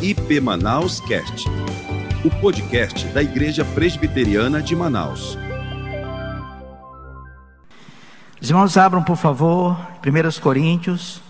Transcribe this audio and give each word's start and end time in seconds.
IP 0.00 0.40
Manaus 0.40 1.00
Cast, 1.00 1.48
o 2.24 2.30
podcast 2.40 3.04
da 3.08 3.20
Igreja 3.20 3.64
Presbiteriana 3.64 4.62
de 4.62 4.76
Manaus. 4.76 5.36
Os 8.40 8.48
irmãos 8.48 8.76
abram, 8.76 9.02
por 9.02 9.16
favor, 9.16 9.76
1 10.06 10.40
Coríntios, 10.40 11.20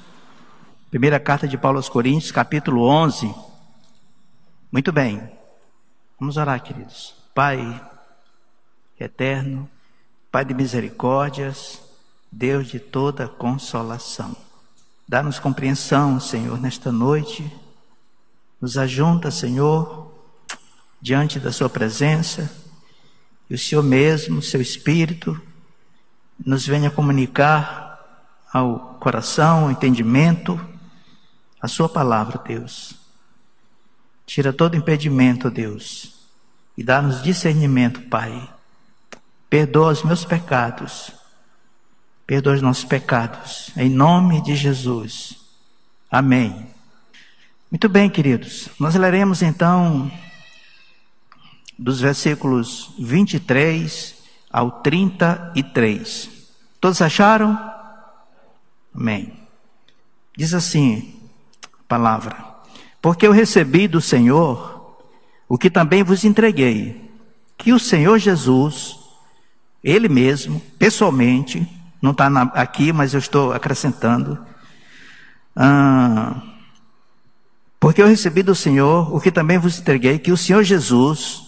primeira 0.91 1.19
carta 1.19 1.49
de 1.49 1.57
Paulo 1.57 1.79
aos 1.79 1.89
Coríntios, 1.89 2.31
capítulo 2.31 2.83
11. 2.83 3.35
Muito 4.71 4.93
bem, 4.93 5.33
vamos 6.21 6.37
orar, 6.37 6.63
queridos. 6.63 7.15
Pai 7.35 7.81
eterno, 9.01 9.67
Pai 10.31 10.45
de 10.45 10.53
misericórdias, 10.53 11.81
Deus 12.31 12.67
de 12.67 12.79
toda 12.79 13.29
consolação. 13.29 14.37
Dá-nos 15.09 15.39
compreensão, 15.39 16.21
Senhor, 16.21 16.61
nesta 16.61 16.93
noite. 16.93 17.51
Nos 18.61 18.77
ajunta, 18.77 19.31
Senhor, 19.31 20.13
diante 21.01 21.39
da 21.39 21.53
Sua 21.53 21.69
presença. 21.69 22.51
E 23.49 23.55
o 23.55 23.59
Senhor 23.59 23.83
mesmo, 23.83 24.43
Seu 24.43 24.61
Espírito, 24.61 25.41
nos 26.45 26.67
venha 26.67 26.91
comunicar 26.91 28.25
ao 28.53 28.97
coração, 29.01 29.65
ao 29.65 29.71
entendimento, 29.71 30.59
a 31.61 31.69
Sua 31.69 31.89
palavra, 31.89 32.43
Deus. 32.47 32.95
Tira 34.27 34.53
todo 34.53 34.77
impedimento, 34.77 35.51
Deus, 35.51 36.15
e 36.77 36.83
dá-nos 36.83 37.23
discernimento, 37.23 38.03
Pai. 38.03 38.49
Perdoa 39.49 39.93
os 39.93 40.03
meus 40.03 40.25
pecados 40.25 41.19
perdoa 42.29 42.57
os 42.57 42.61
nossos 42.61 42.85
pecados. 42.85 43.71
Em 43.75 43.89
nome 43.89 44.43
de 44.43 44.55
Jesus. 44.55 45.35
Amém. 46.11 46.69
Muito 47.71 47.87
bem, 47.87 48.09
queridos. 48.09 48.71
Nós 48.81 48.95
leremos 48.95 49.43
então 49.43 50.11
dos 51.79 52.01
versículos 52.01 52.95
23 52.99 54.15
ao 54.51 54.71
33. 54.71 56.31
Todos 56.81 57.03
acharam? 57.03 57.61
Amém. 58.95 59.35
Diz 60.35 60.55
assim 60.55 61.15
a 61.63 61.83
palavra: 61.87 62.43
Porque 63.03 63.27
eu 63.27 63.33
recebi 63.33 63.87
do 63.87 64.01
Senhor 64.01 64.97
o 65.47 65.59
que 65.59 65.69
também 65.69 66.03
vos 66.03 66.25
entreguei, 66.25 67.11
que 67.59 67.75
o 67.75 67.79
Senhor 67.79 68.19
Jesus, 68.19 68.99
Ele 69.85 70.09
mesmo, 70.09 70.59
pessoalmente, 70.79 71.69
não 72.01 72.13
está 72.13 72.29
aqui, 72.55 72.95
mas 72.95 73.13
eu 73.13 73.19
estou 73.19 73.53
acrescentando. 73.53 74.39
Ah, 75.55 76.48
porque 77.81 78.03
eu 78.03 78.07
recebi 78.07 78.43
do 78.43 78.55
Senhor 78.55 79.15
o 79.15 79.21
que 79.21 79.31
também 79.31 79.59
vos 79.59 79.79
entreguei, 79.79 80.19
que 80.19 80.33
o 80.33 80.37
Senhor 80.37 80.63
Jesus, 80.63 81.43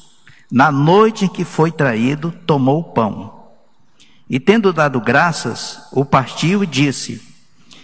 na 0.51 0.71
noite 0.71 1.25
em 1.25 1.29
que 1.29 1.45
foi 1.45 1.73
traído, 1.73 2.33
tomou 2.47 2.81
o 2.81 2.85
pão. 2.85 3.41
E 4.29 4.39
tendo 4.39 4.73
dado 4.73 5.01
graças, 5.01 5.89
o 5.93 6.05
partiu 6.05 6.63
e 6.63 6.67
disse: 6.67 7.21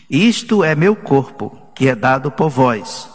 Isto 0.08 0.62
é 0.62 0.76
meu 0.76 0.94
corpo, 0.94 1.58
que 1.74 1.88
é 1.88 1.94
dado 1.94 2.30
por 2.30 2.48
vós. 2.48 3.08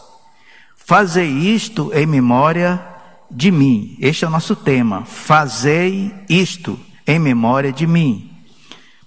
Fazei 0.75 1.29
isto 1.29 1.91
em 1.93 2.05
memória 2.05 2.81
de 3.29 3.49
mim. 3.49 3.95
Este 4.01 4.25
é 4.25 4.27
o 4.27 4.31
nosso 4.31 4.53
tema. 4.55 5.05
Fazei 5.05 6.13
isto 6.27 6.77
em 7.07 7.17
memória 7.17 7.71
de 7.71 7.87
mim. 7.87 8.29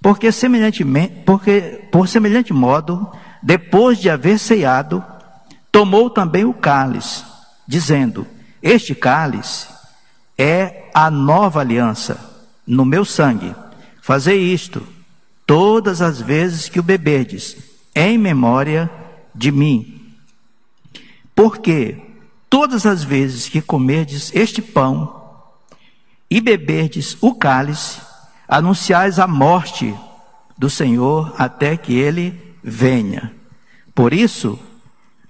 Porque 0.01 0.33
semelhantemente, 0.33 1.23
porque 1.27 1.83
por 1.93 2.09
semelhante 2.09 2.53
modo, 2.55 3.11
depois 3.43 3.99
de 3.99 4.09
haver 4.09 4.39
ceado, 4.39 5.05
tomou 5.75 6.09
também 6.09 6.45
o 6.45 6.55
cálice, 6.55 7.25
dizendo: 7.67 8.25
Este 8.63 8.95
cálice 8.95 9.67
é 10.39 10.89
a 10.95 11.11
nova 11.11 11.59
aliança 11.59 12.17
no 12.65 12.85
meu 12.85 13.05
sangue. 13.05 13.53
Fazei 14.01 14.41
isto 14.41 14.87
todas 15.45 16.01
as 16.01 16.21
vezes 16.21 16.69
que 16.69 16.79
o 16.79 16.83
beberdes, 16.83 17.57
em 17.93 18.17
memória 18.17 18.89
de 19.35 19.51
mim. 19.51 20.15
Porque 21.35 22.01
todas 22.49 22.87
as 22.87 23.03
vezes 23.03 23.49
que 23.49 23.61
comerdes 23.61 24.31
este 24.33 24.63
pão 24.63 25.25
e 26.31 26.41
beberdes 26.41 27.17
o 27.21 27.35
cálice, 27.35 28.01
anunciais 28.47 29.19
a 29.19 29.27
morte 29.27 29.93
do 30.57 30.71
Senhor 30.71 31.35
até 31.37 31.77
que 31.77 31.95
ele 31.95 32.57
venha. 32.63 33.35
Por 33.93 34.13
isso, 34.13 34.57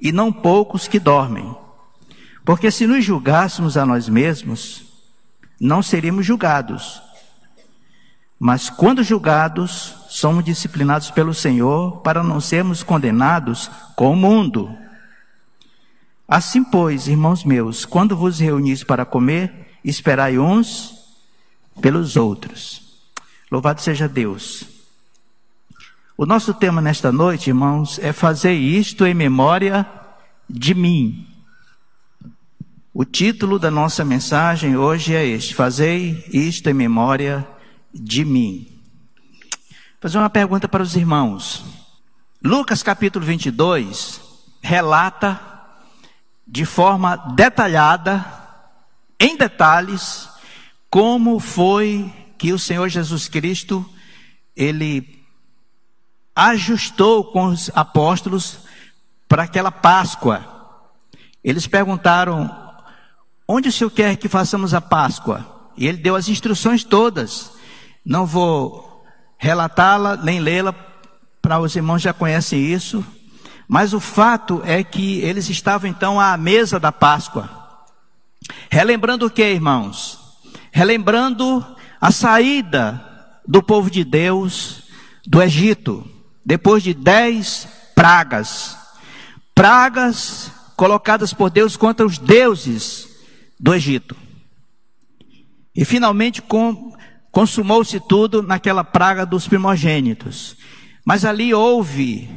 e 0.00 0.12
não 0.12 0.32
poucos 0.32 0.88
que 0.88 0.98
dormem. 0.98 1.54
Porque 2.44 2.70
se 2.70 2.86
nos 2.86 3.04
julgássemos 3.04 3.76
a 3.76 3.84
nós 3.84 4.08
mesmos, 4.08 4.82
não 5.60 5.82
seríamos 5.82 6.24
julgados. 6.24 7.02
Mas 8.38 8.70
quando 8.70 9.02
julgados, 9.02 9.94
somos 10.08 10.42
disciplinados 10.42 11.10
pelo 11.10 11.34
Senhor 11.34 12.00
para 12.00 12.22
não 12.22 12.40
sermos 12.40 12.82
condenados 12.82 13.70
com 13.94 14.12
o 14.12 14.16
mundo. 14.16 14.74
Assim, 16.26 16.64
pois, 16.64 17.06
irmãos 17.06 17.44
meus, 17.44 17.84
quando 17.84 18.16
vos 18.16 18.38
reunis 18.38 18.82
para 18.82 19.04
comer, 19.04 19.76
esperai 19.84 20.38
uns 20.38 20.94
pelos 21.82 22.16
outros. 22.16 23.02
Louvado 23.50 23.80
seja 23.80 24.08
Deus. 24.08 24.79
O 26.20 26.26
nosso 26.26 26.52
tema 26.52 26.82
nesta 26.82 27.10
noite, 27.10 27.48
irmãos, 27.48 27.98
é 27.98 28.12
fazer 28.12 28.52
isto 28.52 29.06
em 29.06 29.14
memória 29.14 29.88
de 30.46 30.74
mim. 30.74 31.26
O 32.92 33.06
título 33.06 33.58
da 33.58 33.70
nossa 33.70 34.04
mensagem 34.04 34.76
hoje 34.76 35.14
é 35.14 35.24
este: 35.24 35.54
Fazei 35.54 36.22
isto 36.30 36.68
em 36.68 36.74
memória 36.74 37.48
de 37.90 38.22
mim. 38.22 38.68
Vou 39.70 40.02
fazer 40.02 40.18
uma 40.18 40.28
pergunta 40.28 40.68
para 40.68 40.82
os 40.82 40.94
irmãos. 40.94 41.64
Lucas 42.44 42.82
capítulo 42.82 43.24
22 43.24 44.20
relata 44.60 45.40
de 46.46 46.66
forma 46.66 47.16
detalhada 47.34 48.22
em 49.18 49.38
detalhes 49.38 50.28
como 50.90 51.40
foi 51.40 52.12
que 52.36 52.52
o 52.52 52.58
Senhor 52.58 52.90
Jesus 52.90 53.26
Cristo 53.26 53.88
ele 54.54 55.19
ajustou 56.34 57.24
com 57.24 57.46
os 57.46 57.70
apóstolos 57.74 58.58
para 59.28 59.44
aquela 59.44 59.70
Páscoa. 59.70 60.44
Eles 61.42 61.66
perguntaram: 61.66 62.50
"Onde 63.46 63.68
o 63.68 63.72
Senhor 63.72 63.90
quer 63.90 64.16
que 64.16 64.28
façamos 64.28 64.74
a 64.74 64.80
Páscoa?" 64.80 65.70
E 65.76 65.86
ele 65.86 65.98
deu 65.98 66.14
as 66.14 66.28
instruções 66.28 66.84
todas. 66.84 67.52
Não 68.04 68.26
vou 68.26 69.04
relatá-la 69.38 70.16
nem 70.16 70.40
lê-la, 70.40 70.74
para 71.40 71.58
os 71.58 71.74
irmãos 71.74 72.02
já 72.02 72.12
conhecem 72.12 72.60
isso. 72.60 73.04
Mas 73.66 73.94
o 73.94 74.00
fato 74.00 74.60
é 74.64 74.82
que 74.82 75.20
eles 75.20 75.48
estavam 75.48 75.88
então 75.88 76.20
à 76.20 76.36
mesa 76.36 76.78
da 76.78 76.92
Páscoa. 76.92 77.48
Relembrando 78.68 79.26
o 79.26 79.30
que, 79.30 79.42
irmãos? 79.42 80.18
Relembrando 80.72 81.64
a 82.00 82.10
saída 82.10 83.00
do 83.46 83.62
povo 83.62 83.90
de 83.90 84.04
Deus 84.04 84.82
do 85.26 85.40
Egito, 85.40 86.06
depois 86.50 86.82
de 86.82 86.92
dez 86.92 87.68
pragas. 87.94 88.76
Pragas 89.54 90.50
colocadas 90.74 91.32
por 91.32 91.48
Deus 91.48 91.76
contra 91.76 92.04
os 92.04 92.18
deuses 92.18 93.08
do 93.58 93.72
Egito. 93.72 94.16
E 95.72 95.84
finalmente 95.84 96.42
consumou-se 97.30 98.00
tudo 98.00 98.42
naquela 98.42 98.82
praga 98.82 99.24
dos 99.24 99.46
primogênitos. 99.46 100.56
Mas 101.04 101.24
ali 101.24 101.54
houve 101.54 102.28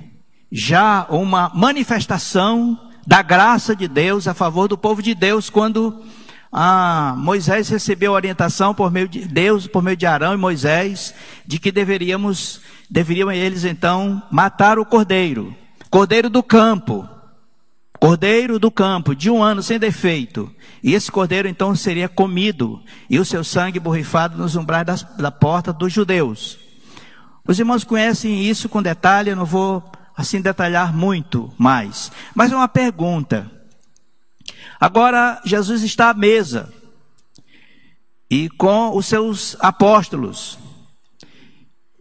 já 0.52 1.08
uma 1.10 1.50
manifestação 1.56 2.80
da 3.08 3.24
graça 3.24 3.76
de 3.76 3.88
Deus 3.88 4.28
a 4.28 4.36
favor 4.36 4.68
do 4.68 4.78
povo 4.78 5.02
de 5.02 5.16
Deus 5.16 5.50
quando 5.50 6.06
ah, 6.56 7.16
Moisés 7.18 7.68
recebeu 7.68 8.12
orientação 8.12 8.76
por 8.76 8.92
meio 8.92 9.10
de 9.10 9.26
Deus, 9.26 9.66
por 9.66 9.82
meio 9.82 9.98
de 9.98 10.06
Arão 10.06 10.36
e 10.36 10.38
Moisés, 10.38 11.12
de 11.48 11.58
que 11.58 11.72
deveríamos, 11.72 12.62
deveriam 12.88 13.32
eles 13.32 13.66
então 13.66 14.22
matar 14.30 14.78
o 14.78 14.86
cordeiro, 14.86 15.56
cordeiro 15.90 16.30
do 16.30 16.44
campo, 16.44 17.10
cordeiro 18.00 18.60
do 18.60 18.70
campo, 18.70 19.16
de 19.16 19.32
um 19.32 19.42
ano 19.42 19.64
sem 19.64 19.80
defeito. 19.80 20.54
E 20.84 20.94
esse 20.94 21.12
cordeiro 21.12 21.48
então 21.48 21.76
seria 21.76 22.08
comido, 22.08 22.80
e 23.10 23.18
o 23.18 23.26
seu 23.26 23.44
sangue 23.44 23.80
borrifado 23.80 24.38
nos 24.38 24.56
umbrais 24.56 24.86
das, 24.86 25.02
da 25.18 25.32
porta 25.32 25.74
dos 25.74 25.92
judeus. 25.92 26.60
Os 27.48 27.58
irmãos 27.58 27.84
conhecem 27.84 28.44
isso 28.44 28.70
com 28.70 28.84
detalhe, 28.84 29.32
eu 29.32 29.36
não 29.36 29.46
vou 29.46 29.84
assim 30.16 30.40
detalhar 30.40 30.94
muito 30.94 31.52
mais. 31.58 32.12
Mas 32.36 32.52
uma 32.52 32.68
pergunta. 32.68 33.52
Agora 34.80 35.42
Jesus 35.46 35.84
está 35.84 36.10
à 36.10 36.14
mesa 36.14 36.74
e 38.30 38.50
com 38.50 38.96
os 38.96 39.06
seus 39.06 39.56
apóstolos. 39.60 40.58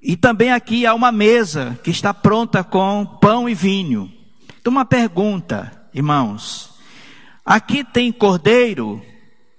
E 0.02 0.16
também 0.16 0.50
aqui 0.50 0.84
há 0.84 0.94
uma 0.94 1.12
mesa 1.12 1.78
que 1.84 1.90
está 1.90 2.12
pronta 2.12 2.64
com 2.64 3.06
pão 3.20 3.48
e 3.48 3.54
vinho. 3.54 4.12
Então, 4.60 4.72
uma 4.72 4.84
pergunta, 4.84 5.88
irmãos: 5.94 6.74
aqui 7.44 7.84
tem 7.84 8.10
cordeiro 8.10 9.02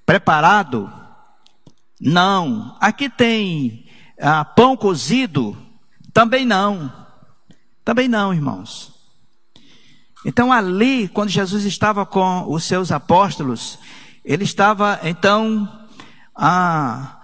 preparado? 0.06 0.92
Não. 2.00 2.76
Aqui 2.80 3.10
tem 3.10 3.86
ah, 4.20 4.44
pão 4.44 4.76
cozido? 4.76 5.58
Também 6.12 6.46
não. 6.46 6.92
Também 7.86 8.08
não, 8.08 8.34
irmãos. 8.34 8.93
Então, 10.26 10.52
ali, 10.52 11.08
quando 11.10 11.30
Jesus 11.30 11.66
estava 11.66 12.06
com 12.06 12.46
os 12.48 12.64
seus 12.64 12.92
apóstolos, 12.92 13.78
ele 14.24 14.46
estava 14.46 15.00
então 15.04 15.70
ah, 16.36 17.20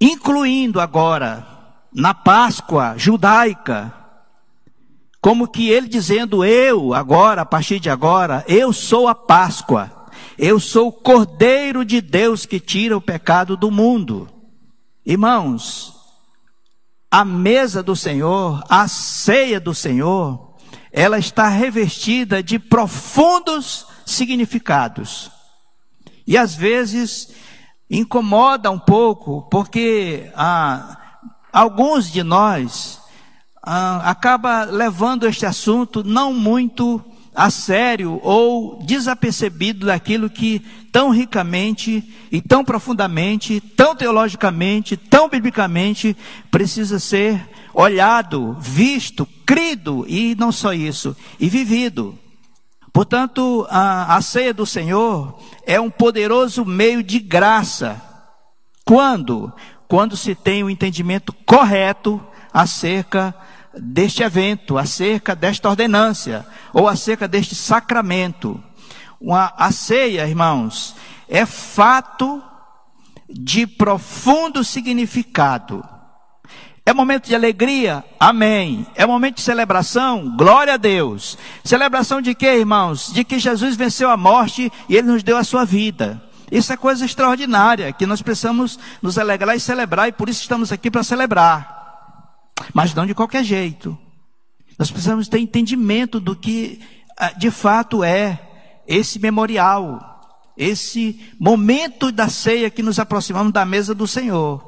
incluindo 0.00 0.80
agora 0.80 1.46
na 1.92 2.12
Páscoa 2.12 2.94
judaica, 2.98 3.92
como 5.20 5.48
que 5.48 5.70
ele 5.70 5.88
dizendo: 5.88 6.44
Eu, 6.44 6.92
agora, 6.92 7.40
a 7.40 7.46
partir 7.46 7.80
de 7.80 7.88
agora, 7.88 8.44
eu 8.46 8.72
sou 8.72 9.08
a 9.08 9.14
Páscoa, 9.14 9.90
eu 10.38 10.60
sou 10.60 10.88
o 10.88 10.92
Cordeiro 10.92 11.84
de 11.84 12.02
Deus 12.02 12.44
que 12.44 12.60
tira 12.60 12.96
o 12.96 13.00
pecado 13.00 13.56
do 13.56 13.70
mundo. 13.70 14.28
Irmãos, 15.06 15.94
a 17.10 17.24
mesa 17.24 17.82
do 17.82 17.96
Senhor, 17.96 18.62
a 18.68 18.86
ceia 18.86 19.58
do 19.58 19.74
Senhor, 19.74 20.45
ela 20.96 21.18
está 21.18 21.46
revestida 21.46 22.42
de 22.42 22.58
profundos 22.58 23.86
significados. 24.06 25.30
E 26.26 26.38
às 26.38 26.54
vezes 26.54 27.28
incomoda 27.90 28.70
um 28.70 28.78
pouco, 28.78 29.42
porque 29.50 30.32
ah, 30.34 30.96
alguns 31.52 32.10
de 32.10 32.22
nós 32.22 32.98
ah, 33.62 34.10
acaba 34.10 34.64
levando 34.64 35.26
este 35.26 35.44
assunto 35.44 36.02
não 36.02 36.32
muito 36.32 37.04
a 37.34 37.50
sério 37.50 38.18
ou 38.22 38.82
desapercebido 38.82 39.84
daquilo 39.84 40.30
que 40.30 40.60
tão 40.90 41.10
ricamente 41.10 42.10
e 42.32 42.40
tão 42.40 42.64
profundamente, 42.64 43.60
tão 43.60 43.94
teologicamente, 43.94 44.96
tão 44.96 45.28
biblicamente 45.28 46.16
precisa 46.50 46.98
ser 46.98 47.46
olhado, 47.76 48.56
visto, 48.58 49.28
crido 49.44 50.06
e 50.08 50.34
não 50.34 50.50
só 50.50 50.72
isso, 50.72 51.14
e 51.38 51.46
vivido. 51.50 52.18
Portanto, 52.90 53.66
a, 53.68 54.16
a 54.16 54.22
ceia 54.22 54.54
do 54.54 54.64
Senhor 54.64 55.38
é 55.66 55.78
um 55.78 55.90
poderoso 55.90 56.64
meio 56.64 57.02
de 57.02 57.18
graça. 57.18 58.00
Quando? 58.82 59.52
Quando 59.86 60.16
se 60.16 60.34
tem 60.34 60.62
o 60.62 60.66
um 60.66 60.70
entendimento 60.70 61.34
correto 61.44 62.18
acerca 62.50 63.34
deste 63.78 64.22
evento, 64.22 64.78
acerca 64.78 65.36
desta 65.36 65.68
ordenância, 65.68 66.46
ou 66.72 66.88
acerca 66.88 67.28
deste 67.28 67.54
sacramento. 67.54 68.58
Uma, 69.20 69.52
a 69.54 69.70
ceia, 69.70 70.26
irmãos, 70.26 70.96
é 71.28 71.44
fato 71.44 72.42
de 73.28 73.66
profundo 73.66 74.64
significado. 74.64 75.84
É 76.86 76.94
momento 76.94 77.26
de 77.26 77.34
alegria? 77.34 78.04
Amém. 78.18 78.86
É 78.94 79.04
momento 79.04 79.38
de 79.38 79.42
celebração? 79.42 80.36
Glória 80.36 80.74
a 80.74 80.76
Deus. 80.76 81.36
Celebração 81.64 82.22
de 82.22 82.32
quê, 82.32 82.58
irmãos? 82.58 83.12
De 83.12 83.24
que 83.24 83.40
Jesus 83.40 83.74
venceu 83.74 84.08
a 84.08 84.16
morte 84.16 84.72
e 84.88 84.94
ele 84.94 85.08
nos 85.08 85.24
deu 85.24 85.36
a 85.36 85.42
sua 85.42 85.64
vida. 85.64 86.22
Isso 86.48 86.72
é 86.72 86.76
coisa 86.76 87.04
extraordinária, 87.04 87.92
que 87.92 88.06
nós 88.06 88.22
precisamos 88.22 88.78
nos 89.02 89.18
alegrar 89.18 89.56
e 89.56 89.60
celebrar, 89.60 90.08
e 90.08 90.12
por 90.12 90.28
isso 90.28 90.42
estamos 90.42 90.70
aqui 90.70 90.88
para 90.88 91.02
celebrar. 91.02 92.54
Mas 92.72 92.94
não 92.94 93.04
de 93.04 93.16
qualquer 93.16 93.42
jeito. 93.42 93.98
Nós 94.78 94.88
precisamos 94.88 95.26
ter 95.26 95.40
entendimento 95.40 96.20
do 96.20 96.36
que 96.36 96.80
ah, 97.18 97.32
de 97.32 97.50
fato 97.50 98.04
é 98.04 98.40
esse 98.86 99.18
memorial, 99.18 100.52
esse 100.56 101.20
momento 101.40 102.12
da 102.12 102.28
ceia 102.28 102.70
que 102.70 102.82
nos 102.82 103.00
aproximamos 103.00 103.52
da 103.52 103.64
mesa 103.64 103.92
do 103.92 104.06
Senhor. 104.06 104.64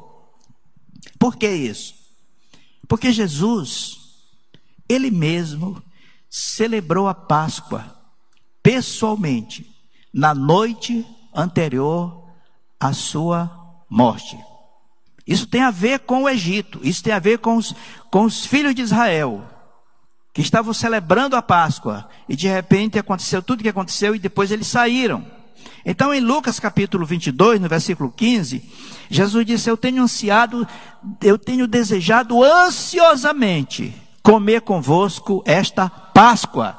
Por 1.17 1.37
que 1.37 1.49
isso? 1.49 1.98
Porque 2.89 3.13
Jesus, 3.13 3.99
Ele 4.89 5.11
mesmo, 5.11 5.83
celebrou 6.29 7.07
a 7.07 7.15
Páscoa 7.15 7.95
pessoalmente, 8.63 9.71
na 10.13 10.35
noite 10.35 11.07
anterior 11.35 12.27
à 12.81 12.93
sua 12.93 13.51
morte. 13.89 14.39
Isso 15.27 15.47
tem 15.47 15.63
a 15.63 15.71
ver 15.71 16.01
com 16.01 16.23
o 16.23 16.29
Egito, 16.29 16.81
isso 16.83 17.03
tem 17.03 17.13
a 17.13 17.19
ver 17.19 17.39
com 17.39 17.57
os, 17.57 17.75
com 18.11 18.25
os 18.25 18.47
filhos 18.47 18.75
de 18.75 18.83
Israel, 18.83 19.47
que 20.33 20.41
estavam 20.41 20.73
celebrando 20.73 21.37
a 21.37 21.43
Páscoa, 21.43 22.09
e 22.29 22.35
de 22.35 22.49
repente 22.49 22.99
aconteceu 22.99 23.43
tudo 23.43 23.61
o 23.61 23.63
que 23.63 23.69
aconteceu, 23.69 24.15
e 24.15 24.19
depois 24.19 24.51
eles 24.51 24.67
saíram. 24.67 25.38
Então, 25.85 26.13
em 26.13 26.21
Lucas 26.21 26.61
capítulo 26.61 27.07
22, 27.07 27.61
no 27.61 27.69
versículo 27.69 28.11
15, 28.11 28.63
Jesus 29.09 29.47
disse: 29.47 29.71
Eu 29.71 29.77
tenho 29.77 30.03
ansiado, 30.03 30.67
eu 31.23 31.39
tenho 31.39 31.67
desejado 31.67 32.43
ansiosamente 32.43 33.95
comer 34.23 34.61
convosco 34.61 35.43
esta 35.47 35.89
Páscoa. 35.89 36.77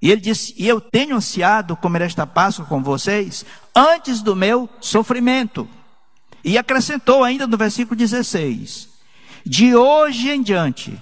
E 0.00 0.10
ele 0.10 0.20
disse: 0.20 0.54
E 0.56 0.66
eu 0.66 0.80
tenho 0.80 1.16
ansiado 1.16 1.76
comer 1.76 2.02
esta 2.02 2.26
Páscoa 2.26 2.64
com 2.64 2.82
vocês 2.82 3.44
antes 3.74 4.22
do 4.22 4.34
meu 4.34 4.68
sofrimento. 4.80 5.68
E 6.44 6.58
acrescentou 6.58 7.22
ainda 7.22 7.46
no 7.46 7.56
versículo 7.56 7.96
16: 7.96 8.88
De 9.44 9.76
hoje 9.76 10.30
em 10.30 10.42
diante, 10.42 11.00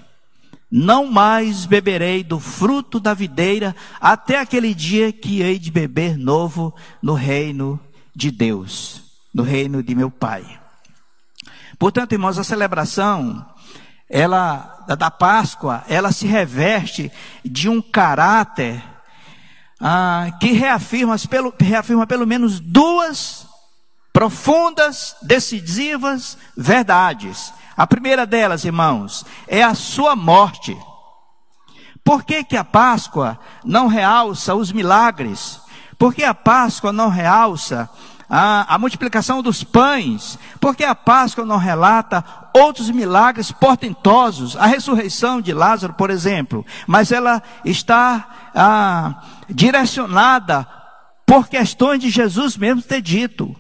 não 0.70 1.06
mais 1.06 1.66
beberei 1.66 2.22
do 2.22 2.38
fruto 2.38 3.00
da 3.00 3.12
videira, 3.12 3.74
até 4.00 4.38
aquele 4.38 4.72
dia 4.72 5.12
que 5.12 5.42
hei 5.42 5.58
de 5.58 5.70
beber 5.70 6.16
novo 6.16 6.74
no 7.02 7.14
reino 7.14 7.80
de 8.14 8.30
Deus, 8.30 9.02
no 9.34 9.42
reino 9.42 9.82
de 9.82 9.94
meu 9.94 10.10
Pai. 10.10 10.60
Portanto, 11.78 12.12
irmãos, 12.12 12.38
a 12.38 12.44
celebração, 12.44 13.44
ela 14.08 14.84
da 14.98 15.10
Páscoa, 15.10 15.84
ela 15.88 16.12
se 16.12 16.26
reveste 16.26 17.10
de 17.44 17.68
um 17.68 17.80
caráter 17.80 18.82
ah, 19.80 20.30
que 20.38 20.52
reafirma 20.52 21.16
pelo, 21.28 21.54
reafirma 21.58 22.06
pelo 22.06 22.26
menos 22.26 22.60
duas 22.60 23.46
profundas, 24.12 25.16
decisivas 25.22 26.36
verdades. 26.56 27.52
A 27.80 27.86
primeira 27.86 28.26
delas, 28.26 28.66
irmãos, 28.66 29.24
é 29.48 29.62
a 29.62 29.74
sua 29.74 30.14
morte. 30.14 30.76
Por 32.04 32.22
que, 32.24 32.44
que 32.44 32.54
a 32.54 32.62
Páscoa 32.62 33.40
não 33.64 33.86
realça 33.86 34.54
os 34.54 34.70
milagres? 34.70 35.58
Por 35.98 36.12
que 36.12 36.22
a 36.22 36.34
Páscoa 36.34 36.92
não 36.92 37.08
realça 37.08 37.88
a, 38.28 38.74
a 38.74 38.78
multiplicação 38.78 39.42
dos 39.42 39.64
pães? 39.64 40.38
Por 40.60 40.76
que 40.76 40.84
a 40.84 40.94
Páscoa 40.94 41.46
não 41.46 41.56
relata 41.56 42.22
outros 42.54 42.90
milagres 42.90 43.50
portentosos? 43.50 44.58
A 44.58 44.66
ressurreição 44.66 45.40
de 45.40 45.54
Lázaro, 45.54 45.94
por 45.94 46.10
exemplo. 46.10 46.66
Mas 46.86 47.10
ela 47.10 47.42
está 47.64 48.50
ah, 48.54 49.22
direcionada 49.48 50.68
por 51.24 51.48
questões 51.48 51.98
de 51.98 52.10
Jesus 52.10 52.58
mesmo 52.58 52.82
ter 52.82 53.00
dito 53.00 53.56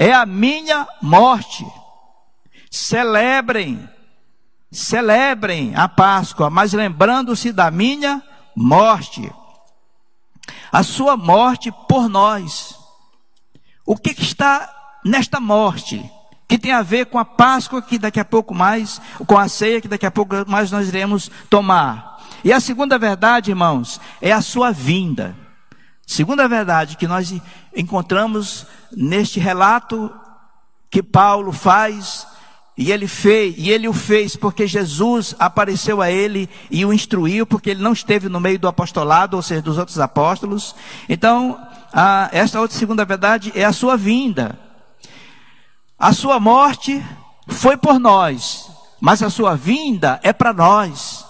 é 0.00 0.14
a 0.14 0.24
minha 0.24 0.88
morte. 1.02 1.64
Celebrem, 2.70 3.88
celebrem 4.70 5.74
a 5.74 5.88
Páscoa, 5.88 6.48
mas 6.48 6.72
lembrando-se 6.72 7.52
da 7.52 7.68
minha 7.68 8.22
morte. 8.54 9.32
A 10.70 10.84
sua 10.84 11.16
morte 11.16 11.72
por 11.88 12.08
nós. 12.08 12.78
O 13.84 13.96
que, 13.96 14.14
que 14.14 14.22
está 14.22 14.72
nesta 15.04 15.40
morte? 15.40 16.08
Que 16.46 16.56
tem 16.56 16.70
a 16.70 16.82
ver 16.82 17.06
com 17.06 17.18
a 17.18 17.24
Páscoa, 17.24 17.82
que 17.82 17.98
daqui 17.98 18.20
a 18.20 18.24
pouco 18.24 18.54
mais, 18.54 19.00
com 19.26 19.36
a 19.36 19.48
ceia, 19.48 19.80
que 19.80 19.88
daqui 19.88 20.06
a 20.06 20.10
pouco 20.10 20.34
mais 20.46 20.70
nós 20.70 20.86
iremos 20.86 21.28
tomar. 21.48 22.20
E 22.44 22.52
a 22.52 22.60
segunda 22.60 22.98
verdade, 22.98 23.50
irmãos, 23.50 24.00
é 24.22 24.30
a 24.30 24.40
sua 24.40 24.70
vinda. 24.70 25.36
Segunda 26.06 26.46
verdade 26.46 26.96
que 26.96 27.08
nós 27.08 27.34
encontramos 27.74 28.66
neste 28.92 29.40
relato 29.40 30.12
que 30.88 31.02
Paulo 31.02 31.52
faz 31.52 32.26
e 32.80 32.90
ele 32.90 33.06
fez, 33.06 33.56
e 33.58 33.70
ele 33.70 33.86
o 33.86 33.92
fez 33.92 34.34
porque 34.34 34.66
Jesus 34.66 35.34
apareceu 35.38 36.00
a 36.00 36.10
ele 36.10 36.48
e 36.70 36.82
o 36.82 36.94
instruiu, 36.94 37.46
porque 37.46 37.68
ele 37.68 37.82
não 37.82 37.92
esteve 37.92 38.26
no 38.26 38.40
meio 38.40 38.58
do 38.58 38.66
apostolado, 38.66 39.36
ou 39.36 39.42
seja, 39.42 39.60
dos 39.60 39.76
outros 39.76 39.98
apóstolos. 39.98 40.74
Então, 41.06 41.60
a, 41.92 42.30
esta 42.32 42.58
outra 42.58 42.78
segunda 42.78 43.04
verdade 43.04 43.52
é 43.54 43.66
a 43.66 43.72
sua 43.74 43.98
vinda. 43.98 44.58
A 45.98 46.14
sua 46.14 46.40
morte 46.40 47.04
foi 47.48 47.76
por 47.76 48.00
nós, 48.00 48.70
mas 48.98 49.22
a 49.22 49.28
sua 49.28 49.54
vinda 49.54 50.18
é 50.22 50.32
para 50.32 50.54
nós. 50.54 51.26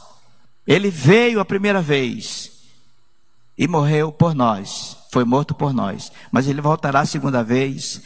Ele 0.64 0.88
veio 0.88 1.40
a 1.40 1.45
primeira 1.45 1.83
vez 1.83 2.52
e 3.59 3.66
morreu 3.66 4.12
por 4.12 4.37
nós, 4.37 4.97
foi 5.11 5.25
morto 5.25 5.52
por 5.52 5.73
nós, 5.73 6.12
mas 6.30 6.47
ele 6.47 6.61
voltará 6.61 7.00
a 7.00 7.07
segunda 7.07 7.42
vez 7.42 8.02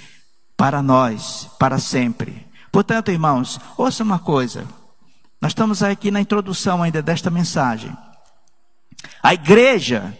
para 0.56 0.82
nós, 0.82 1.46
para 1.58 1.78
sempre. 1.78 2.53
Portanto, 2.74 3.12
irmãos, 3.12 3.60
ouça 3.78 4.02
uma 4.02 4.18
coisa. 4.18 4.66
Nós 5.40 5.52
estamos 5.52 5.80
aqui 5.80 6.10
na 6.10 6.20
introdução 6.20 6.82
ainda 6.82 7.00
desta 7.00 7.30
mensagem. 7.30 7.96
A 9.22 9.32
igreja, 9.32 10.12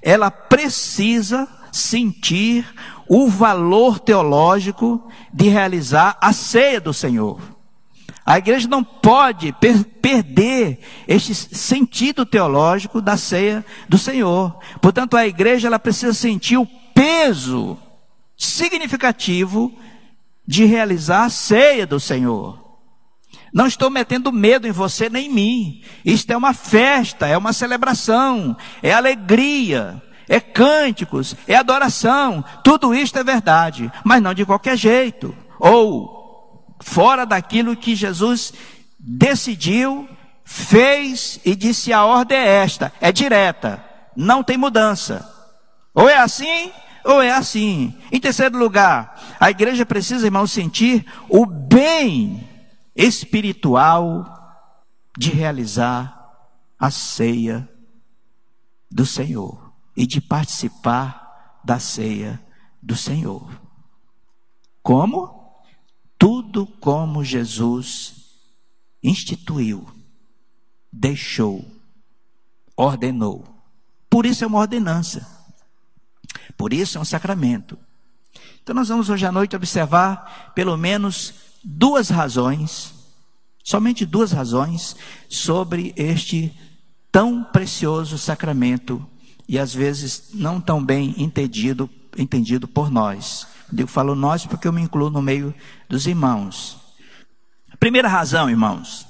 ela 0.00 0.30
precisa 0.30 1.48
sentir 1.72 2.64
o 3.08 3.26
valor 3.26 3.98
teológico 3.98 5.10
de 5.34 5.48
realizar 5.48 6.16
a 6.20 6.32
ceia 6.32 6.80
do 6.80 6.94
Senhor. 6.94 7.40
A 8.24 8.38
igreja 8.38 8.68
não 8.68 8.84
pode 8.84 9.52
per 9.54 9.82
perder 9.82 10.78
este 11.08 11.34
sentido 11.34 12.24
teológico 12.24 13.00
da 13.00 13.16
ceia 13.16 13.66
do 13.88 13.98
Senhor. 13.98 14.56
Portanto, 14.80 15.16
a 15.16 15.26
igreja 15.26 15.66
ela 15.66 15.80
precisa 15.80 16.14
sentir 16.14 16.58
o 16.58 16.68
peso 16.94 17.76
significativo 18.36 19.76
de 20.46 20.64
realizar 20.64 21.24
a 21.24 21.30
ceia 21.30 21.86
do 21.86 22.00
Senhor. 22.00 22.62
Não 23.52 23.66
estou 23.66 23.90
metendo 23.90 24.32
medo 24.32 24.66
em 24.66 24.72
você 24.72 25.10
nem 25.10 25.26
em 25.26 25.32
mim. 25.32 25.84
Isto 26.04 26.32
é 26.32 26.36
uma 26.36 26.54
festa, 26.54 27.26
é 27.26 27.36
uma 27.36 27.52
celebração, 27.52 28.56
é 28.82 28.92
alegria, 28.92 30.02
é 30.28 30.40
cânticos, 30.40 31.36
é 31.46 31.54
adoração. 31.54 32.42
Tudo 32.64 32.94
isto 32.94 33.18
é 33.18 33.24
verdade, 33.24 33.92
mas 34.04 34.22
não 34.22 34.32
de 34.32 34.46
qualquer 34.46 34.76
jeito. 34.76 35.36
Ou 35.58 36.76
fora 36.80 37.26
daquilo 37.26 37.76
que 37.76 37.94
Jesus 37.94 38.52
decidiu, 38.98 40.08
fez 40.44 41.38
e 41.44 41.54
disse: 41.54 41.92
a 41.92 42.04
ordem 42.04 42.38
é 42.38 42.62
esta, 42.62 42.92
é 43.00 43.12
direta, 43.12 43.84
não 44.16 44.42
tem 44.42 44.56
mudança. 44.56 45.28
Ou 45.94 46.08
é 46.08 46.16
assim, 46.16 46.72
ou 47.04 47.22
é 47.22 47.32
assim. 47.32 47.94
Em 48.10 48.20
terceiro 48.20 48.58
lugar, 48.58 49.36
a 49.38 49.50
igreja 49.50 49.84
precisa, 49.84 50.26
irmão, 50.26 50.46
sentir 50.46 51.04
o 51.28 51.44
bem 51.46 52.48
espiritual 52.94 54.38
de 55.16 55.30
realizar 55.30 56.18
a 56.78 56.90
ceia 56.90 57.68
do 58.90 59.06
Senhor 59.06 59.72
e 59.96 60.06
de 60.06 60.20
participar 60.20 61.60
da 61.64 61.78
ceia 61.78 62.40
do 62.82 62.96
Senhor. 62.96 63.48
Como? 64.82 65.42
Tudo 66.18 66.66
como 66.66 67.24
Jesus 67.24 68.22
instituiu, 69.02 69.88
deixou, 70.92 71.64
ordenou. 72.76 73.44
Por 74.08 74.26
isso 74.26 74.44
é 74.44 74.46
uma 74.46 74.60
ordenança. 74.60 75.41
Por 76.56 76.72
isso 76.72 76.98
é 76.98 77.00
um 77.00 77.04
sacramento. 77.04 77.78
Então 78.62 78.74
nós 78.74 78.88
vamos 78.88 79.10
hoje 79.10 79.26
à 79.26 79.32
noite 79.32 79.56
observar 79.56 80.52
pelo 80.54 80.76
menos 80.76 81.34
duas 81.64 82.08
razões, 82.08 82.94
somente 83.62 84.06
duas 84.06 84.32
razões, 84.32 84.96
sobre 85.28 85.92
este 85.96 86.54
tão 87.10 87.44
precioso 87.44 88.16
sacramento 88.16 89.04
e 89.48 89.58
às 89.58 89.74
vezes 89.74 90.30
não 90.32 90.60
tão 90.60 90.82
bem 90.82 91.14
entendido, 91.18 91.90
entendido 92.16 92.66
por 92.66 92.90
nós. 92.90 93.46
Eu 93.76 93.86
falo 93.86 94.14
nós 94.14 94.46
porque 94.46 94.66
eu 94.68 94.72
me 94.72 94.80
incluo 94.80 95.10
no 95.10 95.20
meio 95.20 95.54
dos 95.88 96.06
irmãos. 96.06 96.78
Primeira 97.78 98.08
razão, 98.08 98.48
irmãos, 98.48 99.06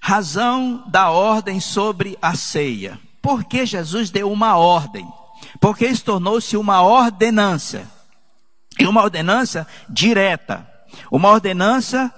razão 0.00 0.84
da 0.88 1.10
ordem 1.10 1.60
sobre 1.60 2.18
a 2.20 2.34
ceia. 2.34 3.00
Por 3.22 3.44
que 3.44 3.64
Jesus 3.64 4.10
deu 4.10 4.30
uma 4.30 4.56
ordem? 4.56 5.06
Porque 5.64 5.86
isso 5.86 6.04
tornou-se 6.04 6.58
uma 6.58 6.82
ordenança. 6.82 7.90
E 8.78 8.86
uma 8.86 9.02
ordenança 9.02 9.66
direta. 9.88 10.68
Uma 11.10 11.30
ordenança 11.30 12.12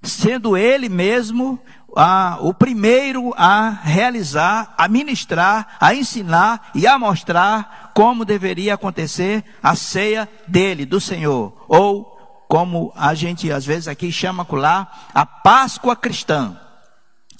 sendo 0.00 0.56
ele 0.56 0.88
mesmo 0.88 1.58
a, 1.96 2.38
o 2.40 2.54
primeiro 2.54 3.34
a 3.36 3.70
realizar, 3.70 4.72
a 4.78 4.86
ministrar, 4.86 5.76
a 5.80 5.92
ensinar 5.92 6.70
e 6.76 6.86
a 6.86 6.96
mostrar 6.96 7.90
como 7.92 8.24
deveria 8.24 8.74
acontecer 8.74 9.42
a 9.60 9.74
ceia 9.74 10.28
dele, 10.46 10.86
do 10.86 11.00
Senhor. 11.00 11.52
Ou, 11.66 12.04
como 12.46 12.92
a 12.94 13.14
gente 13.14 13.50
às 13.50 13.66
vezes 13.66 13.88
aqui 13.88 14.12
chama 14.12 14.46
lá, 14.52 15.08
a 15.12 15.26
Páscoa 15.26 15.96
cristã 15.96 16.56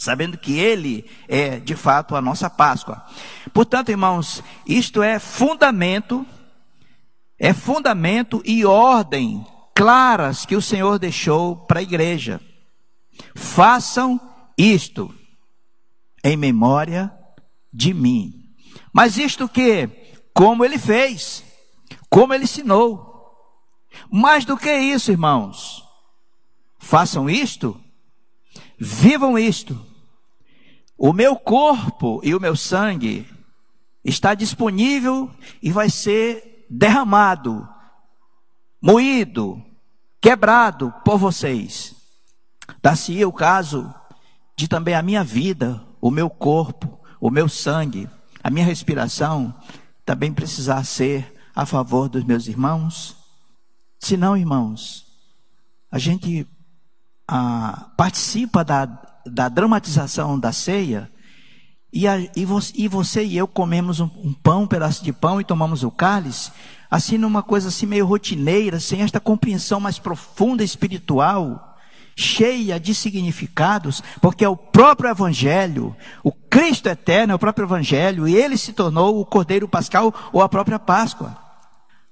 sabendo 0.02 0.36
que 0.36 0.58
Ele 0.58 1.08
é 1.28 1.60
de 1.60 1.76
fato 1.76 2.16
a 2.16 2.20
nossa 2.20 2.50
Páscoa. 2.50 3.06
Portanto, 3.54 3.90
irmãos, 3.90 4.42
isto 4.66 5.00
é 5.00 5.20
fundamento, 5.20 6.26
é 7.38 7.52
fundamento 7.52 8.42
e 8.44 8.64
ordem 8.64 9.46
claras 9.72 10.44
que 10.44 10.56
o 10.56 10.62
Senhor 10.62 10.98
deixou 10.98 11.54
para 11.54 11.78
a 11.78 11.84
igreja. 11.84 12.40
Façam 13.36 14.20
isto 14.58 15.14
em 16.24 16.36
memória 16.36 17.12
de 17.72 17.94
mim. 17.94 18.52
Mas 18.92 19.16
isto 19.16 19.48
que? 19.48 19.88
Como 20.34 20.64
ele 20.64 20.78
fez, 20.78 21.44
como 22.10 22.34
ele 22.34 22.44
ensinou. 22.44 23.08
Mais 24.10 24.44
do 24.44 24.56
que 24.56 24.74
isso, 24.74 25.12
irmãos, 25.12 25.84
façam 26.76 27.30
isto, 27.30 27.80
vivam 28.80 29.38
isto 29.38 29.91
o 31.04 31.12
meu 31.12 31.34
corpo 31.34 32.20
e 32.22 32.32
o 32.32 32.38
meu 32.38 32.54
sangue 32.54 33.28
está 34.04 34.34
disponível 34.34 35.28
e 35.60 35.72
vai 35.72 35.90
ser 35.90 36.64
derramado, 36.70 37.68
moído, 38.80 39.60
quebrado 40.20 40.94
por 41.04 41.18
vocês. 41.18 41.92
Dá-se 42.80 43.24
o 43.24 43.32
caso 43.32 43.92
de 44.56 44.68
também 44.68 44.94
a 44.94 45.02
minha 45.02 45.24
vida, 45.24 45.84
o 46.00 46.08
meu 46.08 46.30
corpo, 46.30 47.00
o 47.20 47.30
meu 47.30 47.48
sangue, 47.48 48.08
a 48.40 48.48
minha 48.48 48.64
respiração 48.64 49.52
também 50.06 50.32
precisar 50.32 50.84
ser 50.84 51.34
a 51.52 51.66
favor 51.66 52.08
dos 52.08 52.22
meus 52.22 52.46
irmãos? 52.46 53.16
Se 53.98 54.16
não, 54.16 54.36
irmãos, 54.36 55.04
a 55.90 55.98
gente 55.98 56.46
ah, 57.26 57.90
participa 57.96 58.62
da 58.62 59.11
da 59.26 59.48
dramatização 59.48 60.38
da 60.38 60.52
ceia, 60.52 61.10
e, 61.92 62.08
a, 62.08 62.18
e, 62.34 62.44
você, 62.44 62.72
e, 62.74 62.88
você, 62.88 63.24
e 63.24 63.36
eu 63.36 63.46
comemos 63.46 64.00
um, 64.00 64.08
um, 64.24 64.32
pão, 64.32 64.62
um 64.62 64.66
pedaço 64.66 65.04
de 65.04 65.12
pão 65.12 65.40
e 65.40 65.44
tomamos 65.44 65.82
o 65.82 65.90
cálice, 65.90 66.50
assim 66.90 67.18
numa 67.18 67.42
coisa 67.42 67.68
assim 67.68 67.84
meio 67.84 68.06
rotineira, 68.06 68.80
sem 68.80 69.02
esta 69.02 69.20
compreensão 69.20 69.78
mais 69.78 69.98
profunda 69.98 70.64
espiritual, 70.64 71.76
cheia 72.16 72.80
de 72.80 72.94
significados, 72.94 74.02
porque 74.22 74.44
é 74.44 74.48
o 74.48 74.56
próprio 74.56 75.10
Evangelho, 75.10 75.94
o 76.24 76.32
Cristo 76.32 76.88
eterno 76.88 77.32
é 77.32 77.36
o 77.36 77.38
próprio 77.38 77.66
Evangelho, 77.66 78.26
e 78.26 78.34
ele 78.34 78.56
se 78.56 78.72
tornou 78.72 79.20
o 79.20 79.26
Cordeiro 79.26 79.68
Pascal 79.68 80.14
ou 80.32 80.40
a 80.40 80.48
própria 80.48 80.78
Páscoa. 80.78 81.41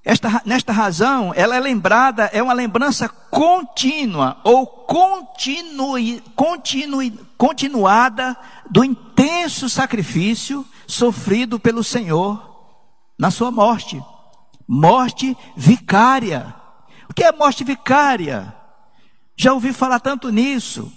Esta, 0.03 0.41
nesta 0.47 0.73
razão, 0.73 1.33
ela 1.37 1.57
é 1.57 1.61
lembrada, 1.61 2.31
é 2.33 2.43
uma 2.43 2.55
lembrança 2.55 3.09
contínua 3.09 4.41
ou 4.43 4.67
continue, 4.67 6.23
continue, 6.35 7.11
continuada 7.37 8.37
do 8.71 8.83
intenso 8.83 9.69
sacrifício 9.69 10.67
sofrido 10.87 11.61
pelo 11.61 11.85
Senhor 11.85 12.51
na 13.19 13.31
sua 13.31 13.51
morte. 13.51 14.03
Morte 14.67 15.37
vicária. 15.55 16.55
O 17.09 17.13
que 17.13 17.23
é 17.23 17.33
morte 17.33 17.63
vicária? 17.63 18.55
Já 19.37 19.53
ouvi 19.53 19.73
falar 19.73 20.01
tanto 20.01 20.31
nisso. 20.31 20.91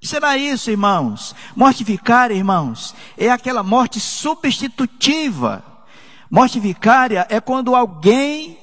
Será 0.00 0.36
isso, 0.36 0.70
irmãos? 0.70 1.34
Morte 1.56 1.82
vicária, 1.82 2.34
irmãos, 2.34 2.94
é 3.16 3.30
aquela 3.30 3.62
morte 3.64 3.98
substitutiva 3.98 5.73
Morte 6.34 6.58
vicária 6.58 7.24
é 7.30 7.40
quando 7.40 7.76
alguém 7.76 8.58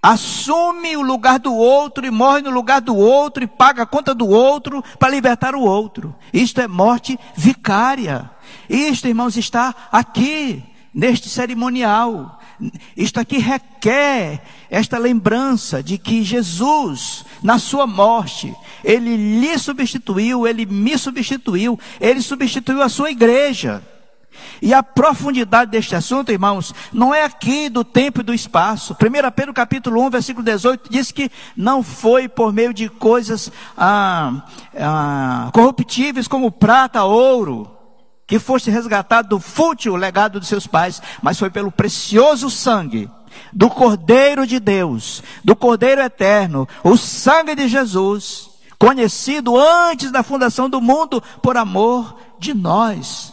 assume 0.00 0.96
o 0.96 1.02
lugar 1.02 1.40
do 1.40 1.52
outro 1.52 2.06
e 2.06 2.12
morre 2.12 2.42
no 2.42 2.50
lugar 2.50 2.80
do 2.80 2.96
outro 2.96 3.42
e 3.42 3.48
paga 3.48 3.82
a 3.82 3.86
conta 3.86 4.14
do 4.14 4.28
outro 4.28 4.84
para 5.00 5.10
libertar 5.10 5.56
o 5.56 5.62
outro. 5.62 6.14
Isto 6.32 6.60
é 6.60 6.68
morte 6.68 7.18
vicária. 7.34 8.30
Isto, 8.70 9.08
irmãos, 9.08 9.36
está 9.36 9.74
aqui 9.90 10.62
neste 10.94 11.28
cerimonial, 11.28 12.38
Isto 12.96 13.18
aqui 13.18 13.38
requer 13.38 14.40
esta 14.70 14.96
lembrança 14.96 15.82
de 15.82 15.98
que 15.98 16.22
Jesus, 16.22 17.24
na 17.42 17.58
sua 17.58 17.84
morte, 17.84 18.54
ele 18.84 19.40
lhe 19.40 19.58
substituiu, 19.58 20.46
ele 20.46 20.64
me 20.66 20.96
substituiu, 20.96 21.76
ele 22.00 22.22
substituiu 22.22 22.80
a 22.80 22.88
sua 22.88 23.10
igreja. 23.10 23.82
E 24.60 24.72
a 24.72 24.82
profundidade 24.82 25.70
deste 25.70 25.94
assunto, 25.94 26.32
irmãos, 26.32 26.74
não 26.92 27.14
é 27.14 27.24
aqui 27.24 27.68
do 27.68 27.84
tempo 27.84 28.20
e 28.20 28.24
do 28.24 28.34
espaço. 28.34 28.94
1 28.94 29.30
Pedro 29.32 29.52
capítulo 29.52 30.00
1, 30.02 30.10
versículo 30.10 30.44
18, 30.44 30.90
diz 30.90 31.10
que 31.10 31.30
não 31.56 31.82
foi 31.82 32.28
por 32.28 32.52
meio 32.52 32.72
de 32.72 32.88
coisas 32.88 33.50
ah, 33.76 34.44
ah, 34.76 35.50
corruptíveis 35.52 36.28
como 36.28 36.50
prata, 36.50 37.04
ouro, 37.04 37.70
que 38.26 38.38
foste 38.38 38.70
resgatado 38.70 39.28
do 39.28 39.40
fútil 39.40 39.96
legado 39.96 40.40
de 40.40 40.46
seus 40.46 40.66
pais, 40.66 41.02
mas 41.20 41.38
foi 41.38 41.50
pelo 41.50 41.70
precioso 41.70 42.48
sangue 42.48 43.10
do 43.52 43.68
Cordeiro 43.68 44.46
de 44.46 44.58
Deus, 44.60 45.22
do 45.44 45.56
Cordeiro 45.56 46.00
eterno, 46.00 46.68
o 46.82 46.96
sangue 46.96 47.54
de 47.54 47.68
Jesus, 47.68 48.50
conhecido 48.78 49.58
antes 49.58 50.10
da 50.10 50.22
fundação 50.22 50.68
do 50.68 50.80
mundo 50.80 51.22
por 51.42 51.56
amor 51.56 52.16
de 52.38 52.54
nós. 52.54 53.32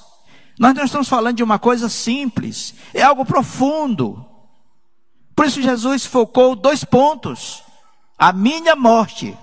Nós 0.59 0.75
não 0.75 0.83
estamos 0.83 1.07
falando 1.07 1.37
de 1.37 1.43
uma 1.43 1.57
coisa 1.57 1.87
simples, 1.87 2.75
é 2.93 3.01
algo 3.01 3.23
profundo. 3.23 4.25
Por 5.33 5.45
isso 5.45 5.61
Jesus 5.61 6.05
focou 6.05 6.53
dois 6.53 6.83
pontos: 6.83 7.63
a 8.17 8.33
minha 8.33 8.75
morte 8.75 9.35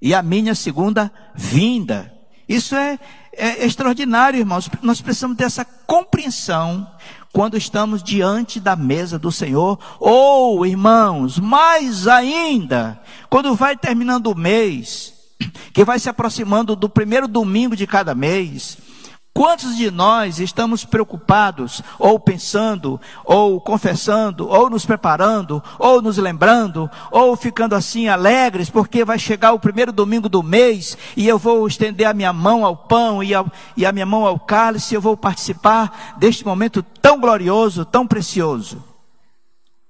e 0.00 0.14
a 0.14 0.22
minha 0.22 0.54
segunda 0.54 1.12
vinda. 1.34 2.10
Isso 2.48 2.74
é, 2.74 2.98
é 3.34 3.66
extraordinário, 3.66 4.38
irmãos. 4.38 4.70
Nós 4.80 5.02
precisamos 5.02 5.36
ter 5.36 5.44
essa 5.44 5.66
compreensão 5.66 6.90
quando 7.30 7.58
estamos 7.58 8.02
diante 8.02 8.58
da 8.58 8.74
mesa 8.74 9.18
do 9.18 9.30
Senhor, 9.30 9.78
ou, 10.00 10.64
irmãos, 10.64 11.38
mais 11.38 12.08
ainda, 12.08 12.98
quando 13.28 13.54
vai 13.54 13.76
terminando 13.76 14.28
o 14.28 14.34
mês, 14.34 15.12
que 15.74 15.84
vai 15.84 15.98
se 15.98 16.08
aproximando 16.08 16.74
do 16.74 16.88
primeiro 16.88 17.28
domingo 17.28 17.76
de 17.76 17.86
cada 17.86 18.14
mês, 18.14 18.78
Quantos 19.36 19.76
de 19.76 19.90
nós 19.90 20.40
estamos 20.40 20.82
preocupados, 20.82 21.82
ou 21.98 22.18
pensando, 22.18 22.98
ou 23.22 23.60
confessando, 23.60 24.48
ou 24.48 24.70
nos 24.70 24.86
preparando, 24.86 25.62
ou 25.78 26.00
nos 26.00 26.16
lembrando, 26.16 26.90
ou 27.10 27.36
ficando 27.36 27.74
assim 27.74 28.08
alegres, 28.08 28.70
porque 28.70 29.04
vai 29.04 29.18
chegar 29.18 29.52
o 29.52 29.60
primeiro 29.60 29.92
domingo 29.92 30.26
do 30.26 30.42
mês 30.42 30.96
e 31.14 31.28
eu 31.28 31.38
vou 31.38 31.66
estender 31.66 32.06
a 32.06 32.14
minha 32.14 32.32
mão 32.32 32.64
ao 32.64 32.74
pão 32.74 33.22
e, 33.22 33.34
ao, 33.34 33.46
e 33.76 33.84
a 33.84 33.92
minha 33.92 34.06
mão 34.06 34.24
ao 34.24 34.40
cálice, 34.40 34.94
e 34.94 34.96
eu 34.96 35.02
vou 35.02 35.18
participar 35.18 36.14
deste 36.16 36.42
momento 36.42 36.82
tão 36.82 37.20
glorioso, 37.20 37.84
tão 37.84 38.06
precioso. 38.06 38.82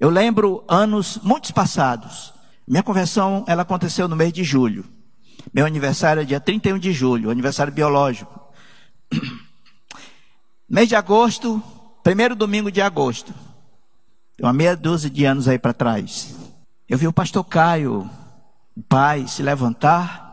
Eu 0.00 0.11
lembro 0.11 0.65
anos 0.67 1.21
muitos 1.23 1.53
passados. 1.53 2.35
Minha 2.67 2.83
conversão, 2.83 3.45
ela 3.47 3.62
aconteceu 3.62 4.09
no 4.09 4.17
mês 4.17 4.33
de 4.33 4.43
julho. 4.43 4.85
Meu 5.55 5.65
aniversário 5.65 6.23
é 6.23 6.25
dia 6.25 6.41
31 6.41 6.81
de 6.81 6.93
julho, 6.93 7.31
aniversário 7.31 7.73
biológico. 7.73 8.46
Mês 10.69 10.89
de 10.89 10.97
agosto, 10.97 11.63
primeiro 12.03 12.35
domingo 12.35 12.71
de 12.71 12.81
agosto, 12.81 13.33
uma 14.41 14.53
meia 14.53 14.77
dúzia 14.77 15.09
de 15.09 15.25
anos 15.25 15.49
aí 15.49 15.59
para 15.59 15.73
trás, 15.73 16.35
eu 16.89 16.99
vi 16.99 17.07
o 17.07 17.13
pastor 17.13 17.45
Caio, 17.45 18.09
o 18.77 18.83
pai, 18.83 19.27
se 19.27 19.43
levantar 19.43 20.27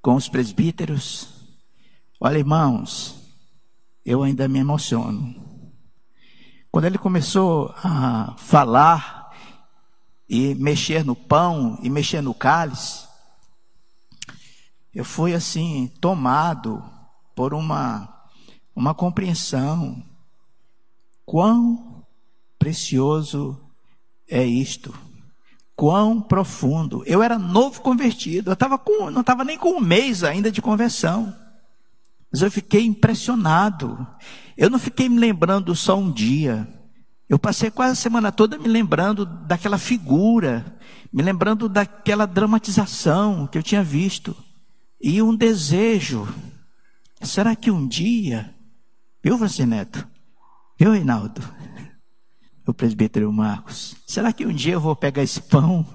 com 0.00 0.14
os 0.14 0.28
presbíteros. 0.28 1.28
Olha, 2.20 2.38
irmãos, 2.38 3.14
eu 4.04 4.22
ainda 4.22 4.48
me 4.48 4.58
emociono. 4.58 5.34
Quando 6.70 6.86
ele 6.86 6.98
começou 6.98 7.74
a 7.76 8.34
falar 8.38 9.30
e 10.28 10.54
mexer 10.54 11.04
no 11.04 11.14
pão 11.14 11.78
e 11.82 11.88
mexer 11.90 12.20
no 12.20 12.34
cálice, 12.34 13.06
eu 14.94 15.04
fui 15.04 15.34
assim 15.34 15.92
tomado 16.00 16.82
por 17.38 17.54
uma, 17.54 18.08
uma 18.74 18.92
compreensão. 18.92 20.02
Quão 21.24 22.04
precioso 22.58 23.56
é 24.28 24.44
isto. 24.44 24.92
Quão 25.76 26.20
profundo. 26.20 27.04
Eu 27.06 27.22
era 27.22 27.38
novo 27.38 27.80
convertido. 27.80 28.50
Eu 28.50 28.56
tava 28.56 28.76
com, 28.76 29.08
não 29.08 29.20
estava 29.20 29.44
nem 29.44 29.56
com 29.56 29.76
um 29.76 29.80
mês 29.80 30.24
ainda 30.24 30.50
de 30.50 30.60
conversão. 30.60 31.32
Mas 32.32 32.42
eu 32.42 32.50
fiquei 32.50 32.84
impressionado. 32.84 34.04
Eu 34.56 34.68
não 34.68 34.80
fiquei 34.80 35.08
me 35.08 35.20
lembrando 35.20 35.76
só 35.76 35.96
um 35.96 36.10
dia. 36.10 36.66
Eu 37.28 37.38
passei 37.38 37.70
quase 37.70 37.92
a 37.92 38.02
semana 38.02 38.32
toda 38.32 38.58
me 38.58 38.66
lembrando 38.66 39.24
daquela 39.24 39.78
figura, 39.78 40.76
me 41.12 41.22
lembrando 41.22 41.68
daquela 41.68 42.26
dramatização 42.26 43.46
que 43.46 43.56
eu 43.56 43.62
tinha 43.62 43.84
visto. 43.84 44.34
E 45.00 45.22
um 45.22 45.36
desejo 45.36 46.26
Será 47.22 47.56
que 47.56 47.70
um 47.70 47.86
dia, 47.86 48.54
você 49.36 49.66
Neto? 49.66 50.06
Viu, 50.78 50.92
Reinaldo? 50.92 51.42
O 52.66 52.72
presbítero 52.72 53.32
Marcos. 53.32 53.96
Será 54.06 54.32
que 54.32 54.46
um 54.46 54.52
dia 54.52 54.74
eu 54.74 54.80
vou 54.80 54.94
pegar 54.94 55.22
esse 55.22 55.40
pão 55.40 55.86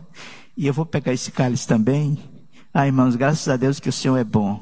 e 0.58 0.68
eu 0.68 0.74
vou 0.74 0.86
pegar 0.86 1.14
esse 1.14 1.32
cálice 1.32 1.68
também? 1.68 2.18
Ah, 2.74 2.86
irmãos, 2.86 3.16
graças 3.16 3.48
a 3.48 3.56
Deus 3.56 3.80
que 3.80 3.90
o 3.90 3.94
Senhor 3.94 4.18
é 4.18 4.24
bom. 4.24 4.62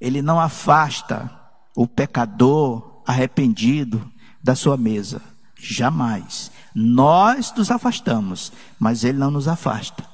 Ele 0.00 0.22
não 0.22 0.40
afasta 0.40 1.30
o 1.76 1.86
pecador 1.86 3.02
arrependido 3.06 4.10
da 4.42 4.54
sua 4.54 4.76
mesa. 4.76 5.22
Jamais. 5.56 6.50
Nós 6.74 7.52
nos 7.54 7.70
afastamos, 7.70 8.52
mas 8.80 9.04
ele 9.04 9.18
não 9.18 9.30
nos 9.30 9.46
afasta. 9.46 10.04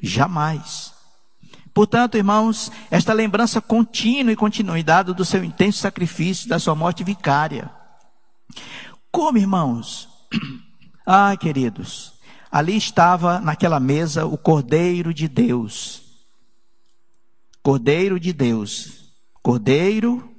Jamais. 0.00 0.93
Portanto, 1.74 2.16
irmãos, 2.16 2.70
esta 2.88 3.12
lembrança 3.12 3.60
contínua 3.60 4.32
e 4.32 4.36
continuidade 4.36 5.12
do 5.12 5.24
seu 5.24 5.42
intenso 5.42 5.80
sacrifício, 5.80 6.48
da 6.48 6.60
sua 6.60 6.76
morte 6.76 7.02
vicária. 7.02 7.68
Como, 9.10 9.36
irmãos? 9.36 10.08
Ah, 11.06 11.36
queridos, 11.36 12.14
ali 12.50 12.78
estava 12.78 13.38
naquela 13.38 13.78
mesa 13.78 14.24
o 14.24 14.38
Cordeiro 14.38 15.12
de 15.12 15.28
Deus. 15.28 16.24
Cordeiro 17.62 18.18
de 18.18 18.32
Deus. 18.32 19.12
Cordeiro 19.42 20.34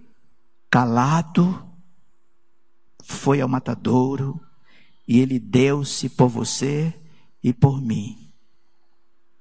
calado 0.72 1.72
foi 3.04 3.42
ao 3.42 3.48
matadouro 3.48 4.42
e 5.08 5.20
ele 5.20 5.38
deu-se 5.38 6.10
por 6.10 6.28
você 6.28 7.00
e 7.44 7.54
por 7.54 7.80
mim. 7.80 8.34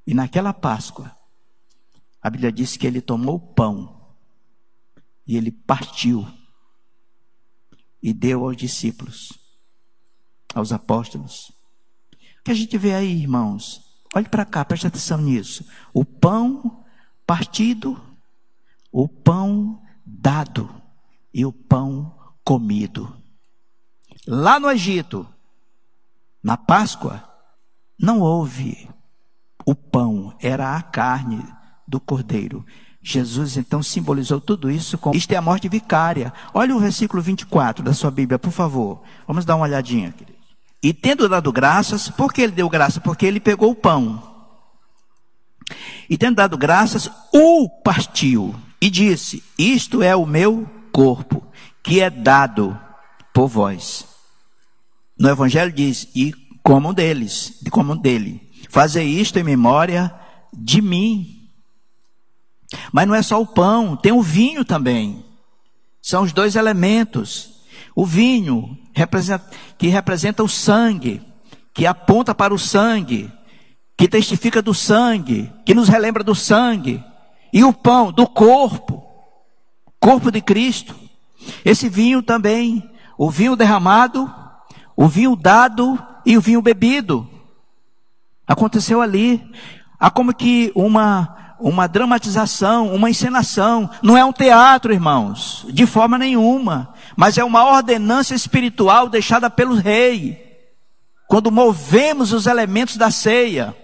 E 0.06 0.12
naquela 0.12 0.52
Páscoa, 0.52 1.10
a 2.24 2.30
Bíblia 2.30 2.50
diz 2.50 2.74
que 2.78 2.86
ele 2.86 3.02
tomou 3.02 3.34
o 3.34 3.38
pão 3.54 4.00
e 5.26 5.36
ele 5.36 5.50
partiu 5.50 6.26
e 8.02 8.14
deu 8.14 8.44
aos 8.44 8.56
discípulos, 8.56 9.38
aos 10.54 10.72
apóstolos. 10.72 11.52
O 12.40 12.44
que 12.44 12.50
a 12.50 12.54
gente 12.54 12.78
vê 12.78 12.94
aí, 12.94 13.12
irmãos? 13.20 14.00
Olhe 14.14 14.26
para 14.26 14.46
cá, 14.46 14.64
preste 14.64 14.86
atenção 14.86 15.18
nisso. 15.18 15.68
O 15.92 16.02
pão 16.02 16.82
partido, 17.26 18.02
o 18.90 19.06
pão 19.06 19.82
dado 20.02 20.74
e 21.32 21.44
o 21.44 21.52
pão 21.52 22.18
comido. 22.42 23.14
Lá 24.26 24.58
no 24.58 24.70
Egito, 24.70 25.28
na 26.42 26.56
Páscoa, 26.56 27.22
não 27.98 28.20
houve 28.20 28.88
o 29.66 29.74
pão, 29.74 30.34
era 30.40 30.74
a 30.74 30.82
carne 30.82 31.44
do 31.86 32.00
Cordeiro. 32.00 32.64
Jesus 33.02 33.58
então 33.58 33.82
simbolizou 33.82 34.40
tudo 34.40 34.70
isso 34.70 34.96
com 34.96 35.14
isto 35.14 35.30
é 35.32 35.36
a 35.36 35.42
morte 35.42 35.68
vicária. 35.68 36.32
Olha 36.54 36.74
o 36.74 36.80
versículo 36.80 37.22
24 37.22 37.84
da 37.84 37.92
sua 37.92 38.10
Bíblia, 38.10 38.38
por 38.38 38.50
favor. 38.50 39.02
Vamos 39.26 39.44
dar 39.44 39.56
uma 39.56 39.66
olhadinha, 39.66 40.10
querido. 40.12 40.38
E 40.82 40.92
tendo 40.92 41.28
dado 41.28 41.52
graças, 41.52 42.08
por 42.08 42.32
que 42.32 42.42
ele 42.42 42.52
deu 42.52 42.68
graça? 42.68 43.00
Porque 43.00 43.26
ele 43.26 43.40
pegou 43.40 43.70
o 43.70 43.74
pão. 43.74 44.22
E 46.08 46.16
tendo 46.16 46.36
dado 46.36 46.56
graças, 46.58 47.10
o 47.32 47.68
partiu 47.82 48.54
e 48.80 48.90
disse: 48.90 49.42
Isto 49.58 50.02
é 50.02 50.14
o 50.14 50.26
meu 50.26 50.68
corpo, 50.92 51.42
que 51.82 52.00
é 52.00 52.10
dado 52.10 52.78
por 53.32 53.48
vós. 53.48 54.06
No 55.18 55.28
Evangelho 55.28 55.72
diz: 55.72 56.08
E 56.14 56.34
comam 56.62 56.92
deles, 56.92 57.60
comam 57.70 57.96
dele. 57.96 58.50
Fazer 58.68 59.04
isto 59.04 59.38
em 59.38 59.42
memória 59.42 60.14
de 60.52 60.82
mim. 60.82 61.33
Mas 62.92 63.06
não 63.06 63.14
é 63.14 63.22
só 63.22 63.40
o 63.40 63.46
pão, 63.46 63.96
tem 63.96 64.12
o 64.12 64.22
vinho 64.22 64.64
também. 64.64 65.24
São 66.00 66.22
os 66.22 66.32
dois 66.32 66.56
elementos. 66.56 67.54
O 67.94 68.04
vinho, 68.04 68.76
que 69.78 69.88
representa 69.88 70.42
o 70.42 70.48
sangue, 70.48 71.22
que 71.72 71.86
aponta 71.86 72.34
para 72.34 72.52
o 72.52 72.58
sangue, 72.58 73.30
que 73.96 74.08
testifica 74.08 74.60
do 74.60 74.74
sangue, 74.74 75.52
que 75.64 75.74
nos 75.74 75.88
relembra 75.88 76.22
do 76.22 76.34
sangue. 76.34 77.02
E 77.52 77.64
o 77.64 77.72
pão, 77.72 78.12
do 78.12 78.26
corpo, 78.26 79.02
corpo 80.00 80.30
de 80.30 80.40
Cristo. 80.40 80.94
Esse 81.64 81.88
vinho 81.88 82.22
também, 82.22 82.82
o 83.16 83.30
vinho 83.30 83.56
derramado, 83.56 84.32
o 84.96 85.08
vinho 85.08 85.36
dado 85.36 85.98
e 86.26 86.36
o 86.36 86.40
vinho 86.40 86.60
bebido. 86.60 87.28
Aconteceu 88.46 89.00
ali. 89.00 89.42
Há 89.98 90.10
como 90.10 90.34
que 90.34 90.72
uma 90.74 91.43
uma 91.64 91.86
dramatização, 91.86 92.94
uma 92.94 93.08
encenação, 93.08 93.88
não 94.02 94.18
é 94.18 94.22
um 94.22 94.34
teatro, 94.34 94.92
irmãos, 94.92 95.64
de 95.70 95.86
forma 95.86 96.18
nenhuma, 96.18 96.92
mas 97.16 97.38
é 97.38 97.44
uma 97.44 97.64
ordenança 97.64 98.34
espiritual 98.34 99.08
deixada 99.08 99.48
pelo 99.48 99.74
rei. 99.74 100.44
Quando 101.26 101.50
movemos 101.50 102.34
os 102.34 102.46
elementos 102.46 102.98
da 102.98 103.10
ceia, 103.10 103.74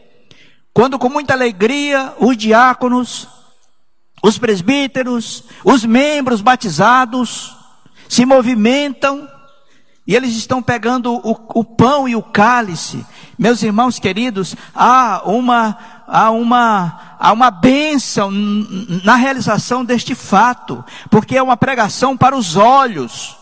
quando 0.75 0.99
com 0.99 1.09
muita 1.09 1.33
alegria 1.33 2.13
os 2.19 2.37
diáconos, 2.37 3.27
os 4.23 4.37
presbíteros, 4.37 5.45
os 5.65 5.83
membros 5.83 6.43
batizados 6.43 7.57
se 8.07 8.27
movimentam 8.27 9.27
e 10.07 10.15
eles 10.15 10.37
estão 10.37 10.63
pegando 10.63 11.15
o, 11.15 11.61
o 11.61 11.65
pão 11.65 12.09
e 12.09 12.15
o 12.15 12.23
cálice. 12.23 13.07
Meus 13.39 13.63
irmãos 13.63 13.99
queridos, 13.99 14.55
há 14.75 15.23
uma, 15.25 15.79
há 16.11 16.31
uma, 16.31 17.17
há 17.19 17.33
uma 17.33 17.51
bênção 17.51 18.31
na 19.05 19.15
realização 19.15 19.85
deste 19.85 20.15
fato, 20.15 20.85
porque 21.09 21.37
é 21.37 21.43
uma 21.43 21.57
pregação 21.57 22.17
para 22.17 22.37
os 22.37 22.57
olhos, 22.57 23.37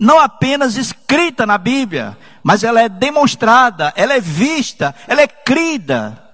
não 0.00 0.18
apenas 0.18 0.76
escrita 0.76 1.44
na 1.44 1.58
Bíblia, 1.58 2.16
mas 2.42 2.64
ela 2.64 2.80
é 2.80 2.88
demonstrada, 2.88 3.92
ela 3.96 4.14
é 4.14 4.20
vista, 4.20 4.94
ela 5.06 5.20
é 5.20 5.26
crida. 5.26 6.24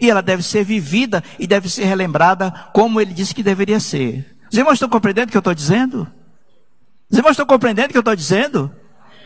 E 0.00 0.10
ela 0.10 0.22
deve 0.22 0.42
ser 0.42 0.64
vivida 0.64 1.22
e 1.38 1.46
deve 1.46 1.68
ser 1.68 1.84
relembrada 1.84 2.50
como 2.72 3.00
ele 3.00 3.12
disse 3.12 3.34
que 3.34 3.42
deveria 3.42 3.78
ser. 3.78 4.38
Os 4.50 4.56
irmãos 4.56 4.74
estão 4.74 4.88
compreendendo 4.88 5.28
o 5.28 5.30
que 5.30 5.36
eu 5.36 5.40
estou 5.40 5.54
dizendo? 5.54 6.10
Os 7.10 7.18
irmãos 7.18 7.32
estão 7.32 7.44
compreendendo 7.44 7.88
o 7.88 7.90
que 7.90 7.98
eu 7.98 8.00
estou 8.00 8.16
dizendo? 8.16 8.74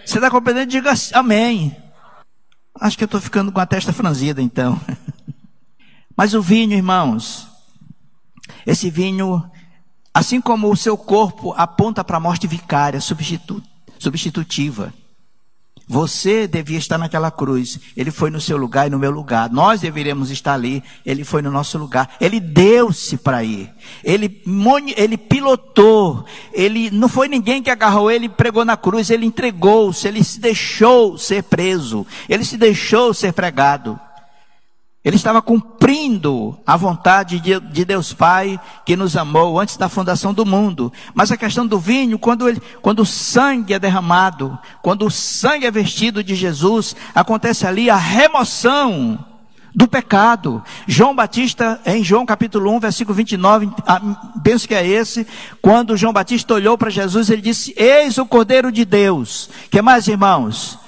Você 0.05 0.19
está 0.19 0.29
compreendendo? 0.29 0.73
Diga 0.73 0.93
amém. 1.13 1.77
Acho 2.81 2.99
que 2.99 3.05
eu 3.05 3.07
estou 3.07 3.21
ficando 3.21 3.53
com 3.53 3.61
a 3.61 3.67
testa 3.67 3.93
franzida 3.93 4.43
então. 4.43 4.81
Mas 6.17 6.35
o 6.35 6.43
vinho, 6.43 6.73
irmãos, 6.73 7.49
esse 8.67 8.91
vinho, 8.91 9.45
assim 10.13 10.41
como 10.41 10.71
o 10.71 10.77
seu 10.77 10.97
corpo 10.97 11.53
aponta 11.57 12.05
para 12.05 12.17
a 12.17 12.21
morte 12.21 12.47
vicária, 12.47 13.01
substitu 13.01 13.63
substitutiva. 13.99 14.93
Você 15.87 16.47
devia 16.47 16.79
estar 16.79 16.97
naquela 16.97 17.31
cruz. 17.31 17.79
Ele 17.97 18.11
foi 18.11 18.31
no 18.31 18.41
seu 18.41 18.57
lugar 18.57 18.87
e 18.87 18.91
no 18.91 18.99
meu 18.99 19.11
lugar. 19.11 19.51
Nós 19.51 19.83
deveríamos 19.83 20.31
estar 20.31 20.55
ali. 20.55 20.83
Ele 21.05 21.25
foi 21.25 21.43
no 21.43 21.51
nosso 21.51 21.77
lugar. 21.77 22.17
Ele 22.21 22.41
deu-se 22.41 23.19
para 23.19 23.45
ir. 23.45 23.71
Ele, 24.03 24.43
ele 24.97 25.19
pilotou. 25.19 26.25
Ele 26.53 26.91
não 26.91 27.09
foi 27.09 27.29
ninguém 27.29 27.63
que 27.63 27.71
agarrou 27.71 28.11
ele 28.11 28.27
e 28.27 28.31
pregou 28.31 28.65
na 28.65 28.79
cruz. 28.79 29.11
Ele 29.11 29.27
entregou-se. 29.27 30.09
Ele 30.09 30.25
se 30.25 30.41
deixou 30.41 31.19
ser 31.19 31.43
preso. 31.43 32.07
Ele 32.29 32.45
se 32.45 32.57
deixou 32.57 33.13
ser 33.13 33.35
pregado. 33.35 34.01
Ele 35.05 35.17
estava 35.17 35.43
cumprindo 35.43 36.59
a 36.67 36.79
vontade 36.79 37.39
de, 37.39 37.61
de, 37.61 37.85
Deus 37.85 38.15
Pai, 38.15 38.59
que 38.87 38.97
nos 38.97 39.19
amou 39.19 39.61
antes 39.61 39.77
da 39.77 39.87
fundação 39.87 40.33
do 40.33 40.47
mundo. 40.47 40.91
Mas 41.13 41.31
a 41.31 41.37
questão 41.37 41.67
do 41.67 41.79
vinho, 41.79 42.19
quando, 42.19 42.49
ele, 42.49 42.63
quando 42.81 43.01
o 43.01 43.07
sangue 43.07 43.75
é 43.75 43.79
derramado, 43.79 44.59
quando 44.81 45.05
o 45.05 45.11
sangue 45.11 45.67
é 45.67 45.71
vestido 45.71 46.25
de 46.25 46.35
Jesus, 46.35 46.97
acontece 47.15 47.67
ali 47.67 47.91
a 47.91 47.97
remoção 47.97 49.23
do 49.75 49.87
pecado. 49.87 50.63
João 50.87 51.15
Batista, 51.15 51.79
em 51.85 52.03
João 52.03 52.25
capítulo 52.25 52.71
1, 52.75 52.81
versículo 52.81 53.15
29, 53.15 53.69
ah, 53.87 54.01
penso 54.43 54.67
que 54.67 54.75
é 54.75 54.87
esse, 54.87 55.27
quando 55.61 55.99
João 55.99 56.15
Batista 56.15 56.55
olhou 56.55 56.79
para 56.79 56.89
Jesus, 56.89 57.29
ele 57.29 57.43
disse: 57.43 57.75
Eis 57.77 58.17
o 58.17 58.25
Cordeiro 58.25 58.73
de 58.73 58.87
Deus. 58.87 59.51
Que 59.71 59.83
mais, 59.83 60.09
irmãos? 60.09 60.83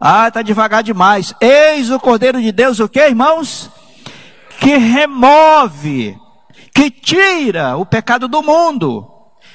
Ah, 0.00 0.28
está 0.28 0.40
devagar 0.40 0.82
demais. 0.82 1.34
Eis 1.40 1.90
o 1.90 2.00
Cordeiro 2.00 2.40
de 2.40 2.50
Deus, 2.50 2.80
o 2.80 2.88
que, 2.88 3.00
irmãos? 3.00 3.70
Que 4.58 4.78
remove, 4.78 6.16
que 6.74 6.90
tira 6.90 7.76
o 7.76 7.84
pecado 7.84 8.26
do 8.26 8.42
mundo. 8.42 9.06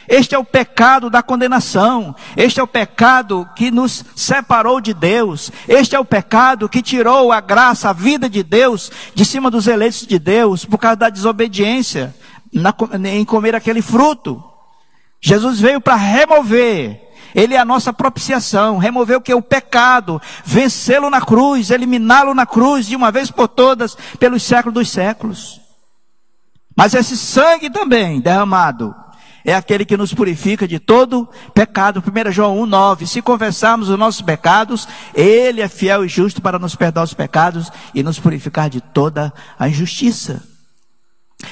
Este 0.07 0.35
é 0.35 0.37
o 0.37 0.45
pecado 0.45 1.09
da 1.09 1.23
condenação. 1.23 2.15
Este 2.37 2.59
é 2.59 2.63
o 2.63 2.67
pecado 2.67 3.49
que 3.55 3.71
nos 3.71 4.05
separou 4.15 4.79
de 4.79 4.93
Deus. 4.93 5.51
Este 5.67 5.95
é 5.95 5.99
o 5.99 6.05
pecado 6.05 6.69
que 6.69 6.81
tirou 6.81 7.31
a 7.31 7.41
graça, 7.41 7.89
a 7.89 7.93
vida 7.93 8.29
de 8.29 8.43
Deus 8.43 8.91
de 9.15 9.25
cima 9.25 9.49
dos 9.49 9.65
eleitos 9.65 10.05
de 10.05 10.19
Deus 10.19 10.63
por 10.63 10.77
causa 10.77 10.97
da 10.97 11.09
desobediência 11.09 12.15
na, 12.53 12.73
em 13.09 13.25
comer 13.25 13.55
aquele 13.55 13.81
fruto. 13.81 14.43
Jesus 15.19 15.59
veio 15.59 15.81
para 15.81 15.95
remover 15.95 17.04
ele 17.35 17.53
é 17.53 17.57
a 17.57 17.65
nossa 17.65 17.91
propiciação, 17.91 18.77
remover 18.77 19.17
o 19.17 19.21
que? 19.21 19.33
O 19.33 19.41
pecado, 19.41 20.21
vencê-lo 20.45 21.09
na 21.09 21.19
cruz, 21.19 21.69
eliminá-lo 21.69 22.33
na 22.33 22.45
cruz 22.45 22.87
de 22.87 22.95
uma 22.95 23.11
vez 23.11 23.29
por 23.29 23.49
todas, 23.49 23.97
pelos 24.17 24.41
séculos 24.41 24.73
dos 24.73 24.89
séculos. 24.89 25.59
Mas 26.77 26.93
esse 26.93 27.17
sangue 27.17 27.69
também 27.69 28.21
derramado 28.21 28.95
é 29.43 29.53
aquele 29.53 29.85
que 29.85 29.97
nos 29.97 30.13
purifica 30.13 30.65
de 30.65 30.79
todo 30.79 31.29
pecado. 31.53 32.01
1 32.01 32.31
João 32.31 32.59
1, 32.61 32.65
9. 32.65 33.05
Se 33.05 33.21
confessarmos 33.21 33.89
os 33.89 33.99
nossos 33.99 34.21
pecados, 34.21 34.87
Ele 35.13 35.61
é 35.61 35.67
fiel 35.67 36.05
e 36.05 36.07
justo 36.07 36.41
para 36.41 36.57
nos 36.57 36.75
perdoar 36.75 37.03
os 37.03 37.13
pecados 37.13 37.69
e 37.93 38.01
nos 38.01 38.17
purificar 38.17 38.69
de 38.69 38.79
toda 38.79 39.31
a 39.59 39.69
injustiça. 39.69 40.41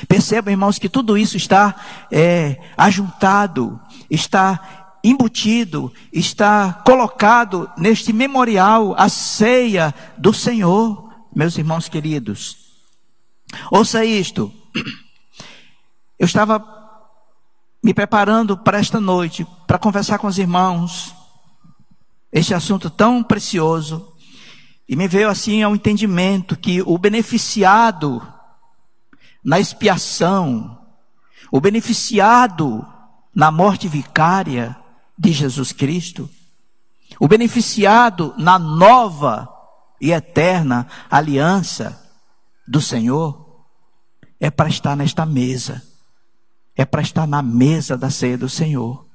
Percebam, 0.08 0.52
irmãos, 0.52 0.80
que 0.80 0.90
tudo 0.90 1.18
isso 1.18 1.38
está 1.38 1.76
é, 2.12 2.58
ajuntado, 2.76 3.80
está 4.10 4.83
embutido, 5.04 5.92
está 6.12 6.82
colocado 6.86 7.70
neste 7.78 8.14
memorial, 8.14 8.96
a 8.98 9.10
ceia 9.10 9.94
do 10.18 10.34
Senhor, 10.34 11.14
meus 11.36 11.58
irmãos 11.58 11.90
queridos. 11.90 12.58
Ouça 13.70 14.06
isto. 14.06 14.52
Eu 16.18 16.26
estava 16.26 16.64
me 17.84 17.94
preparando 17.94 18.58
para 18.58 18.80
esta 18.80 19.00
noite, 19.00 19.46
para 19.68 19.78
conversar 19.78 20.18
com 20.18 20.28
os 20.28 20.38
irmãos, 20.38 21.14
este 22.32 22.54
assunto 22.54 22.90
tão 22.90 23.22
precioso, 23.22 24.14
e 24.88 24.96
me 24.96 25.08
veio 25.08 25.30
assim 25.30 25.64
ao 25.64 25.76
entendimento 25.76 26.56
que 26.56 26.82
o 26.82 26.98
beneficiado 26.98 28.26
na 29.44 29.60
expiação, 29.60 30.80
o 31.52 31.60
beneficiado 31.60 32.88
na 33.36 33.52
morte 33.52 33.88
vicária, 33.88 34.78
de 35.24 35.32
Jesus 35.32 35.72
Cristo, 35.72 36.30
o 37.18 37.30
beneficiado 37.30 38.34
na 38.38 38.60
nova 38.60 39.50
e 40.02 40.12
eterna 40.12 40.86
aliança 41.10 41.98
do 42.68 42.82
Senhor, 42.82 43.64
é 44.38 44.52
para 44.52 44.68
estar 44.68 44.98
nesta 44.98 45.26
mesa, 45.26 45.82
é 46.76 46.84
para 46.84 47.02
estar 47.02 47.26
na 47.26 47.42
mesa 47.42 47.98
da 47.98 48.10
ceia 48.10 48.38
do 48.38 48.50
Senhor. 48.50 49.08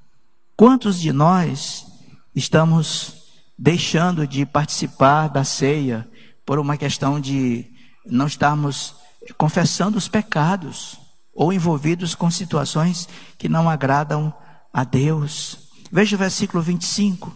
Quantos 0.56 0.98
de 0.98 1.12
nós 1.12 1.86
estamos 2.34 3.28
deixando 3.58 4.26
de 4.26 4.46
participar 4.46 5.28
da 5.28 5.44
ceia 5.44 6.08
por 6.46 6.58
uma 6.58 6.78
questão 6.78 7.20
de 7.20 7.70
não 8.06 8.26
estarmos 8.26 8.94
confessando 9.36 9.98
os 9.98 10.08
pecados 10.08 10.98
ou 11.34 11.52
envolvidos 11.52 12.14
com 12.14 12.30
situações 12.30 13.06
que 13.36 13.48
não 13.48 13.68
agradam 13.68 14.32
a 14.72 14.84
Deus? 14.84 15.67
Veja 15.90 16.16
o 16.16 16.18
versículo 16.18 16.62
25. 16.62 17.34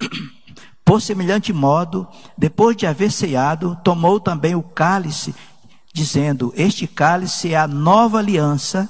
Por 0.84 1.02
semelhante 1.02 1.52
modo, 1.52 2.08
depois 2.36 2.74
de 2.76 2.86
haver 2.86 3.12
ceado, 3.12 3.78
tomou 3.84 4.18
também 4.18 4.54
o 4.54 4.62
cálice, 4.62 5.34
dizendo: 5.92 6.52
Este 6.56 6.86
cálice 6.86 7.52
é 7.52 7.58
a 7.58 7.68
nova 7.68 8.18
aliança. 8.18 8.88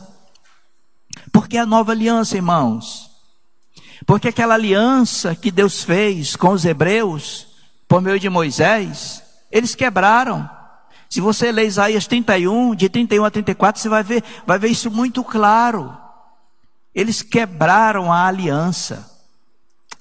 Por 1.33 1.49
que 1.49 1.59
a 1.59 1.67
nova 1.67 1.93
aliança, 1.93 2.37
irmãos? 2.37 3.11
Porque 4.07 4.29
aquela 4.29 4.55
aliança 4.55 5.35
que 5.35 5.51
Deus 5.51 5.83
fez 5.83 6.37
com 6.37 6.51
os 6.51 6.65
hebreus, 6.65 7.49
por 7.89 8.01
meio 8.01 8.21
de 8.21 8.29
Moisés, 8.29 9.23
eles 9.51 9.75
quebraram. 9.75 10.49
Se 11.11 11.21
você 11.21 11.51
ler 11.51 11.67
Isaías 11.67 12.07
31, 12.07 12.75
de 12.75 12.89
31 12.89 13.25
a 13.25 13.31
34, 13.31 13.81
você 13.81 13.89
vai 13.89 14.03
ver, 14.03 14.23
vai 14.47 14.59
ver 14.59 14.69
isso 14.69 14.91
muito 14.91 15.25
claro. 15.25 15.97
Eles 16.95 17.23
quebraram 17.23 18.13
a 18.13 18.27
aliança. 18.27 19.19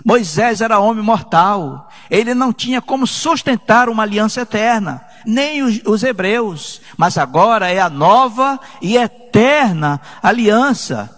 Moisés 0.06 0.62
era 0.62 0.80
homem 0.80 1.04
mortal. 1.04 1.90
Ele 2.10 2.34
não 2.34 2.54
tinha 2.54 2.82
como 2.82 3.06
sustentar 3.06 3.90
uma 3.90 4.04
aliança 4.04 4.42
eterna, 4.42 5.06
nem 5.26 5.64
os, 5.64 5.82
os, 5.86 6.04
hebreus. 6.04 6.82
Mas 6.96 7.18
agora 7.18 7.70
é 7.70 7.80
a 7.80 7.90
nova 7.90 8.60
e 8.82 8.96
eterna 8.96 10.00
aliança. 10.22 11.14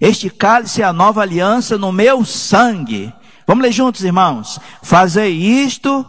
Este 0.00 0.28
cálice 0.30 0.82
é 0.82 0.84
a 0.84 0.92
nova 0.92 1.22
aliança 1.22 1.78
no 1.78 1.92
meu 1.92 2.24
sangue. 2.24 3.12
Vamos 3.46 3.62
ler 3.62 3.72
juntos, 3.72 4.02
irmãos. 4.02 4.58
Fazei 4.82 5.32
isto 5.32 6.04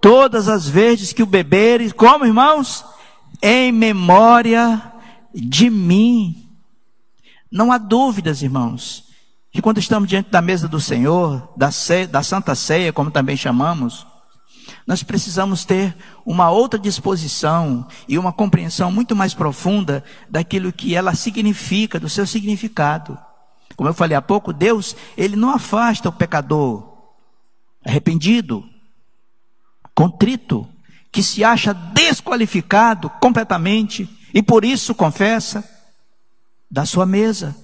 todas 0.00 0.48
as 0.48 0.68
vezes 0.68 1.12
que 1.12 1.22
o 1.22 1.26
beberes, 1.26 1.92
como 1.92 2.26
irmãos? 2.26 2.84
Em 3.42 3.70
memória 3.70 4.82
de 5.32 5.70
mim. 5.70 6.49
Não 7.50 7.72
há 7.72 7.78
dúvidas, 7.78 8.42
irmãos, 8.42 9.04
que 9.50 9.60
quando 9.60 9.78
estamos 9.78 10.08
diante 10.08 10.30
da 10.30 10.40
mesa 10.40 10.68
do 10.68 10.80
Senhor, 10.80 11.52
da, 11.56 11.70
ceia, 11.72 12.06
da 12.06 12.22
Santa 12.22 12.54
Ceia, 12.54 12.92
como 12.92 13.10
também 13.10 13.36
chamamos, 13.36 14.06
nós 14.86 15.02
precisamos 15.02 15.64
ter 15.64 15.96
uma 16.24 16.50
outra 16.50 16.78
disposição 16.78 17.88
e 18.08 18.16
uma 18.16 18.32
compreensão 18.32 18.92
muito 18.92 19.16
mais 19.16 19.34
profunda 19.34 20.04
daquilo 20.28 20.72
que 20.72 20.94
ela 20.94 21.14
significa, 21.14 21.98
do 21.98 22.08
seu 22.08 22.26
significado. 22.26 23.18
Como 23.76 23.88
eu 23.88 23.94
falei 23.94 24.16
há 24.16 24.22
pouco, 24.22 24.52
Deus, 24.52 24.94
ele 25.16 25.34
não 25.34 25.50
afasta 25.50 26.08
o 26.08 26.12
pecador 26.12 26.88
arrependido, 27.84 28.64
contrito, 29.94 30.68
que 31.10 31.22
se 31.22 31.42
acha 31.42 31.74
desqualificado 31.74 33.10
completamente 33.10 34.08
e 34.32 34.42
por 34.42 34.64
isso 34.64 34.94
confessa 34.94 35.64
da 36.70 36.86
sua 36.86 37.04
mesa. 37.04 37.56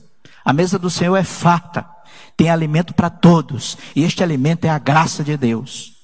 A 0.45 0.53
mesa 0.53 0.79
do 0.79 0.91
Senhor 0.91 1.17
é 1.17 1.25
farta, 1.25 1.87
tem 2.37 2.51
alimento 2.51 2.95
para 2.95 3.11
todos, 3.11 3.77
e 3.95 4.05
este 4.05 4.23
alimento 4.23 4.65
é 4.65 4.69
a 4.69 4.79
graça 4.79 5.25
de 5.25 5.37
Deus. 5.37 5.95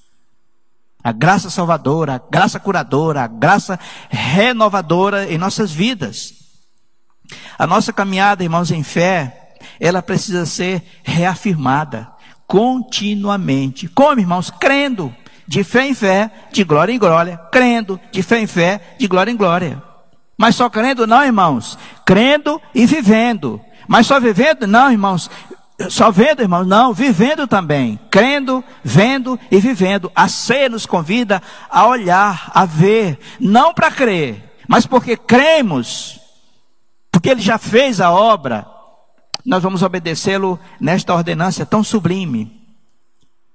A 1.03 1.11
graça 1.11 1.51
salvadora, 1.51 2.15
a 2.15 2.31
graça 2.31 2.61
curadora, 2.61 3.23
a 3.23 3.27
graça 3.27 3.79
renovadora 4.09 5.31
em 5.31 5.37
nossas 5.37 5.73
vidas. 5.73 6.35
A 7.59 7.67
nossa 7.67 7.93
caminhada, 7.93 8.45
irmãos, 8.45 8.71
em 8.71 8.85
fé, 8.85 9.55
ela 9.81 10.01
precisa 10.01 10.47
ser 10.47 10.83
reafirmada 11.03 12.09
continuamente. 12.47 13.89
Como, 13.89 14.21
irmãos? 14.21 14.51
Crendo. 14.51 15.15
De 15.47 15.65
fé 15.65 15.89
em 15.89 15.95
fé, 15.95 16.31
de 16.53 16.63
glória 16.63 16.93
em 16.93 16.99
glória. 16.99 17.37
Crendo, 17.51 17.99
de 18.13 18.23
fé 18.23 18.41
em 18.41 18.47
fé, 18.47 18.95
de 18.99 19.09
glória 19.09 19.31
em 19.31 19.37
glória. 19.37 19.83
Mas 20.43 20.57
só 20.57 20.69
crendo, 20.69 21.07
não, 21.07 21.25
irmãos. 21.25 21.79
Crendo 22.05 22.61
e 22.75 22.85
vivendo. 22.85 23.61
Mas 23.87 24.09
só 24.09 24.19
vivendo, 24.19 24.67
não, 24.67 24.91
irmãos. 24.91 25.31
Só 25.89 26.11
vendo, 26.11 26.43
irmãos, 26.43 26.67
não, 26.67 26.93
vivendo 26.93 27.47
também. 27.47 27.97
Crendo, 28.11 28.65
vendo 28.83 29.39
e 29.53 29.61
vivendo. 29.61 30.11
A 30.17 30.27
ceia 30.27 30.69
nos 30.69 30.85
convida 30.85 31.41
a 31.71 31.87
olhar, 31.87 32.51
a 32.53 32.65
ver. 32.65 33.21
Não 33.39 33.73
para 33.73 33.93
crer, 33.93 34.53
mas 34.67 34.85
porque 34.85 35.17
cremos. 35.17 36.19
Porque 37.13 37.31
ele 37.31 37.41
já 37.41 37.57
fez 37.57 38.01
a 38.01 38.11
obra 38.11 38.67
nós 39.45 39.63
vamos 39.63 39.83
obedecê-lo 39.83 40.59
nesta 40.81 41.15
ordenança 41.15 41.67
tão 41.67 41.83
sublime. 41.83 42.62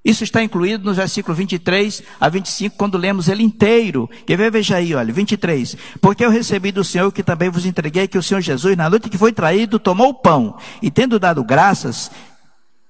Isso 0.08 0.24
está 0.24 0.42
incluído 0.42 0.86
no 0.86 0.94
versículo 0.94 1.36
23 1.36 2.02
a 2.18 2.30
25, 2.30 2.78
quando 2.78 2.98
lemos 2.98 3.28
ele 3.28 3.44
inteiro. 3.44 4.10
Quer 4.26 4.38
ver? 4.38 4.50
Veja 4.50 4.78
aí, 4.78 4.96
olha, 4.96 5.12
23. 5.12 5.76
Porque 6.00 6.24
eu 6.24 6.30
recebi 6.30 6.72
do 6.72 6.82
Senhor 6.82 7.12
que 7.12 7.22
também 7.22 7.50
vos 7.50 7.66
entreguei 7.66 8.08
que 8.08 8.18
o 8.18 8.24
Senhor 8.24 8.40
Jesus, 8.40 8.78
na 8.78 8.90
noite 8.90 9.10
que 9.10 9.18
foi 9.18 9.34
traído, 9.34 9.78
tomou 9.78 10.08
o 10.08 10.14
pão 10.14 10.56
e, 10.82 10.90
tendo 10.90 11.20
dado 11.20 11.44
graças, 11.44 12.10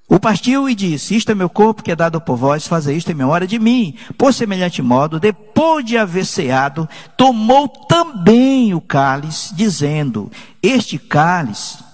o 0.07 0.19
partiu 0.19 0.69
e 0.69 0.75
disse: 0.75 1.15
Isto 1.15 1.31
é 1.31 1.35
meu 1.35 1.49
corpo 1.49 1.81
que 1.81 1.91
é 1.91 1.95
dado 1.95 2.21
por 2.21 2.37
vós, 2.37 2.67
fazer 2.67 2.95
isto 2.95 3.11
em 3.11 3.15
memória 3.15 3.47
de 3.47 3.57
mim. 3.57 3.95
Por 4.15 4.31
semelhante 4.31 4.83
modo, 4.83 5.19
depois 5.19 5.83
de 5.83 5.97
haver 5.97 6.23
ceado, 6.23 6.87
tomou 7.17 7.67
também 7.67 8.75
o 8.75 8.79
cálice, 8.79 9.55
dizendo: 9.55 10.31
Este 10.61 10.99
cálice 10.99 11.86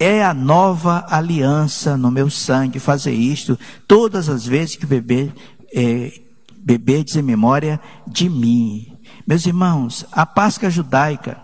é 0.00 0.24
a 0.24 0.32
nova 0.32 1.04
aliança 1.10 1.94
no 1.94 2.10
meu 2.10 2.30
sangue 2.30 2.80
fazer 2.80 3.12
isto 3.12 3.58
todas 3.86 4.30
as 4.30 4.46
vezes 4.46 4.74
que 4.74 4.86
beber, 4.86 5.30
é, 5.74 6.22
beberdes 6.56 7.16
em 7.16 7.22
memória 7.22 7.78
de 8.06 8.30
mim. 8.30 8.98
Meus 9.26 9.44
irmãos, 9.44 10.06
a 10.10 10.24
Páscoa 10.24 10.70
judaica, 10.70 11.38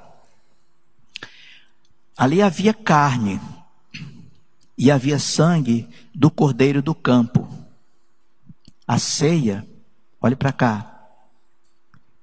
ali 2.16 2.40
havia 2.40 2.73
carne 2.73 3.38
e 4.79 4.90
havia 4.90 5.19
sangue 5.19 5.87
do 6.14 6.31
cordeiro 6.31 6.81
do 6.81 6.95
campo. 6.95 7.47
A 8.88 8.99
ceia, 8.99 9.66
olhe 10.19 10.35
para 10.35 10.53
cá. 10.53 10.95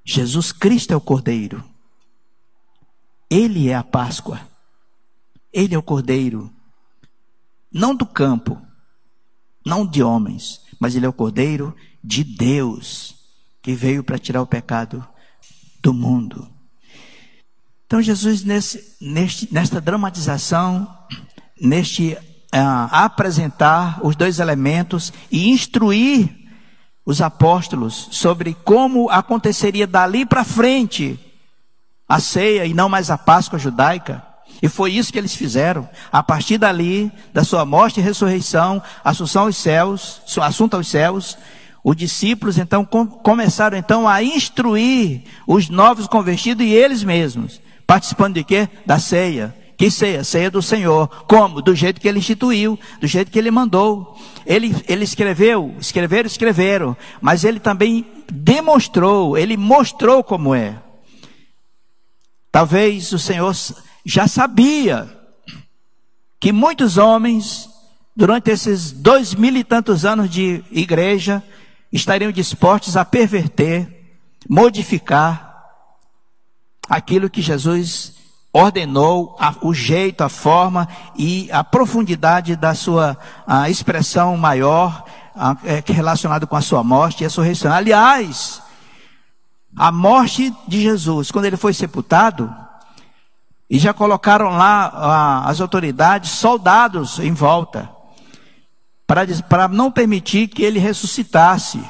Jesus 0.03 0.51
Cristo 0.51 0.93
é 0.93 0.95
o 0.95 1.01
cordeiro. 1.01 1.63
Ele 3.29 3.69
é 3.69 3.75
a 3.75 3.83
Páscoa. 3.83 4.52
Ele 5.53 5.75
é 5.75 5.77
o 5.77 5.83
cordeiro, 5.83 6.51
não 7.71 7.95
do 7.95 8.05
campo, 8.05 8.59
não 9.65 9.85
de 9.85 10.01
homens, 10.01 10.61
mas 10.79 10.95
ele 10.95 11.05
é 11.05 11.09
o 11.09 11.13
cordeiro 11.13 11.75
de 12.03 12.23
Deus, 12.23 13.15
que 13.61 13.73
veio 13.73 14.03
para 14.03 14.17
tirar 14.17 14.41
o 14.41 14.47
pecado 14.47 15.07
do 15.81 15.93
mundo. 15.93 16.49
Então, 17.85 18.01
Jesus, 18.01 18.43
nesse, 18.43 18.97
neste, 18.99 19.53
nesta 19.53 19.79
dramatização, 19.79 20.91
neste 21.61 22.17
uh, 22.53 22.89
apresentar 22.91 23.99
os 24.03 24.15
dois 24.15 24.39
elementos 24.39 25.13
e 25.31 25.49
instruir 25.49 26.35
os 27.05 27.21
apóstolos 27.21 28.07
sobre 28.11 28.53
como 28.63 29.09
aconteceria 29.09 29.85
dali 29.85 30.25
para 30.25 30.43
frente 30.43 31.19
a 32.07 32.19
ceia 32.19 32.65
e 32.65 32.73
não 32.73 32.89
mais 32.89 33.09
a 33.09 33.17
Páscoa 33.17 33.59
judaica, 33.59 34.25
e 34.61 34.69
foi 34.69 34.93
isso 34.93 35.11
que 35.11 35.17
eles 35.17 35.35
fizeram. 35.35 35.89
A 36.11 36.23
partir 36.23 36.57
dali, 36.57 37.11
da 37.33 37.43
sua 37.43 37.65
morte 37.65 37.99
e 37.99 38.03
ressurreição, 38.03 38.81
assunção 39.03 39.43
aos 39.43 39.57
céus, 39.57 40.21
assunto 40.41 40.75
aos 40.75 40.87
céus, 40.87 41.37
os 41.83 41.95
discípulos 41.97 42.57
então 42.57 42.85
com, 42.85 43.05
começaram 43.05 43.77
então 43.77 44.07
a 44.07 44.23
instruir 44.23 45.23
os 45.45 45.67
novos 45.67 46.07
convertidos 46.07 46.65
e 46.65 46.69
eles 46.69 47.03
mesmos, 47.03 47.59
participando 47.85 48.35
de 48.35 48.43
quê? 48.43 48.69
Da 48.85 48.99
ceia. 48.99 49.53
Que 49.75 49.91
ceia? 49.91 50.23
Ceia 50.23 50.49
do 50.49 50.61
Senhor. 50.61 51.09
Como? 51.27 51.61
Do 51.61 51.75
jeito 51.75 51.99
que 51.99 52.07
ele 52.07 52.19
instituiu, 52.19 52.79
do 53.01 53.07
jeito 53.07 53.31
que 53.31 53.37
ele 53.37 53.51
mandou. 53.51 54.17
Ele, 54.45 54.73
ele 54.87 55.03
escreveu, 55.03 55.75
escreveram, 55.77 56.27
escreveram, 56.27 56.97
mas 57.19 57.43
ele 57.43 57.59
também 57.59 58.05
demonstrou, 58.31 59.37
ele 59.37 59.57
mostrou 59.57 60.23
como 60.23 60.55
é. 60.55 60.75
Talvez 62.51 63.11
o 63.11 63.19
Senhor 63.19 63.53
já 64.05 64.27
sabia 64.27 65.09
que 66.39 66.51
muitos 66.51 66.97
homens, 66.97 67.69
durante 68.15 68.51
esses 68.51 68.91
dois 68.91 69.33
mil 69.33 69.55
e 69.55 69.63
tantos 69.63 70.03
anos 70.03 70.29
de 70.29 70.63
igreja, 70.71 71.41
estariam 71.91 72.31
dispostos 72.31 72.97
a 72.97 73.05
perverter, 73.05 74.17
modificar 74.49 75.53
aquilo 76.89 77.29
que 77.29 77.41
Jesus 77.41 78.13
ordenou, 78.51 79.35
a, 79.39 79.55
o 79.61 79.73
jeito, 79.73 80.23
a 80.23 80.29
forma 80.29 80.87
e 81.15 81.49
a 81.51 81.63
profundidade 81.63 82.55
da 82.55 82.75
sua 82.75 83.17
expressão 83.69 84.37
maior 84.37 85.05
a, 85.35 85.57
é, 85.63 85.83
relacionado 85.85 86.45
com 86.45 86.55
a 86.55 86.61
sua 86.61 86.83
morte 86.83 87.23
e 87.23 87.25
a 87.25 87.29
sua 87.29 87.45
ressurreição. 87.45 87.73
Aliás, 87.73 88.61
a 89.75 89.91
morte 89.91 90.53
de 90.67 90.81
Jesus, 90.81 91.31
quando 91.31 91.45
ele 91.45 91.57
foi 91.57 91.73
sepultado, 91.73 92.53
e 93.73 93.79
já 93.79 93.91
colocaram 93.91 94.49
lá 94.49 95.45
as 95.47 95.59
autoridades, 95.59 96.29
soldados 96.29 97.17
em 97.17 97.33
volta, 97.33 97.89
para 99.07 99.67
não 99.67 99.91
permitir 99.91 100.47
que 100.47 100.61
ele 100.61 100.77
ressuscitasse. 100.77 101.83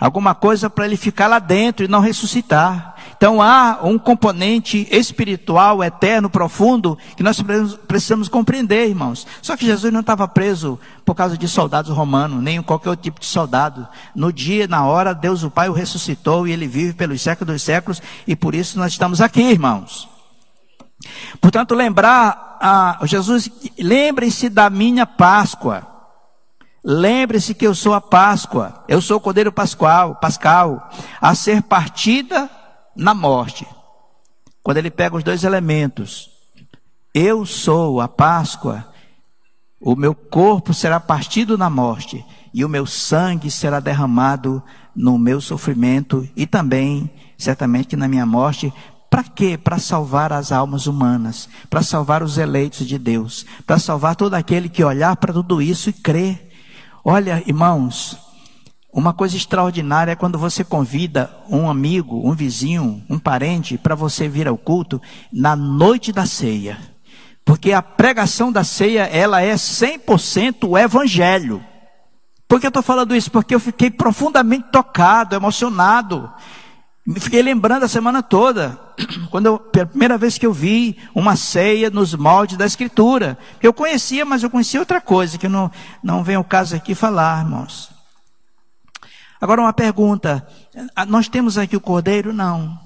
Alguma 0.00 0.34
coisa 0.34 0.68
para 0.68 0.84
ele 0.84 0.96
ficar 0.96 1.28
lá 1.28 1.38
dentro 1.38 1.84
e 1.84 1.88
não 1.88 2.00
ressuscitar. 2.00 2.96
Então 3.16 3.40
há 3.40 3.78
um 3.84 3.96
componente 4.00 4.88
espiritual, 4.90 5.82
eterno, 5.82 6.28
profundo, 6.28 6.98
que 7.16 7.22
nós 7.22 7.40
precisamos 7.86 8.28
compreender, 8.28 8.88
irmãos. 8.88 9.24
Só 9.40 9.56
que 9.56 9.64
Jesus 9.64 9.92
não 9.92 10.00
estava 10.00 10.26
preso 10.26 10.76
por 11.04 11.14
causa 11.14 11.38
de 11.38 11.46
soldados 11.46 11.96
romanos, 11.96 12.42
nem 12.42 12.60
qualquer 12.62 12.90
outro 12.90 13.04
tipo 13.04 13.20
de 13.20 13.26
soldado. 13.26 13.86
No 14.12 14.32
dia, 14.32 14.66
na 14.66 14.84
hora, 14.84 15.14
Deus 15.14 15.44
o 15.44 15.52
Pai 15.52 15.68
o 15.68 15.72
ressuscitou 15.72 16.48
e 16.48 16.52
ele 16.52 16.66
vive 16.66 16.94
pelos 16.94 17.22
séculos 17.22 17.54
dos 17.54 17.62
séculos, 17.62 18.02
e 18.26 18.34
por 18.34 18.56
isso 18.56 18.76
nós 18.76 18.90
estamos 18.90 19.20
aqui, 19.20 19.42
irmãos. 19.42 20.17
Portanto, 21.40 21.74
lembrar, 21.74 22.58
ah, 22.60 22.98
Jesus, 23.04 23.50
lembrem-se 23.78 24.48
da 24.48 24.68
minha 24.68 25.06
Páscoa. 25.06 25.86
Lembre-se 26.84 27.54
que 27.54 27.66
eu 27.66 27.74
sou 27.74 27.92
a 27.92 28.00
Páscoa, 28.00 28.84
eu 28.88 29.00
sou 29.00 29.18
o 29.18 29.20
Cordeiro 29.20 29.52
Pascual, 29.52 30.14
Pascal, 30.16 30.88
a 31.20 31.34
ser 31.34 31.62
partida 31.62 32.48
na 32.96 33.12
morte. 33.14 33.66
Quando 34.62 34.78
ele 34.78 34.90
pega 34.90 35.16
os 35.16 35.24
dois 35.24 35.44
elementos, 35.44 36.30
eu 37.14 37.44
sou 37.44 38.00
a 38.00 38.08
Páscoa, 38.08 38.86
o 39.80 39.94
meu 39.94 40.14
corpo 40.14 40.72
será 40.74 40.98
partido 40.98 41.56
na 41.56 41.70
morte 41.70 42.24
e 42.52 42.64
o 42.64 42.68
meu 42.68 42.86
sangue 42.86 43.50
será 43.50 43.80
derramado 43.80 44.62
no 44.94 45.18
meu 45.18 45.40
sofrimento 45.40 46.28
e 46.34 46.46
também, 46.46 47.10
certamente, 47.36 47.96
na 47.96 48.08
minha 48.08 48.26
morte, 48.26 48.72
para 49.10 49.24
quê? 49.24 49.56
Para 49.56 49.78
salvar 49.78 50.32
as 50.32 50.52
almas 50.52 50.86
humanas, 50.86 51.48
para 51.70 51.82
salvar 51.82 52.22
os 52.22 52.36
eleitos 52.36 52.86
de 52.86 52.98
Deus, 52.98 53.46
para 53.66 53.78
salvar 53.78 54.14
todo 54.16 54.34
aquele 54.34 54.68
que 54.68 54.84
olhar 54.84 55.16
para 55.16 55.32
tudo 55.32 55.62
isso 55.62 55.90
e 55.90 55.92
crer. 55.92 56.50
Olha, 57.04 57.42
irmãos, 57.46 58.18
uma 58.92 59.12
coisa 59.12 59.36
extraordinária 59.36 60.12
é 60.12 60.16
quando 60.16 60.38
você 60.38 60.64
convida 60.64 61.30
um 61.48 61.70
amigo, 61.70 62.28
um 62.28 62.34
vizinho, 62.34 63.02
um 63.08 63.18
parente 63.18 63.78
para 63.78 63.94
você 63.94 64.28
vir 64.28 64.48
ao 64.48 64.58
culto 64.58 65.00
na 65.32 65.54
noite 65.54 66.12
da 66.12 66.26
ceia. 66.26 66.78
Porque 67.44 67.72
a 67.72 67.80
pregação 67.80 68.52
da 68.52 68.62
ceia, 68.62 69.04
ela 69.04 69.40
é 69.40 69.54
100% 69.54 70.68
o 70.68 70.76
evangelho. 70.76 71.64
Por 72.46 72.60
que 72.60 72.66
eu 72.66 72.68
estou 72.68 72.82
falando 72.82 73.14
isso? 73.14 73.30
Porque 73.30 73.54
eu 73.54 73.60
fiquei 73.60 73.90
profundamente 73.90 74.68
tocado, 74.70 75.34
emocionado. 75.34 76.30
Fiquei 77.16 77.40
lembrando 77.40 77.84
a 77.84 77.88
semana 77.88 78.22
toda, 78.22 78.78
quando 79.30 79.46
eu, 79.46 79.58
pela 79.58 79.86
primeira 79.86 80.18
vez 80.18 80.36
que 80.36 80.44
eu 80.44 80.52
vi 80.52 80.98
uma 81.14 81.36
ceia 81.36 81.88
nos 81.88 82.14
moldes 82.14 82.58
da 82.58 82.66
Escritura. 82.66 83.38
Eu 83.62 83.72
conhecia, 83.72 84.24
mas 84.24 84.42
eu 84.42 84.50
conhecia 84.50 84.80
outra 84.80 85.00
coisa, 85.00 85.38
que 85.38 85.48
não, 85.48 85.70
não 86.02 86.22
vem 86.22 86.36
o 86.36 86.44
caso 86.44 86.76
aqui 86.76 86.94
falar, 86.94 87.44
irmãos. 87.44 87.90
Agora 89.40 89.62
uma 89.62 89.72
pergunta: 89.72 90.46
ah, 90.94 91.06
nós 91.06 91.28
temos 91.28 91.56
aqui 91.56 91.76
o 91.76 91.80
cordeiro? 91.80 92.32
Não. 92.32 92.78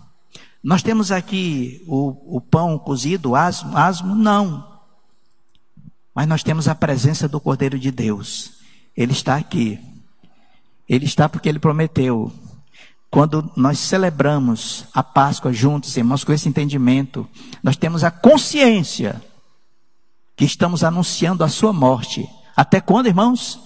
Nós 0.62 0.82
temos 0.82 1.10
aqui 1.10 1.82
o, 1.88 2.36
o 2.36 2.40
pão 2.40 2.78
cozido, 2.78 3.30
o 3.30 3.36
asmo? 3.36 3.76
Asmo? 3.76 4.14
Não. 4.14 4.72
Mas 6.14 6.28
nós 6.28 6.42
temos 6.42 6.68
a 6.68 6.74
presença 6.74 7.26
do 7.26 7.40
Cordeiro 7.40 7.78
de 7.78 7.90
Deus. 7.90 8.52
Ele 8.96 9.12
está 9.12 9.36
aqui. 9.36 9.80
Ele 10.88 11.06
está 11.06 11.28
porque 11.28 11.48
ele 11.48 11.58
prometeu. 11.58 12.30
Quando 13.12 13.52
nós 13.54 13.78
celebramos 13.78 14.86
a 14.94 15.02
Páscoa 15.02 15.52
juntos, 15.52 15.98
irmãos, 15.98 16.24
com 16.24 16.32
esse 16.32 16.48
entendimento, 16.48 17.28
nós 17.62 17.76
temos 17.76 18.02
a 18.02 18.10
consciência 18.10 19.22
que 20.34 20.46
estamos 20.46 20.82
anunciando 20.82 21.44
a 21.44 21.48
sua 21.48 21.74
morte. 21.74 22.26
Até 22.56 22.80
quando, 22.80 23.08
irmãos? 23.08 23.60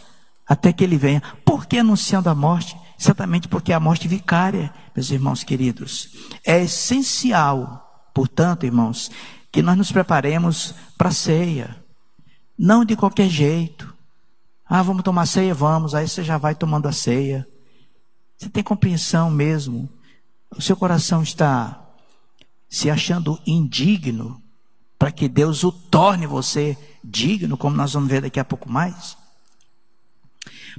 Até 0.49 0.73
que 0.73 0.83
ele 0.83 0.99
venha. 0.99 1.23
Por 1.45 1.65
que 1.65 1.79
anunciando 1.79 2.29
a 2.29 2.35
morte? 2.35 2.77
Exatamente 2.99 3.47
porque 3.47 3.71
é 3.71 3.77
a 3.77 3.81
morte 3.81 4.09
vicária, 4.09 4.75
meus 4.97 5.13
irmãos 5.13 5.45
queridos. 5.45 6.09
É 6.45 6.65
essencial, 6.65 8.11
portanto, 8.13 8.67
irmãos, 8.67 9.13
que 9.53 9.63
nós 9.63 9.79
nos 9.79 9.93
preparemos 9.93 10.75
para 10.99 11.11
a 11.11 11.13
ceia. 11.13 11.77
Não 12.59 12.85
de 12.85 12.97
qualquer 12.97 13.29
jeito. 13.29 13.95
Ah, 14.69 14.83
vamos 14.83 15.05
tomar 15.05 15.27
ceia? 15.27 15.55
Vamos. 15.55 15.95
Aí 15.95 16.09
você 16.09 16.25
já 16.25 16.37
vai 16.37 16.57
tomando 16.57 16.89
a 16.89 16.93
ceia. 16.93 17.47
Você 18.37 18.49
tem 18.49 18.62
compreensão 18.62 19.31
mesmo? 19.31 19.88
O 20.51 20.61
seu 20.61 20.77
coração 20.77 21.22
está 21.22 21.83
se 22.68 22.90
achando 22.90 23.40
indigno 23.46 24.42
para 24.99 25.11
que 25.11 25.29
Deus 25.29 25.64
o 25.64 25.70
torne 25.70 26.27
você 26.27 26.77
digno, 27.03 27.57
como 27.57 27.77
nós 27.77 27.92
vamos 27.92 28.09
ver 28.09 28.22
daqui 28.22 28.40
a 28.40 28.44
pouco 28.44 28.70
mais? 28.70 29.16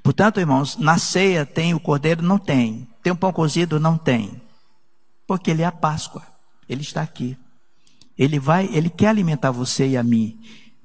Portanto, 0.04 0.40
irmãos, 0.40 0.78
na 0.78 0.98
ceia 0.98 1.46
tem 1.46 1.74
o 1.74 1.80
cordeiro? 1.80 2.22
Não 2.22 2.38
tem. 2.38 2.88
Tem 3.02 3.12
o 3.12 3.18
pão 3.18 3.32
cozido? 3.32 3.80
Não 3.80 3.98
tem. 3.98 4.42
Porque 5.26 5.52
ele 5.52 5.62
é 5.62 5.66
a 5.66 5.72
Páscoa. 5.72 6.24
Ele 6.68 6.82
está 6.82 7.02
aqui. 7.02 7.38
Ele 8.18 8.40
vai, 8.40 8.66
ele 8.74 8.90
quer 8.90 9.10
alimentar 9.10 9.52
você 9.52 9.88
e 9.88 9.98
a 9.98 10.04
mim. 10.04 10.40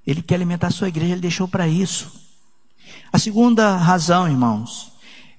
Ele 0.07 0.23
quer 0.23 0.35
alimentar 0.35 0.69
a 0.69 0.71
sua 0.71 0.89
igreja, 0.89 1.13
ele 1.13 1.21
deixou 1.21 1.47
para 1.47 1.67
isso. 1.69 2.21
A 3.13 3.19
segunda 3.19 3.77
razão, 3.77 4.29
irmãos, 4.29 4.92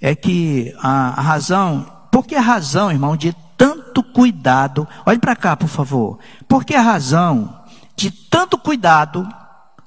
é 0.03 0.13
que 0.13 0.75
a, 0.79 1.17
a 1.17 1.21
razão, 1.21 1.89
por 2.11 2.27
que 2.27 2.35
a 2.35 2.41
razão, 2.41 2.91
irmão, 2.91 3.15
de 3.15 3.33
tanto 3.57 4.03
cuidado? 4.03 4.85
Olhe 5.05 5.17
para 5.17 5.33
cá, 5.33 5.55
por 5.55 5.69
favor. 5.69 6.19
Por 6.45 6.65
que 6.65 6.75
a 6.75 6.81
razão 6.81 7.63
de 7.95 8.11
tanto 8.11 8.57
cuidado 8.57 9.25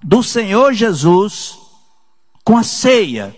do 0.02 0.22
Senhor 0.22 0.72
Jesus 0.72 1.58
com 2.42 2.56
a 2.56 2.62
ceia? 2.62 3.36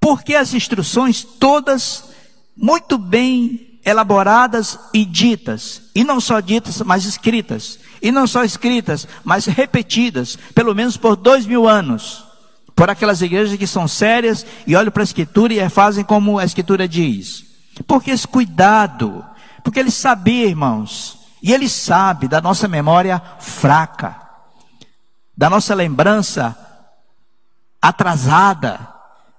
Porque 0.00 0.34
as 0.34 0.54
instruções 0.54 1.22
todas 1.22 2.10
muito 2.56 2.98
bem 2.98 3.78
elaboradas 3.84 4.76
e 4.92 5.04
ditas, 5.04 5.82
e 5.94 6.02
não 6.02 6.20
só 6.20 6.40
ditas, 6.40 6.82
mas 6.82 7.04
escritas, 7.04 7.78
e 8.02 8.10
não 8.10 8.26
só 8.26 8.42
escritas, 8.42 9.06
mas 9.22 9.46
repetidas, 9.46 10.36
pelo 10.52 10.74
menos 10.74 10.96
por 10.96 11.14
dois 11.14 11.46
mil 11.46 11.68
anos 11.68 12.27
por 12.78 12.88
aquelas 12.88 13.20
igrejas 13.20 13.58
que 13.58 13.66
são 13.66 13.88
sérias 13.88 14.46
e 14.64 14.76
olham 14.76 14.92
para 14.92 15.02
a 15.02 15.10
Escritura 15.10 15.52
e 15.52 15.68
fazem 15.68 16.04
como 16.04 16.38
a 16.38 16.44
Escritura 16.44 16.86
diz. 16.86 17.44
Porque 17.88 18.12
esse 18.12 18.28
cuidado, 18.28 19.26
porque 19.64 19.80
ele 19.80 19.90
sabia, 19.90 20.46
irmãos, 20.46 21.18
e 21.42 21.52
ele 21.52 21.68
sabe 21.68 22.28
da 22.28 22.40
nossa 22.40 22.68
memória 22.68 23.20
fraca, 23.40 24.16
da 25.36 25.50
nossa 25.50 25.74
lembrança 25.74 26.56
atrasada, 27.82 28.88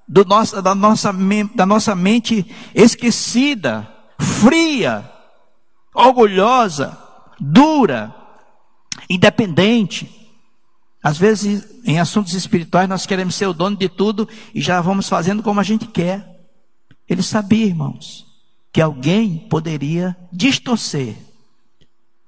do 0.06 0.26
nosso, 0.26 0.62
da, 0.62 0.76
nossa, 0.76 1.14
da 1.56 1.66
nossa 1.66 1.96
mente 1.96 2.46
esquecida, 2.76 3.90
fria, 4.20 5.10
orgulhosa, 5.94 6.98
dura, 7.40 8.14
independente. 9.10 10.19
Às 11.02 11.18
vezes, 11.18 11.66
em 11.86 12.00
assuntos 12.00 12.34
espirituais, 12.34 12.90
nós 12.90 13.06
queremos 13.06 13.36
ser 13.36 13.48
o 13.48 13.54
dono 13.54 13.78
de 13.78 13.88
tudo 13.88 14.28
e 14.54 14.62
já 14.62 14.82
vamos 14.82 15.08
fazendo 15.08 15.42
como 15.42 15.60
a 15.60 15.64
gente 15.64 15.88
quer. 15.88 16.28
Ele 17.08 17.24
sabia, 17.24 17.66
irmãos, 17.66 18.26
que 18.72 18.82
alguém 18.82 19.38
poderia 19.50 20.16
distorcer. 20.32 21.16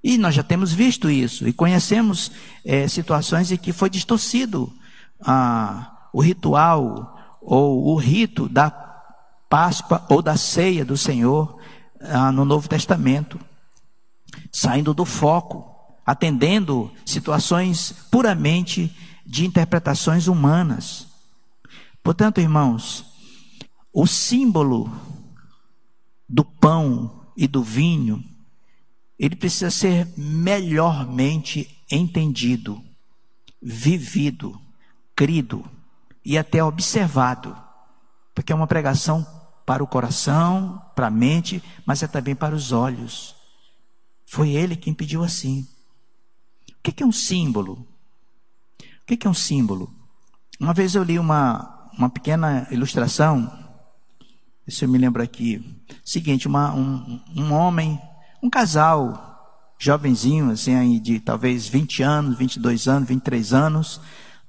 E 0.04 0.18
nós 0.18 0.34
já 0.34 0.42
temos 0.42 0.74
visto 0.74 1.10
isso 1.10 1.48
e 1.48 1.54
conhecemos 1.54 2.32
é, 2.66 2.88
situações 2.88 3.52
em 3.52 3.58
que 3.58 3.72
foi 3.72 3.90
distorcido 3.90 4.72
ah, 5.20 6.10
o 6.12 6.22
ritual 6.22 7.38
ou 7.42 7.88
o 7.88 7.96
rito 7.98 8.50
da 8.50 8.72
Páscoa 9.50 10.04
ou 10.10 10.22
da 10.22 10.38
ceia 10.38 10.84
do 10.84 10.98
Senhor 10.98 11.60
ah, 12.00 12.32
no 12.32 12.46
Novo 12.46 12.68
Testamento, 12.68 13.40
saindo 14.52 14.94
do 14.94 15.06
foco 15.06 15.71
atendendo 16.12 16.92
situações 17.06 17.94
puramente 18.12 18.94
de 19.26 19.46
interpretações 19.46 20.28
humanas. 20.28 21.08
Portanto, 22.04 22.42
irmãos, 22.42 23.06
o 23.94 24.06
símbolo 24.06 24.92
do 26.28 26.44
pão 26.44 27.28
e 27.38 27.48
do 27.48 27.64
vinho, 27.64 28.22
ele 29.18 29.38
precisa 29.38 29.72
ser 29.72 30.06
melhormente 30.18 31.82
entendido, 31.90 32.84
vivido, 33.62 34.60
crido 35.16 35.64
e 36.26 36.38
até 36.38 36.62
observado, 36.62 37.56
porque 38.36 38.52
é 38.52 38.56
uma 38.56 38.68
pregação 38.68 39.26
para 39.66 39.82
o 39.82 39.88
coração, 39.88 40.82
para 40.94 41.08
a 41.08 41.12
mente, 41.12 41.64
mas 41.86 42.04
é 42.04 42.08
também 42.08 42.36
para 42.36 42.54
os 42.54 42.74
olhos. 42.74 43.34
Foi 44.26 44.50
ele 44.50 44.76
quem 44.76 44.94
pediu 44.94 45.24
assim. 45.24 45.66
O 46.82 46.92
que 46.92 47.04
é 47.04 47.06
um 47.06 47.12
símbolo? 47.12 47.88
O 49.04 49.06
que 49.06 49.28
é 49.28 49.30
um 49.30 49.36
símbolo? 49.36 49.94
Uma 50.60 50.74
vez 50.74 50.96
eu 50.96 51.04
li 51.04 51.20
uma, 51.20 51.90
uma 51.96 52.10
pequena 52.10 52.68
ilustração, 52.72 53.52
se 54.68 54.84
eu 54.84 54.90
me 54.90 54.98
lembro 54.98 55.22
aqui. 55.22 55.64
Seguinte, 56.04 56.48
uma, 56.48 56.74
um, 56.74 57.22
um 57.38 57.54
homem, 57.54 58.02
um 58.42 58.50
casal, 58.50 59.76
jovenzinho, 59.78 60.50
assim, 60.50 60.74
aí 60.74 61.00
de 61.00 61.20
talvez 61.20 61.68
20 61.68 62.02
anos, 62.02 62.38
22 62.38 62.88
anos, 62.88 63.08
23 63.08 63.54
anos, 63.54 64.02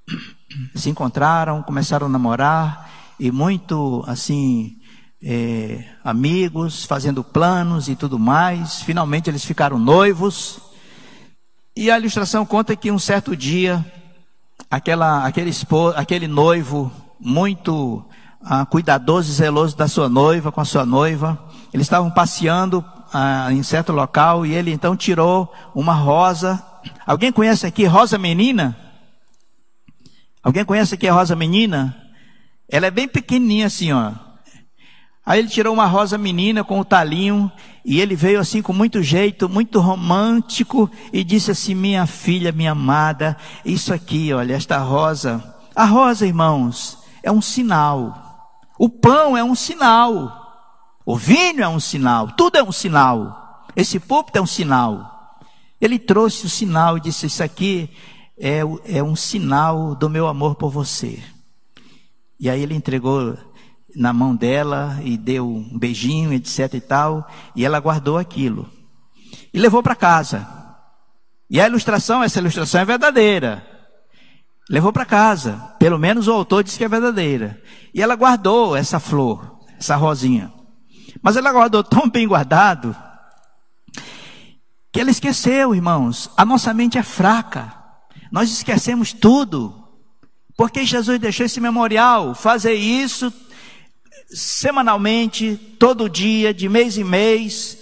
se 0.74 0.88
encontraram, 0.88 1.62
começaram 1.62 2.06
a 2.06 2.10
namorar, 2.10 2.90
e 3.20 3.30
muito, 3.30 4.02
assim, 4.06 4.78
é, 5.22 5.84
amigos, 6.02 6.86
fazendo 6.86 7.22
planos 7.22 7.88
e 7.88 7.94
tudo 7.94 8.18
mais. 8.18 8.80
Finalmente 8.82 9.28
eles 9.28 9.44
ficaram 9.44 9.78
noivos. 9.78 10.71
E 11.74 11.90
a 11.90 11.98
ilustração 11.98 12.44
conta 12.44 12.76
que 12.76 12.90
um 12.90 12.98
certo 12.98 13.34
dia, 13.34 13.82
aquela, 14.70 15.26
aquele, 15.26 15.48
esposo, 15.48 15.96
aquele 15.96 16.28
noivo, 16.28 16.92
muito 17.18 18.04
ah, 18.42 18.66
cuidadoso 18.66 19.30
e 19.30 19.34
zeloso 19.34 19.74
da 19.74 19.88
sua 19.88 20.06
noiva, 20.06 20.52
com 20.52 20.60
a 20.60 20.66
sua 20.66 20.84
noiva, 20.84 21.42
eles 21.72 21.86
estavam 21.86 22.10
passeando 22.10 22.84
ah, 23.10 23.48
em 23.50 23.62
certo 23.62 23.90
local 23.90 24.44
e 24.44 24.52
ele 24.52 24.70
então 24.70 24.94
tirou 24.94 25.50
uma 25.74 25.94
rosa. 25.94 26.62
Alguém 27.06 27.32
conhece 27.32 27.66
aqui 27.66 27.86
rosa 27.86 28.18
menina? 28.18 28.76
Alguém 30.42 30.66
conhece 30.66 30.94
aqui 30.94 31.08
a 31.08 31.14
rosa 31.14 31.34
menina? 31.34 31.96
Ela 32.68 32.88
é 32.88 32.90
bem 32.90 33.08
pequenininha 33.08 33.68
assim, 33.68 33.92
ó. 33.92 34.12
Aí 35.24 35.38
ele 35.38 35.48
tirou 35.48 35.72
uma 35.72 35.86
rosa 35.86 36.18
menina 36.18 36.62
com 36.62 36.80
o 36.80 36.84
talinho 36.84 37.50
e 37.84 38.00
ele 38.00 38.14
veio 38.14 38.38
assim 38.38 38.62
com 38.62 38.72
muito 38.72 39.02
jeito, 39.02 39.48
muito 39.48 39.80
romântico 39.80 40.90
e 41.12 41.24
disse 41.24 41.50
assim: 41.50 41.74
Minha 41.74 42.06
filha, 42.06 42.52
minha 42.52 42.72
amada, 42.72 43.36
isso 43.64 43.92
aqui, 43.92 44.32
olha, 44.32 44.54
esta 44.54 44.78
rosa. 44.78 45.42
A 45.74 45.84
rosa, 45.84 46.26
irmãos, 46.26 46.98
é 47.22 47.32
um 47.32 47.42
sinal. 47.42 48.60
O 48.78 48.88
pão 48.88 49.36
é 49.36 49.42
um 49.42 49.54
sinal. 49.54 50.40
O 51.04 51.16
vinho 51.16 51.62
é 51.62 51.68
um 51.68 51.80
sinal. 51.80 52.28
Tudo 52.32 52.56
é 52.56 52.62
um 52.62 52.72
sinal. 52.72 53.64
Esse 53.74 53.98
púlpito 53.98 54.38
é 54.38 54.42
um 54.42 54.46
sinal. 54.46 55.40
Ele 55.80 55.98
trouxe 55.98 56.46
o 56.46 56.50
sinal 56.50 56.96
e 56.96 57.00
disse: 57.00 57.26
Isso 57.26 57.42
aqui 57.42 57.90
é, 58.38 58.60
é 58.84 59.02
um 59.02 59.16
sinal 59.16 59.96
do 59.96 60.08
meu 60.08 60.28
amor 60.28 60.54
por 60.54 60.70
você. 60.70 61.20
E 62.38 62.48
aí 62.48 62.62
ele 62.62 62.74
entregou 62.74 63.36
na 63.94 64.12
mão 64.12 64.34
dela 64.34 64.98
e 65.02 65.16
deu 65.16 65.48
um 65.48 65.78
beijinho, 65.78 66.32
etc 66.32 66.74
e 66.74 66.80
tal, 66.80 67.28
e 67.54 67.64
ela 67.64 67.80
guardou 67.80 68.18
aquilo. 68.18 68.68
E 69.52 69.58
levou 69.58 69.82
para 69.82 69.94
casa. 69.94 70.46
E 71.50 71.60
a 71.60 71.66
ilustração, 71.66 72.22
essa 72.22 72.38
ilustração 72.38 72.80
é 72.80 72.84
verdadeira. 72.84 73.66
Levou 74.70 74.92
para 74.92 75.04
casa. 75.04 75.74
Pelo 75.78 75.98
menos 75.98 76.26
o 76.28 76.32
autor 76.32 76.64
disse 76.64 76.78
que 76.78 76.84
é 76.84 76.88
verdadeira. 76.88 77.60
E 77.92 78.00
ela 78.00 78.16
guardou 78.16 78.74
essa 78.74 78.98
flor, 78.98 79.60
essa 79.78 79.96
rosinha. 79.96 80.52
Mas 81.22 81.36
ela 81.36 81.52
guardou 81.52 81.84
tão 81.84 82.08
bem 82.08 82.26
guardado 82.26 82.96
que 84.90 85.00
ela 85.00 85.10
esqueceu, 85.10 85.74
irmãos. 85.74 86.30
A 86.36 86.44
nossa 86.44 86.72
mente 86.72 86.96
é 86.96 87.02
fraca. 87.02 87.74
Nós 88.30 88.50
esquecemos 88.50 89.12
tudo. 89.12 89.78
Porque 90.56 90.84
Jesus 90.84 91.18
deixou 91.18 91.46
esse 91.46 91.60
memorial, 91.60 92.34
fazer 92.34 92.74
isso 92.74 93.32
semanalmente, 94.34 95.56
todo 95.78 96.08
dia, 96.08 96.52
de 96.52 96.68
mês 96.68 96.96
em 96.98 97.04
mês. 97.04 97.78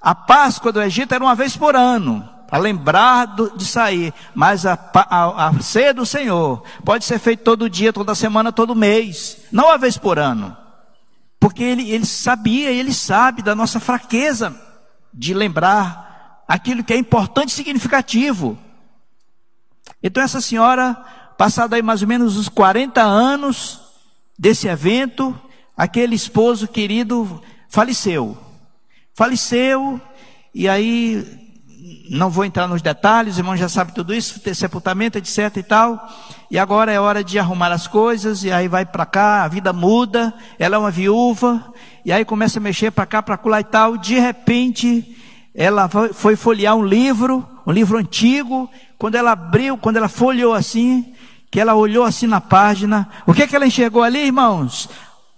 A 0.00 0.14
Páscoa 0.14 0.72
do 0.72 0.82
Egito 0.82 1.14
era 1.14 1.22
uma 1.22 1.34
vez 1.34 1.56
por 1.56 1.76
ano, 1.76 2.28
para 2.48 2.58
lembrar 2.58 3.26
do, 3.26 3.56
de 3.56 3.64
sair. 3.64 4.12
Mas 4.34 4.66
a, 4.66 4.78
a, 4.94 5.48
a 5.48 5.60
ceia 5.60 5.94
do 5.94 6.04
Senhor 6.04 6.62
pode 6.84 7.04
ser 7.04 7.18
feita 7.18 7.44
todo 7.44 7.70
dia, 7.70 7.92
toda 7.92 8.14
semana, 8.14 8.52
todo 8.52 8.74
mês, 8.74 9.38
não 9.50 9.66
uma 9.66 9.78
vez 9.78 9.96
por 9.96 10.18
ano. 10.18 10.56
Porque 11.38 11.62
ele, 11.62 11.90
ele 11.90 12.06
sabia, 12.06 12.70
ele 12.70 12.92
sabe 12.92 13.42
da 13.42 13.54
nossa 13.54 13.80
fraqueza 13.80 14.54
de 15.12 15.34
lembrar 15.34 16.44
aquilo 16.46 16.84
que 16.84 16.92
é 16.92 16.96
importante 16.96 17.50
e 17.50 17.52
significativo. 17.52 18.58
Então 20.02 20.22
essa 20.22 20.40
senhora, 20.40 20.94
passada 21.38 21.76
aí 21.76 21.82
mais 21.82 22.02
ou 22.02 22.08
menos 22.08 22.36
os 22.36 22.48
40 22.48 23.00
anos 23.00 23.80
desse 24.38 24.68
evento, 24.68 25.38
aquele 25.76 26.14
esposo 26.14 26.68
querido 26.68 27.42
faleceu. 27.68 28.36
Faleceu, 29.14 30.00
e 30.54 30.68
aí, 30.68 31.24
não 32.10 32.30
vou 32.30 32.44
entrar 32.44 32.66
nos 32.66 32.82
detalhes, 32.82 33.36
o 33.36 33.40
irmão 33.40 33.56
já 33.56 33.68
sabe 33.68 33.94
tudo 33.94 34.14
isso, 34.14 34.40
ter 34.40 34.54
sepultamento, 34.54 35.18
etc 35.18 35.56
e 35.56 35.62
tal. 35.62 36.08
E 36.50 36.58
agora 36.58 36.92
é 36.92 37.00
hora 37.00 37.24
de 37.24 37.38
arrumar 37.38 37.72
as 37.72 37.86
coisas, 37.86 38.44
e 38.44 38.52
aí 38.52 38.68
vai 38.68 38.84
para 38.84 39.06
cá, 39.06 39.44
a 39.44 39.48
vida 39.48 39.72
muda, 39.72 40.34
ela 40.58 40.76
é 40.76 40.78
uma 40.78 40.90
viúva, 40.90 41.72
e 42.04 42.12
aí 42.12 42.24
começa 42.24 42.58
a 42.58 42.62
mexer 42.62 42.90
para 42.90 43.06
cá, 43.06 43.22
para 43.22 43.38
lá 43.44 43.60
e 43.60 43.64
tal. 43.64 43.96
De 43.96 44.18
repente, 44.18 45.16
ela 45.54 45.88
foi 46.12 46.36
folhear 46.36 46.76
um 46.76 46.84
livro, 46.84 47.46
um 47.66 47.72
livro 47.72 47.98
antigo, 47.98 48.68
quando 48.98 49.14
ela 49.14 49.32
abriu, 49.32 49.76
quando 49.76 49.96
ela 49.96 50.08
folheou 50.08 50.54
assim, 50.54 51.14
que 51.50 51.60
ela 51.60 51.74
olhou 51.74 52.04
assim 52.04 52.26
na 52.26 52.40
página, 52.40 53.08
o 53.26 53.34
que, 53.34 53.46
que 53.46 53.56
ela 53.56 53.66
enxergou 53.66 54.02
ali, 54.02 54.26
irmãos? 54.26 54.88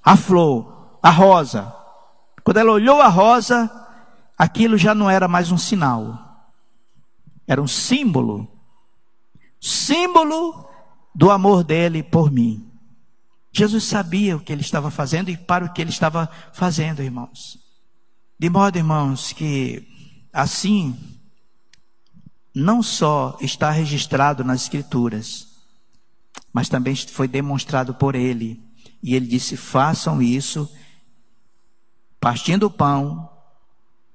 A 0.05 0.16
flor, 0.16 0.98
a 1.02 1.11
rosa. 1.11 1.74
Quando 2.44 2.59
ela 2.59 2.72
olhou 2.72 3.00
a 3.00 3.09
rosa, 3.09 3.70
aquilo 4.36 4.76
já 4.76 4.94
não 4.94 5.09
era 5.09 5.26
mais 5.26 5.50
um 5.50 5.59
sinal, 5.59 6.18
era 7.46 7.62
um 7.62 7.68
símbolo 7.68 8.55
símbolo 9.64 10.68
do 11.14 11.30
amor 11.30 11.64
dele 11.64 12.02
por 12.02 12.30
mim. 12.30 12.70
Jesus 13.50 13.84
sabia 13.84 14.36
o 14.36 14.40
que 14.40 14.52
ele 14.52 14.61
estava 14.61 14.90
fazendo 14.90 15.30
e 15.30 15.38
para 15.38 15.64
o 15.64 15.72
que 15.72 15.80
ele 15.80 15.88
estava 15.88 16.28
fazendo, 16.52 17.02
irmãos. 17.02 17.59
De 18.38 18.50
modo, 18.50 18.76
irmãos, 18.76 19.32
que 19.32 19.88
assim 20.30 20.94
não 22.55 22.82
só 22.82 23.38
está 23.40 23.70
registrado 23.70 24.44
nas 24.44 24.62
Escrituras, 24.62 25.48
mas 26.52 26.68
também 26.68 26.94
foi 26.94 27.26
demonstrado 27.26 27.94
por 27.94 28.14
ele 28.14 28.62
e 29.05 29.14
ele 29.14 29.26
disse: 29.26 29.55
façam 29.55 30.22
isso, 30.22 30.66
partindo 32.18 32.64
o 32.64 32.70
pão, 32.70 33.30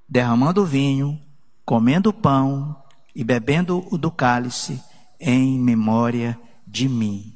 derramando 0.07 0.63
o 0.63 0.65
vinho, 0.65 1.21
comendo 1.63 2.09
o 2.09 2.13
pão 2.13 2.75
e 3.13 3.23
bebendo 3.23 3.87
o 3.91 3.99
do 3.99 4.09
cálice, 4.09 4.81
em 5.19 5.59
memória 5.59 6.39
de 6.65 6.89
mim. 6.89 7.35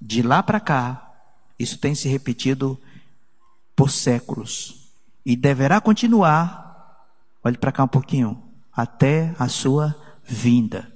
De 0.00 0.22
lá 0.22 0.42
para 0.42 0.58
cá, 0.58 1.12
isso 1.58 1.76
tem 1.76 1.94
se 1.94 2.08
repetido 2.08 2.80
por 3.74 3.90
séculos 3.90 4.88
e 5.24 5.36
deverá 5.36 5.82
continuar. 5.82 7.04
Olhe 7.44 7.58
para 7.58 7.72
cá 7.72 7.84
um 7.84 7.88
pouquinho, 7.88 8.42
até 8.72 9.34
a 9.38 9.48
sua 9.48 9.94
vinda. 10.24 10.90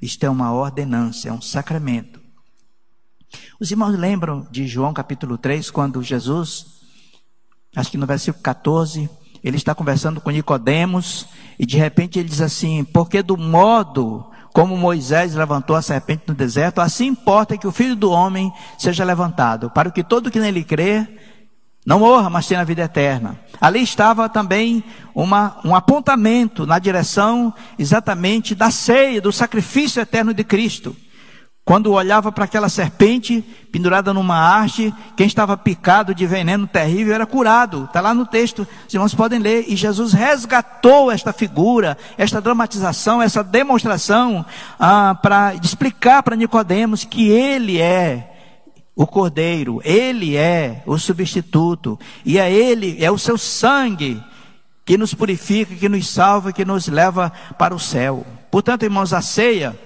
Isto 0.00 0.24
é 0.24 0.30
uma 0.30 0.52
ordenança, 0.52 1.30
é 1.30 1.32
um 1.32 1.40
sacramento. 1.40 2.17
Os 3.60 3.70
irmãos 3.70 3.98
lembram 3.98 4.46
de 4.50 4.66
João 4.66 4.92
capítulo 4.92 5.36
3, 5.36 5.70
quando 5.70 6.02
Jesus, 6.02 6.66
acho 7.74 7.90
que 7.90 7.98
no 7.98 8.06
versículo 8.06 8.42
14, 8.42 9.08
ele 9.42 9.56
está 9.56 9.74
conversando 9.74 10.20
com 10.20 10.30
Nicodemos 10.30 11.26
e 11.58 11.66
de 11.66 11.76
repente 11.76 12.18
ele 12.18 12.28
diz 12.28 12.40
assim: 12.40 12.84
"Porque 12.84 13.22
do 13.22 13.36
modo 13.36 14.30
como 14.52 14.76
Moisés 14.76 15.34
levantou 15.34 15.76
a 15.76 15.82
serpente 15.82 16.24
no 16.26 16.34
deserto, 16.34 16.80
assim 16.80 17.06
importa 17.06 17.56
que 17.56 17.66
o 17.66 17.72
Filho 17.72 17.94
do 17.94 18.10
homem 18.10 18.52
seja 18.76 19.04
levantado, 19.04 19.70
para 19.70 19.90
que 19.90 20.02
todo 20.02 20.30
que 20.30 20.40
nele 20.40 20.64
crê 20.64 21.06
não 21.86 22.00
morra, 22.00 22.28
mas 22.28 22.46
tenha 22.46 22.60
a 22.60 22.64
vida 22.64 22.82
eterna. 22.82 23.38
Ali 23.60 23.82
estava 23.82 24.28
também 24.28 24.84
uma, 25.14 25.58
um 25.64 25.74
apontamento 25.74 26.66
na 26.66 26.78
direção 26.78 27.54
exatamente 27.78 28.54
da 28.54 28.70
ceia, 28.70 29.20
do 29.20 29.32
sacrifício 29.32 30.02
eterno 30.02 30.34
de 30.34 30.44
Cristo. 30.44 30.94
Quando 31.68 31.92
olhava 31.92 32.32
para 32.32 32.46
aquela 32.46 32.70
serpente 32.70 33.44
pendurada 33.70 34.14
numa 34.14 34.56
haste, 34.56 34.90
quem 35.14 35.26
estava 35.26 35.54
picado 35.54 36.14
de 36.14 36.26
veneno 36.26 36.66
terrível 36.66 37.14
era 37.14 37.26
curado. 37.26 37.84
Está 37.84 38.00
lá 38.00 38.14
no 38.14 38.24
texto, 38.24 38.66
os 38.86 38.94
irmãos 38.94 39.14
podem 39.14 39.38
ler. 39.38 39.66
E 39.68 39.76
Jesus 39.76 40.14
resgatou 40.14 41.12
esta 41.12 41.30
figura, 41.30 41.98
esta 42.16 42.40
dramatização, 42.40 43.20
essa 43.20 43.44
demonstração 43.44 44.46
ah, 44.80 45.14
para 45.20 45.56
explicar 45.56 46.22
para 46.22 46.36
Nicodemos 46.36 47.04
que 47.04 47.28
ele 47.28 47.78
é 47.78 48.34
o 48.96 49.06
cordeiro, 49.06 49.78
ele 49.84 50.38
é 50.38 50.82
o 50.86 50.96
substituto, 50.96 52.00
e 52.24 52.38
é 52.38 52.50
ele, 52.50 52.96
é 52.98 53.10
o 53.10 53.18
seu 53.18 53.36
sangue 53.36 54.24
que 54.86 54.96
nos 54.96 55.12
purifica, 55.12 55.74
que 55.74 55.86
nos 55.86 56.08
salva, 56.08 56.50
que 56.50 56.64
nos 56.64 56.88
leva 56.88 57.30
para 57.58 57.74
o 57.74 57.78
céu. 57.78 58.24
Portanto, 58.50 58.84
irmãos, 58.84 59.12
a 59.12 59.20
ceia 59.20 59.78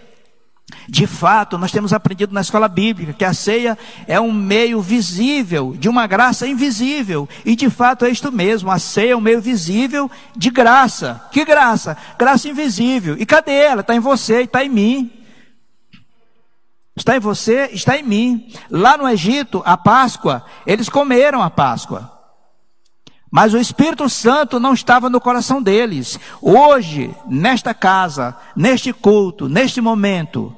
de 0.89 1.07
fato, 1.07 1.57
nós 1.59 1.71
temos 1.71 1.93
aprendido 1.93 2.35
na 2.35 2.41
escola 2.41 2.69
bíblica 2.69 3.13
que 3.13 3.25
a 3.25 3.33
ceia 3.33 3.79
é 4.07 4.21
um 4.21 4.33
meio 4.33 4.81
visível 4.81 5.75
de 5.79 5.89
uma 5.89 6.07
graça 6.07 6.47
invisível. 6.47 7.29
E 7.45 7.55
de 7.55 7.71
fato 7.71 8.05
é 8.05 8.11
isto 8.11 8.33
mesmo: 8.33 8.71
a 8.71 8.79
ceia 8.79 9.13
é 9.13 9.17
um 9.17 9.21
meio 9.21 9.41
visível 9.41 10.11
de 10.37 10.51
graça. 10.51 11.23
Que 11.31 11.45
graça? 11.45 11.97
Graça 12.19 12.49
invisível. 12.49 13.17
E 13.19 13.25
cadê 13.25 13.53
ela? 13.53 13.81
Está 13.81 13.95
em 13.95 14.01
você, 14.01 14.43
está 14.43 14.65
em 14.65 14.69
mim. 14.69 15.11
Está 16.95 17.17
em 17.17 17.21
você, 17.21 17.71
está 17.73 17.97
em 17.97 18.03
mim. 18.03 18.53
Lá 18.71 18.97
no 18.97 19.09
Egito, 19.09 19.63
a 19.65 19.77
Páscoa, 19.77 20.45
eles 20.67 20.89
comeram 20.89 21.43
a 21.43 21.49
Páscoa. 21.49 22.11
Mas 23.31 23.55
o 23.55 23.59
Espírito 23.59 24.11
Santo 24.11 24.61
não 24.61 24.75
estava 24.75 25.09
no 25.09 25.19
coração 25.19 25.63
deles. 25.63 26.21
Hoje, 26.43 27.15
nesta 27.27 27.73
casa, 27.73 28.37
neste 28.55 28.93
culto, 28.93 29.49
neste 29.49 29.81
momento, 29.81 30.55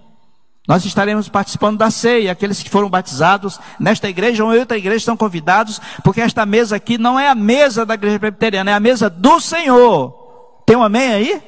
nós 0.67 0.85
estaremos 0.85 1.29
participando 1.29 1.79
da 1.79 1.91
ceia. 1.91 2.33
Aqueles 2.33 2.63
que 2.63 2.71
foram 2.71 2.89
batizados 2.89 3.61
nesta 3.79 4.09
igreja 4.09 4.45
ou 4.45 4.55
em 4.55 4.59
outra 4.59 4.79
igreja 4.79 4.97
estão 4.97 5.17
convidados, 5.17 5.81
porque 6.03 6.21
esta 6.21 6.47
mesa 6.47 6.77
aqui 6.77 6.97
não 6.97 7.19
é 7.19 7.29
a 7.29 7.35
mesa 7.35 7.85
da 7.85 7.95
igreja 7.95 8.19
presbiteriana, 8.19 8.71
é 8.71 8.75
a 8.75 8.81
mesa 8.81 9.11
do 9.11 9.41
Senhor. 9.41 10.63
Tem 10.67 10.77
um 10.77 10.83
amém 10.83 11.13
aí? 11.13 11.43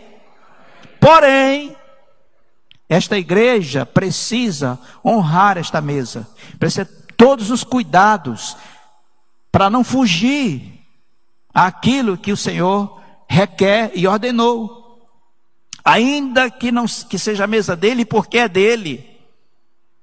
Porém, 1.00 1.74
esta 2.88 3.16
igreja 3.16 3.86
precisa 3.86 4.78
honrar 5.04 5.56
esta 5.56 5.80
mesa, 5.80 6.28
precisa 6.58 6.84
ter 6.84 7.06
todos 7.16 7.50
os 7.50 7.64
cuidados 7.64 8.56
para 9.50 9.70
não 9.70 9.82
fugir 9.82 10.84
aquilo 11.52 12.18
que 12.18 12.30
o 12.30 12.36
Senhor 12.36 13.00
requer 13.26 13.90
e 13.94 14.06
ordenou 14.06 14.85
ainda 15.86 16.50
que 16.50 16.72
não 16.72 16.84
que 16.84 17.16
seja 17.16 17.44
a 17.44 17.46
mesa 17.46 17.76
dele, 17.76 18.04
porque 18.04 18.38
é 18.38 18.48
dele. 18.48 19.08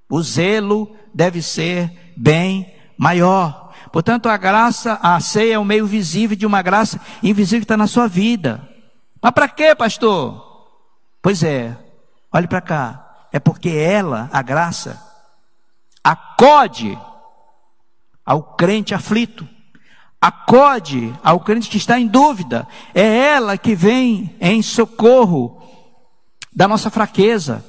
O 0.09 0.23
zelo 0.23 0.95
deve 1.13 1.41
ser 1.41 2.13
bem 2.15 2.73
maior. 2.97 3.73
Portanto, 3.91 4.29
a 4.29 4.37
graça, 4.37 4.97
a 5.03 5.19
ceia 5.19 5.55
é 5.55 5.59
o 5.59 5.65
meio 5.65 5.85
visível 5.85 6.37
de 6.37 6.45
uma 6.45 6.61
graça 6.61 7.01
invisível 7.21 7.59
que 7.59 7.65
está 7.65 7.75
na 7.75 7.85
sua 7.85 8.07
vida. 8.07 8.67
Mas 9.21 9.33
para 9.33 9.49
quê, 9.49 9.75
pastor? 9.75 10.71
Pois 11.21 11.43
é, 11.43 11.77
olhe 12.31 12.47
para 12.47 12.61
cá. 12.61 13.27
É 13.31 13.39
porque 13.39 13.69
ela, 13.69 14.29
a 14.31 14.41
graça, 14.41 15.01
acode 16.01 16.97
ao 18.25 18.41
crente 18.41 18.93
aflito, 18.93 19.47
acode 20.21 21.13
ao 21.23 21.39
crente 21.41 21.69
que 21.69 21.77
está 21.77 21.99
em 21.99 22.07
dúvida. 22.07 22.67
É 22.93 23.05
ela 23.33 23.57
que 23.57 23.75
vem 23.75 24.35
em 24.39 24.61
socorro 24.61 25.62
da 26.55 26.67
nossa 26.67 26.89
fraqueza, 26.89 27.63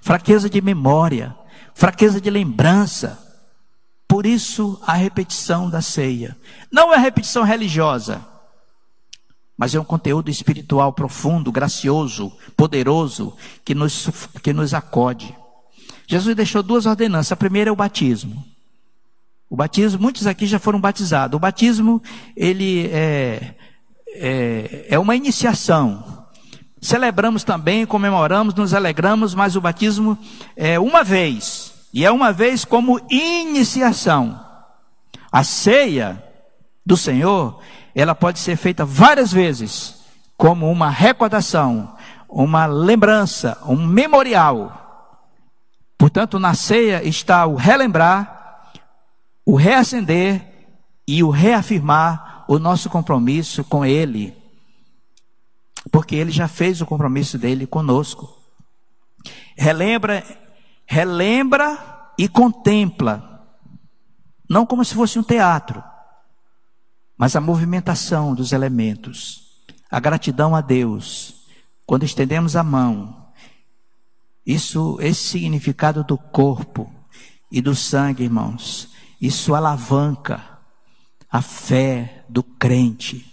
fraqueza 0.00 0.48
de 0.48 0.60
memória, 0.60 1.34
fraqueza 1.74 2.20
de 2.20 2.30
lembrança. 2.30 3.18
Por 4.06 4.26
isso 4.26 4.80
a 4.86 4.94
repetição 4.94 5.70
da 5.70 5.80
ceia. 5.80 6.36
Não 6.70 6.92
é 6.92 6.98
repetição 6.98 7.42
religiosa, 7.42 8.24
mas 9.56 9.74
é 9.74 9.80
um 9.80 9.84
conteúdo 9.84 10.30
espiritual 10.30 10.92
profundo, 10.92 11.52
gracioso, 11.52 12.32
poderoso, 12.56 13.36
que 13.64 13.74
nos, 13.74 14.08
que 14.42 14.52
nos 14.52 14.74
acode. 14.74 15.36
Jesus 16.06 16.34
deixou 16.34 16.62
duas 16.62 16.86
ordenanças. 16.86 17.32
A 17.32 17.36
primeira 17.36 17.70
é 17.70 17.72
o 17.72 17.76
batismo. 17.76 18.44
O 19.48 19.56
batismo, 19.56 20.00
muitos 20.00 20.26
aqui 20.26 20.46
já 20.46 20.58
foram 20.58 20.80
batizados. 20.80 21.36
O 21.36 21.40
batismo, 21.40 22.02
ele 22.36 22.86
é, 22.86 23.54
é, 24.14 24.86
é 24.88 24.98
uma 24.98 25.14
iniciação. 25.14 26.19
Celebramos 26.80 27.44
também, 27.44 27.84
comemoramos, 27.84 28.54
nos 28.54 28.72
alegramos, 28.72 29.34
mas 29.34 29.54
o 29.54 29.60
batismo 29.60 30.16
é 30.56 30.78
uma 30.78 31.04
vez. 31.04 31.74
E 31.92 32.04
é 32.04 32.10
uma 32.10 32.32
vez 32.32 32.64
como 32.64 33.00
iniciação. 33.10 34.40
A 35.30 35.44
ceia 35.44 36.22
do 36.84 36.96
Senhor, 36.96 37.60
ela 37.94 38.14
pode 38.14 38.38
ser 38.38 38.56
feita 38.56 38.84
várias 38.84 39.32
vezes, 39.32 39.96
como 40.36 40.70
uma 40.70 40.88
recordação, 40.88 41.94
uma 42.28 42.64
lembrança, 42.64 43.58
um 43.66 43.76
memorial. 43.76 45.26
Portanto, 45.98 46.38
na 46.38 46.54
ceia 46.54 47.06
está 47.06 47.44
o 47.44 47.56
relembrar, 47.56 48.70
o 49.44 49.54
reacender 49.54 50.42
e 51.06 51.22
o 51.22 51.28
reafirmar 51.28 52.44
o 52.48 52.58
nosso 52.58 52.88
compromisso 52.88 53.62
com 53.64 53.84
Ele. 53.84 54.39
Porque 55.90 56.14
Ele 56.14 56.30
já 56.30 56.48
fez 56.48 56.80
o 56.80 56.86
compromisso 56.86 57.38
dele 57.38 57.66
conosco. 57.66 58.36
Relembra, 59.56 60.24
relembra 60.86 62.12
e 62.16 62.28
contempla. 62.28 63.46
Não 64.48 64.66
como 64.66 64.84
se 64.84 64.94
fosse 64.94 65.18
um 65.18 65.22
teatro, 65.22 65.82
mas 67.16 67.36
a 67.36 67.40
movimentação 67.40 68.34
dos 68.34 68.52
elementos, 68.52 69.64
a 69.90 70.00
gratidão 70.00 70.56
a 70.56 70.60
Deus, 70.60 71.46
quando 71.86 72.04
estendemos 72.04 72.56
a 72.56 72.62
mão. 72.62 73.28
Isso, 74.46 74.96
esse 75.00 75.22
significado 75.22 76.02
do 76.02 76.16
corpo 76.16 76.92
e 77.50 77.60
do 77.60 77.74
sangue, 77.74 78.24
irmãos, 78.24 78.88
isso 79.20 79.54
alavanca 79.54 80.58
a 81.30 81.42
fé 81.42 82.24
do 82.28 82.42
crente. 82.42 83.26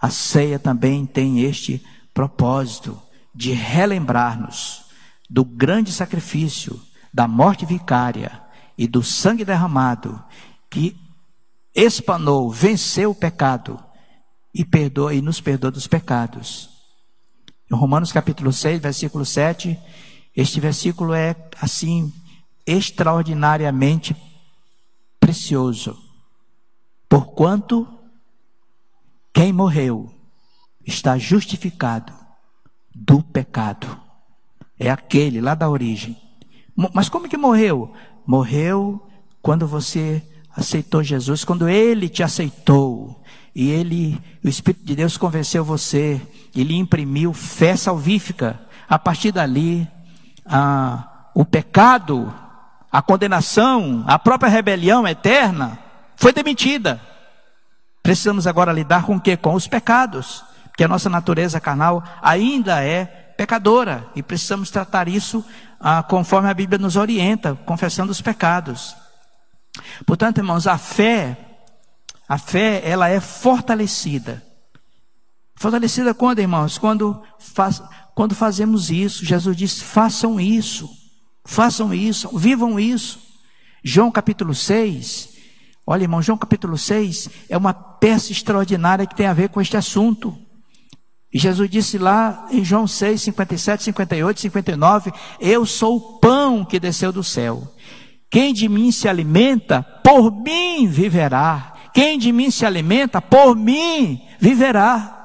A 0.00 0.10
ceia 0.10 0.58
também 0.58 1.06
tem 1.06 1.40
este 1.40 1.84
propósito 2.20 3.00
de 3.34 3.52
relembrar-nos 3.52 4.84
do 5.28 5.42
grande 5.42 5.90
sacrifício 5.90 6.78
da 7.14 7.26
morte 7.26 7.64
vicária 7.64 8.42
e 8.76 8.86
do 8.86 9.02
sangue 9.02 9.42
derramado 9.42 10.22
que 10.68 10.94
espanou, 11.74 12.50
venceu 12.50 13.12
o 13.12 13.14
pecado 13.14 13.82
e 14.54 14.66
perdoa 14.66 15.14
e 15.14 15.22
nos 15.22 15.40
perdoa 15.40 15.70
dos 15.70 15.86
pecados. 15.86 16.68
Em 17.72 17.74
Romanos 17.74 18.12
capítulo 18.12 18.52
6, 18.52 18.82
versículo 18.82 19.24
7, 19.24 19.78
este 20.36 20.60
versículo 20.60 21.14
é 21.14 21.34
assim 21.58 22.12
extraordinariamente 22.66 24.14
precioso. 25.18 25.96
Porquanto 27.08 27.88
quem 29.32 29.54
morreu 29.54 30.19
está 30.92 31.16
justificado 31.18 32.12
do 32.94 33.22
pecado. 33.22 33.98
É 34.78 34.90
aquele 34.90 35.40
lá 35.40 35.54
da 35.54 35.68
origem. 35.68 36.16
Mas 36.94 37.08
como 37.08 37.28
que 37.28 37.36
morreu? 37.36 37.92
Morreu 38.26 39.06
quando 39.42 39.66
você 39.66 40.22
aceitou 40.54 41.02
Jesus, 41.02 41.44
quando 41.44 41.68
ele 41.68 42.08
te 42.08 42.22
aceitou. 42.22 43.22
E 43.54 43.70
ele, 43.70 44.20
o 44.44 44.48
Espírito 44.48 44.84
de 44.84 44.96
Deus 44.96 45.16
convenceu 45.16 45.64
você, 45.64 46.20
ele 46.54 46.76
imprimiu 46.76 47.32
fé 47.32 47.76
salvífica. 47.76 48.60
A 48.88 48.98
partir 48.98 49.32
dali, 49.32 49.88
a, 50.46 51.30
o 51.34 51.44
pecado 51.44 52.32
a 52.90 53.00
condenação, 53.00 54.04
a 54.06 54.18
própria 54.18 54.50
rebelião 54.50 55.06
eterna 55.06 55.78
foi 56.16 56.32
demitida. 56.32 57.00
Precisamos 58.02 58.46
agora 58.46 58.72
lidar 58.72 59.04
com 59.04 59.16
o 59.16 59.20
que? 59.20 59.36
Com 59.36 59.54
os 59.54 59.68
pecados, 59.68 60.44
porque 60.80 60.86
a 60.86 60.88
nossa 60.88 61.10
natureza 61.10 61.60
carnal 61.60 62.02
ainda 62.22 62.82
é 62.82 63.04
pecadora 63.36 64.08
e 64.16 64.22
precisamos 64.22 64.70
tratar 64.70 65.08
isso 65.08 65.44
ah, 65.78 66.02
conforme 66.02 66.48
a 66.48 66.54
Bíblia 66.54 66.78
nos 66.78 66.96
orienta, 66.96 67.54
confessando 67.66 68.10
os 68.10 68.22
pecados. 68.22 68.96
Portanto, 70.06 70.38
irmãos, 70.38 70.66
a 70.66 70.78
fé, 70.78 71.36
a 72.26 72.38
fé, 72.38 72.80
ela 72.82 73.10
é 73.10 73.20
fortalecida. 73.20 74.42
Fortalecida 75.54 76.14
quando, 76.14 76.38
irmãos? 76.38 76.78
Quando, 76.78 77.22
faz, 77.38 77.82
quando 78.14 78.34
fazemos 78.34 78.90
isso. 78.90 79.22
Jesus 79.22 79.54
disse: 79.54 79.84
façam 79.84 80.40
isso. 80.40 80.88
Façam 81.44 81.92
isso, 81.92 82.38
vivam 82.38 82.80
isso. 82.80 83.20
João 83.84 84.10
capítulo 84.10 84.54
6, 84.54 85.28
olha 85.86 86.04
irmão, 86.04 86.22
João 86.22 86.38
capítulo 86.38 86.78
6 86.78 87.28
é 87.50 87.58
uma 87.58 87.74
peça 87.74 88.32
extraordinária 88.32 89.06
que 89.06 89.14
tem 89.14 89.26
a 89.26 89.34
ver 89.34 89.50
com 89.50 89.60
este 89.60 89.76
assunto. 89.76 90.38
E 91.32 91.38
Jesus 91.38 91.70
disse 91.70 91.96
lá 91.96 92.46
em 92.50 92.64
João 92.64 92.86
6, 92.86 93.22
57, 93.22 93.84
58, 93.84 94.40
59: 94.40 95.12
Eu 95.38 95.64
sou 95.64 95.96
o 95.96 96.18
pão 96.18 96.64
que 96.64 96.80
desceu 96.80 97.12
do 97.12 97.22
céu. 97.22 97.72
Quem 98.28 98.52
de 98.52 98.68
mim 98.68 98.90
se 98.90 99.08
alimenta, 99.08 99.82
por 99.82 100.32
mim 100.32 100.88
viverá. 100.88 101.74
Quem 101.92 102.18
de 102.18 102.32
mim 102.32 102.50
se 102.50 102.66
alimenta, 102.66 103.20
por 103.20 103.56
mim 103.56 104.22
viverá. 104.40 105.16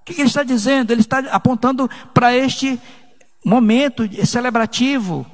O 0.00 0.04
que 0.04 0.20
ele 0.20 0.28
está 0.28 0.42
dizendo? 0.42 0.92
Ele 0.92 1.00
está 1.00 1.18
apontando 1.30 1.88
para 2.12 2.36
este 2.36 2.80
momento 3.44 4.08
celebrativo, 4.26 5.26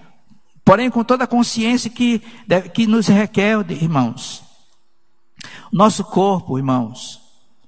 porém 0.64 0.90
com 0.90 1.02
toda 1.02 1.24
a 1.24 1.28
consciência 1.28 1.90
que, 1.90 2.20
que 2.74 2.86
nos 2.86 3.06
requer, 3.06 3.58
irmãos. 3.70 4.42
Nosso 5.72 6.04
corpo, 6.04 6.58
irmãos, 6.58 7.20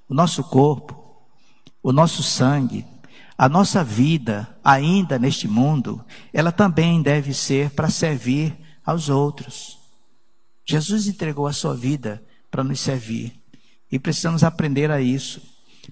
o 0.07 0.13
nosso 0.13 0.43
corpo, 0.43 0.98
o 1.81 1.91
nosso 1.91 2.21
sangue, 2.21 2.85
a 3.37 3.47
nossa 3.47 3.83
vida, 3.83 4.53
ainda 4.63 5.17
neste 5.17 5.47
mundo, 5.47 6.03
ela 6.33 6.51
também 6.51 7.01
deve 7.01 7.33
ser 7.33 7.71
para 7.71 7.89
servir 7.89 8.57
aos 8.85 9.07
outros. 9.07 9.77
Jesus 10.65 11.07
entregou 11.07 11.47
a 11.47 11.53
sua 11.53 11.75
vida 11.75 12.23
para 12.51 12.63
nos 12.63 12.79
servir 12.79 13.39
e 13.91 13.97
precisamos 13.97 14.43
aprender 14.43 14.91
a 14.91 15.01
isso, 15.01 15.41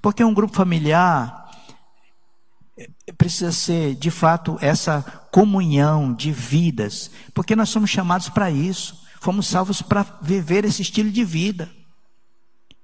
porque 0.01 0.23
um 0.23 0.33
grupo 0.33 0.55
familiar 0.55 1.47
precisa 3.17 3.51
ser, 3.51 3.95
de 3.95 4.11
fato, 4.11 4.57
essa 4.61 5.01
comunhão 5.31 6.13
de 6.13 6.31
vidas, 6.31 7.09
porque 7.33 7.55
nós 7.55 7.69
somos 7.69 7.89
chamados 7.89 8.29
para 8.29 8.51
isso, 8.51 9.01
fomos 9.21 9.47
salvos 9.47 9.81
para 9.81 10.05
viver 10.21 10.65
esse 10.65 10.81
estilo 10.81 11.09
de 11.09 11.23
vida. 11.23 11.69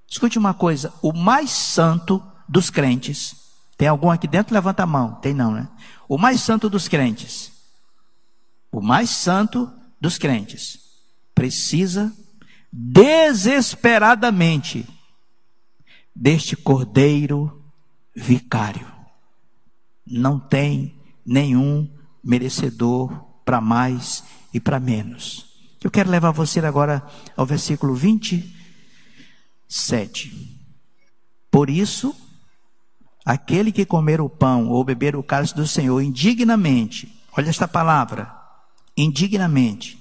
Escute 0.10 0.40
uma 0.40 0.54
coisa: 0.54 0.94
o 1.02 1.14
mais 1.14 1.52
santo 1.52 2.24
dos 2.48 2.70
crentes, 2.70 3.36
tem 3.78 3.88
algum 3.88 4.12
aqui 4.12 4.28
dentro? 4.28 4.54
Levanta 4.54 4.84
a 4.84 4.88
mão. 4.88 5.16
Tem 5.16 5.34
não, 5.34 5.52
né? 5.52 5.68
O 6.08 6.18
mais 6.18 6.42
santo 6.42 6.70
dos 6.70 6.88
crentes, 6.88 7.52
o 8.72 8.82
mais 8.82 9.10
santo 9.10 9.72
dos 10.00 10.18
crentes, 10.18 10.80
precisa 11.34 12.14
desesperadamente 12.72 14.88
deste 16.16 16.56
cordeiro 16.56 17.62
vicário 18.16 18.94
não 20.06 20.40
tem 20.40 20.94
nenhum 21.26 21.90
merecedor 22.24 23.26
para 23.44 23.60
mais 23.62 24.24
e 24.54 24.60
para 24.60 24.80
menos. 24.80 25.48
Eu 25.84 25.90
quero 25.92 26.10
levar 26.10 26.32
você 26.32 26.60
agora 26.60 27.06
ao 27.36 27.46
versículo 27.46 27.94
27. 27.96 30.60
Por 31.52 31.70
isso, 31.70 32.16
aquele 33.26 33.72
que 33.72 33.86
comer 33.86 34.20
o 34.20 34.30
pão 34.30 34.70
ou 34.70 34.84
beber 34.84 35.16
o 35.16 35.24
cálice 35.24 35.56
do 35.56 35.68
Senhor 35.68 36.02
indignamente, 36.02 37.22
olha 37.36 37.50
esta 37.50 37.68
palavra, 37.68 38.32
indignamente, 38.98 39.98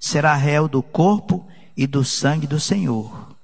será 0.00 0.34
réu 0.34 0.66
do 0.66 0.82
corpo 0.82 1.46
e 1.76 1.86
do 1.86 2.04
sangue 2.04 2.46
do 2.46 2.58
Senhor. 2.58 3.36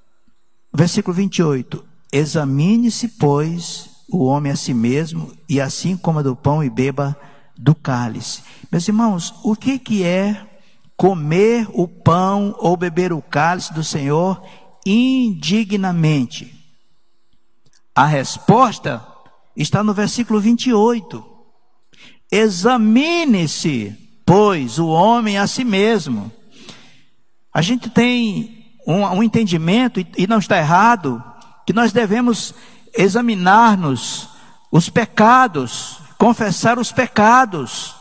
Versículo 0.72 1.14
28. 1.14 1.84
Examine-se, 2.12 3.08
pois, 3.08 3.90
o 4.10 4.24
homem 4.24 4.52
a 4.52 4.56
si 4.56 4.72
mesmo, 4.72 5.32
e 5.48 5.60
assim 5.60 5.96
coma 5.96 6.22
do 6.22 6.34
pão 6.34 6.64
e 6.64 6.70
beba 6.70 7.16
do 7.56 7.74
cálice. 7.74 8.42
Meus 8.70 8.86
irmãos, 8.88 9.34
o 9.42 9.54
que, 9.54 9.78
que 9.78 10.04
é 10.04 10.46
comer 10.96 11.68
o 11.72 11.86
pão 11.86 12.54
ou 12.58 12.76
beber 12.76 13.12
o 13.12 13.20
cálice 13.20 13.72
do 13.74 13.84
Senhor 13.84 14.42
indignamente? 14.86 16.54
A 17.94 18.06
resposta 18.06 19.04
está 19.62 19.82
no 19.82 19.92
versículo 19.92 20.40
28. 20.40 21.24
Examine-se, 22.30 23.96
pois, 24.24 24.78
o 24.78 24.86
homem 24.88 25.36
a 25.36 25.46
si 25.46 25.64
mesmo. 25.64 26.30
A 27.52 27.61
gente 27.61 27.90
tem 27.90 28.78
um, 28.86 29.04
um 29.04 29.22
entendimento, 29.22 30.04
e 30.16 30.26
não 30.26 30.38
está 30.38 30.56
errado, 30.59 31.22
que 31.66 31.72
nós 31.72 31.92
devemos 31.92 32.54
examinar-nos 32.96 34.28
os 34.70 34.88
pecados, 34.88 35.98
confessar 36.16 36.78
os 36.78 36.92
pecados, 36.92 37.94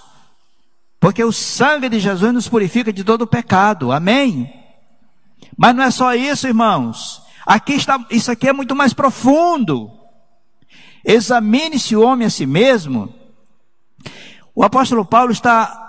porque 0.99 1.23
o 1.23 1.31
sangue 1.31 1.89
de 1.89 1.99
Jesus 1.99 2.33
nos 2.33 2.47
purifica 2.47 2.91
de 2.93 3.03
todo 3.03 3.27
pecado, 3.27 3.91
amém? 3.91 4.53
Mas 5.57 5.75
não 5.75 5.83
é 5.83 5.91
só 5.91 6.13
isso, 6.13 6.47
irmãos, 6.47 7.21
aqui 7.45 7.73
está, 7.73 8.03
isso 8.09 8.31
aqui 8.31 8.47
é 8.47 8.53
muito 8.53 8.75
mais 8.75 8.93
profundo. 8.93 9.96
Examine-se 11.09 11.95
o 11.95 12.01
homem 12.01 12.27
a 12.27 12.29
si 12.29 12.45
mesmo. 12.45 13.15
O 14.53 14.61
apóstolo 14.61 15.05
Paulo 15.05 15.31
está 15.31 15.85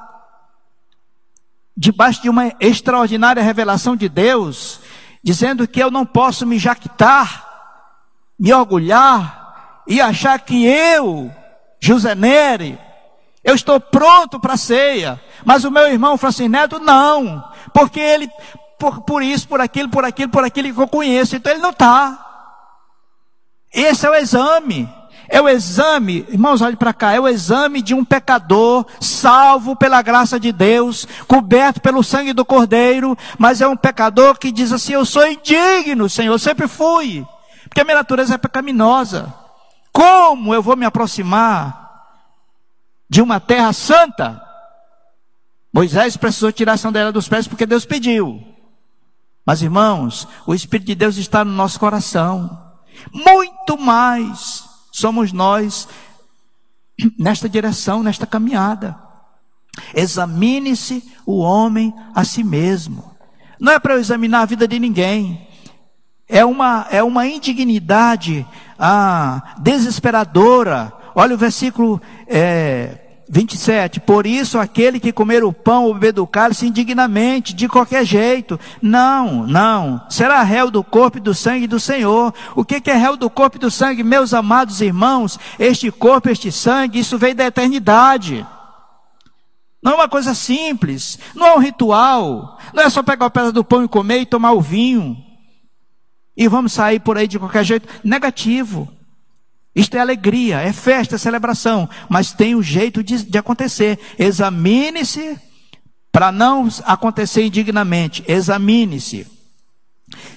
debaixo 1.77 2.23
de 2.23 2.31
uma 2.31 2.53
extraordinária 2.61 3.43
revelação 3.43 3.97
de 3.97 4.09
Deus, 4.09 4.81
dizendo 5.21 5.67
que 5.67 5.83
eu 5.83 5.91
não 5.91 6.07
posso 6.07 6.47
me 6.47 6.57
jactar, 6.57 7.49
me 8.39 8.53
orgulhar 8.53 9.83
e 9.89 10.01
achar 10.01 10.39
que 10.39 10.65
eu, 10.65 11.35
José 11.81 12.15
Neri, 12.15 12.79
eu 13.43 13.57
estou 13.57 13.81
pronto 13.81 14.39
para 14.39 14.53
a 14.53 14.57
ceia. 14.57 15.21
Mas 15.45 15.65
o 15.65 15.71
meu 15.71 15.89
irmão 15.89 16.17
Francineto 16.17 16.79
não, 16.79 17.43
porque 17.75 17.99
ele, 17.99 18.31
por, 18.79 19.01
por 19.01 19.21
isso, 19.21 19.49
por 19.49 19.61
aquilo, 19.61 19.89
por 19.89 20.05
aquilo, 20.05 20.31
por 20.31 20.45
aquilo 20.45 20.73
que 20.73 20.81
eu 20.81 20.87
conheço, 20.87 21.35
então 21.35 21.51
ele 21.51 21.61
não 21.61 21.71
está. 21.71 22.25
Esse 23.73 24.07
é 24.07 24.11
o 24.11 24.15
exame. 24.15 24.98
É 25.29 25.43
o 25.43 25.49
exame, 25.49 26.25
irmãos, 26.31 26.63
olhe 26.63 26.75
para 26.75 26.95
cá, 26.95 27.13
é 27.13 27.21
o 27.21 27.29
exame 27.29 27.83
de 27.83 27.95
um 27.95 28.03
pecador 28.03 28.87
salvo 28.99 29.77
pela 29.77 30.01
graça 30.01 30.41
de 30.41 30.51
Deus, 30.51 31.07
coberto 31.27 31.83
pelo 31.83 32.03
sangue 32.03 32.33
do 32.33 32.47
Cordeiro, 32.47 33.17
mas 33.37 33.61
é 33.61 33.69
um 33.69 33.77
pecador 33.77 34.39
que 34.39 34.51
diz 34.51 34.73
assim: 34.73 34.95
Eu 34.95 35.05
sou 35.05 35.27
indigno, 35.27 36.09
Senhor, 36.09 36.33
eu 36.33 36.39
sempre 36.39 36.67
fui, 36.67 37.27
porque 37.65 37.83
a 37.83 37.85
minha 37.85 37.99
natureza 37.99 38.35
é 38.35 38.39
pecaminosa. 38.39 39.35
Como 39.93 40.55
eu 40.55 40.63
vou 40.63 40.77
me 40.77 40.87
aproximar 40.87 42.07
de 43.09 43.21
uma 43.21 43.39
terra 43.39 43.73
santa? 43.75 44.43
Moisés 45.71 46.17
precisou 46.17 46.51
tirar 46.51 46.73
a 46.73 46.79
sandália 46.79 47.13
dos 47.13 47.29
pés 47.29 47.47
porque 47.47 47.67
Deus 47.67 47.85
pediu. 47.85 48.43
Mas 49.45 49.61
irmãos, 49.61 50.27
o 50.47 50.55
Espírito 50.55 50.87
de 50.87 50.95
Deus 50.95 51.17
está 51.19 51.45
no 51.45 51.53
nosso 51.53 51.79
coração. 51.79 52.65
Muito 53.13 53.77
mais 53.79 54.68
somos 54.99 55.33
nós 55.33 55.89
nesta 57.19 57.49
direção, 57.49 58.03
nesta 58.03 58.27
caminhada. 58.27 58.97
Examine-se 59.95 61.05
o 61.25 61.39
homem 61.39 61.95
a 62.15 62.25
si 62.25 62.43
mesmo. 62.43 63.17
Não 63.61 63.73
é 63.73 63.79
para 63.79 63.95
eu 63.95 64.01
examinar 64.01 64.43
a 64.43 64.47
vida 64.47 64.67
de 64.67 64.79
ninguém. 64.79 65.47
É 66.29 66.45
uma, 66.45 66.87
é 66.91 67.03
uma 67.03 67.27
indignidade 67.27 68.47
ah, 68.79 69.55
desesperadora. 69.59 70.93
Olha 71.15 71.35
o 71.35 71.39
versículo 71.39 72.01
é, 72.27 73.08
27. 73.29 74.01
Por 74.01 74.27
isso, 74.27 74.59
aquele 74.59 74.99
que 74.99 75.13
comer 75.13 75.45
o 75.45 75.53
pão 75.53 75.85
ou 75.85 75.95
beber 75.95 76.13
do 76.13 76.27
cálice 76.27 76.67
indignamente, 76.67 77.55
de 77.55 77.69
qualquer 77.69 78.05
jeito. 78.05 78.59
Não, 78.81 79.47
não. 79.47 80.01
Será 80.09 80.43
réu 80.43 80.71
do 80.71 80.83
corpo 80.83 81.19
e 81.19 81.21
do 81.21 81.35
sangue 81.35 81.67
do 81.67 81.79
Senhor. 81.79 82.33
O 82.57 82.65
que 82.65 82.83
é 82.91 82.95
réu 82.95 83.17
do 83.17 83.29
corpo 83.29 83.57
e 83.57 83.61
do 83.61 83.71
sangue? 83.71 84.03
Meus 84.03 84.33
amados 84.33 84.81
irmãos, 84.81 85.39
este 85.59 85.91
corpo, 85.91 86.31
este 86.31 86.51
sangue, 86.51 87.01
isso 87.01 87.19
veio 87.19 87.35
da 87.35 87.47
eternidade. 87.47 88.47
Não 89.83 89.93
é 89.93 89.95
uma 89.97 90.09
coisa 90.09 90.35
simples. 90.35 91.19
Não 91.35 91.47
é 91.47 91.55
um 91.55 91.61
ritual. 91.61 92.59
Não 92.73 92.83
é 92.83 92.91
só 92.91 93.03
pegar 93.03 93.27
o 93.27 93.31
pedaço 93.31 93.53
do 93.53 93.65
pão 93.65 93.85
e 93.85 93.89
comer 93.89 94.21
e 94.21 94.27
tomar 94.27 94.53
o 94.53 94.61
vinho. 94.61 95.17
E 96.37 96.49
vamos 96.49 96.73
sair 96.73 97.01
por 97.01 97.19
aí 97.19 97.29
de 97.29 97.39
qualquer 97.39 97.65
jeito. 97.65 97.89
Negativo. 98.03 98.89
Isto 99.79 99.97
é 99.97 100.01
alegria, 100.01 100.59
é 100.59 100.73
festa, 100.73 101.15
é 101.15 101.19
celebração, 101.19 101.89
mas 102.09 102.33
tem 102.33 102.57
um 102.57 102.63
jeito 102.63 103.01
de, 103.01 103.23
de 103.23 103.39
acontecer. 103.39 103.97
Examine-se 104.19 105.39
para 106.11 106.33
não 106.33 106.69
acontecer 106.85 107.45
indignamente. 107.45 108.25
Examine-se. 108.27 109.25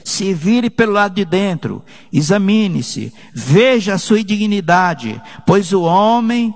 Se 0.05 0.31
vire 0.31 0.69
pelo 0.69 0.91
lado 0.91 1.15
de 1.15 1.25
dentro, 1.25 1.83
examine-se, 2.13 3.11
veja 3.33 3.95
a 3.95 3.97
sua 3.97 4.19
indignidade, 4.19 5.19
pois 5.47 5.73
o 5.73 5.81
homem, 5.81 6.53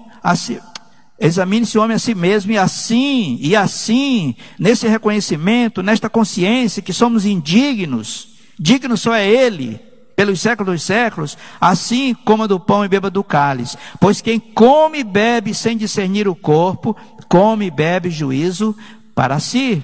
examine-se 1.20 1.80
o 1.80 1.82
homem 1.82 1.96
a 1.96 2.00
si 2.00 2.14
mesmo, 2.14 2.52
e 2.52 2.58
assim, 2.58 3.40
e 3.42 3.56
assim, 3.56 4.36
nesse 4.60 4.88
reconhecimento, 4.88 5.82
nesta 5.82 6.08
consciência 6.08 6.84
que 6.84 6.94
somos 6.94 7.26
indignos, 7.26 8.28
digno 8.60 8.96
só 8.96 9.16
é 9.16 9.28
Ele, 9.28 9.80
pelos 10.16 10.40
séculos 10.40 10.74
dos 10.74 10.84
séculos, 10.84 11.38
assim 11.60 12.14
coma 12.14 12.48
do 12.48 12.60
pão 12.60 12.86
e 12.86 12.88
beba 12.88 13.10
do 13.10 13.24
cálice. 13.24 13.78
Pois 14.00 14.22
quem 14.22 14.40
come 14.40 15.00
e 15.00 15.04
bebe 15.04 15.54
sem 15.54 15.78
discernir 15.78 16.28
o 16.28 16.36
corpo, 16.36 16.96
come 17.28 17.66
e 17.66 17.72
bebe 17.72 18.10
juízo 18.10 18.76
para 19.14 19.40
si. 19.40 19.84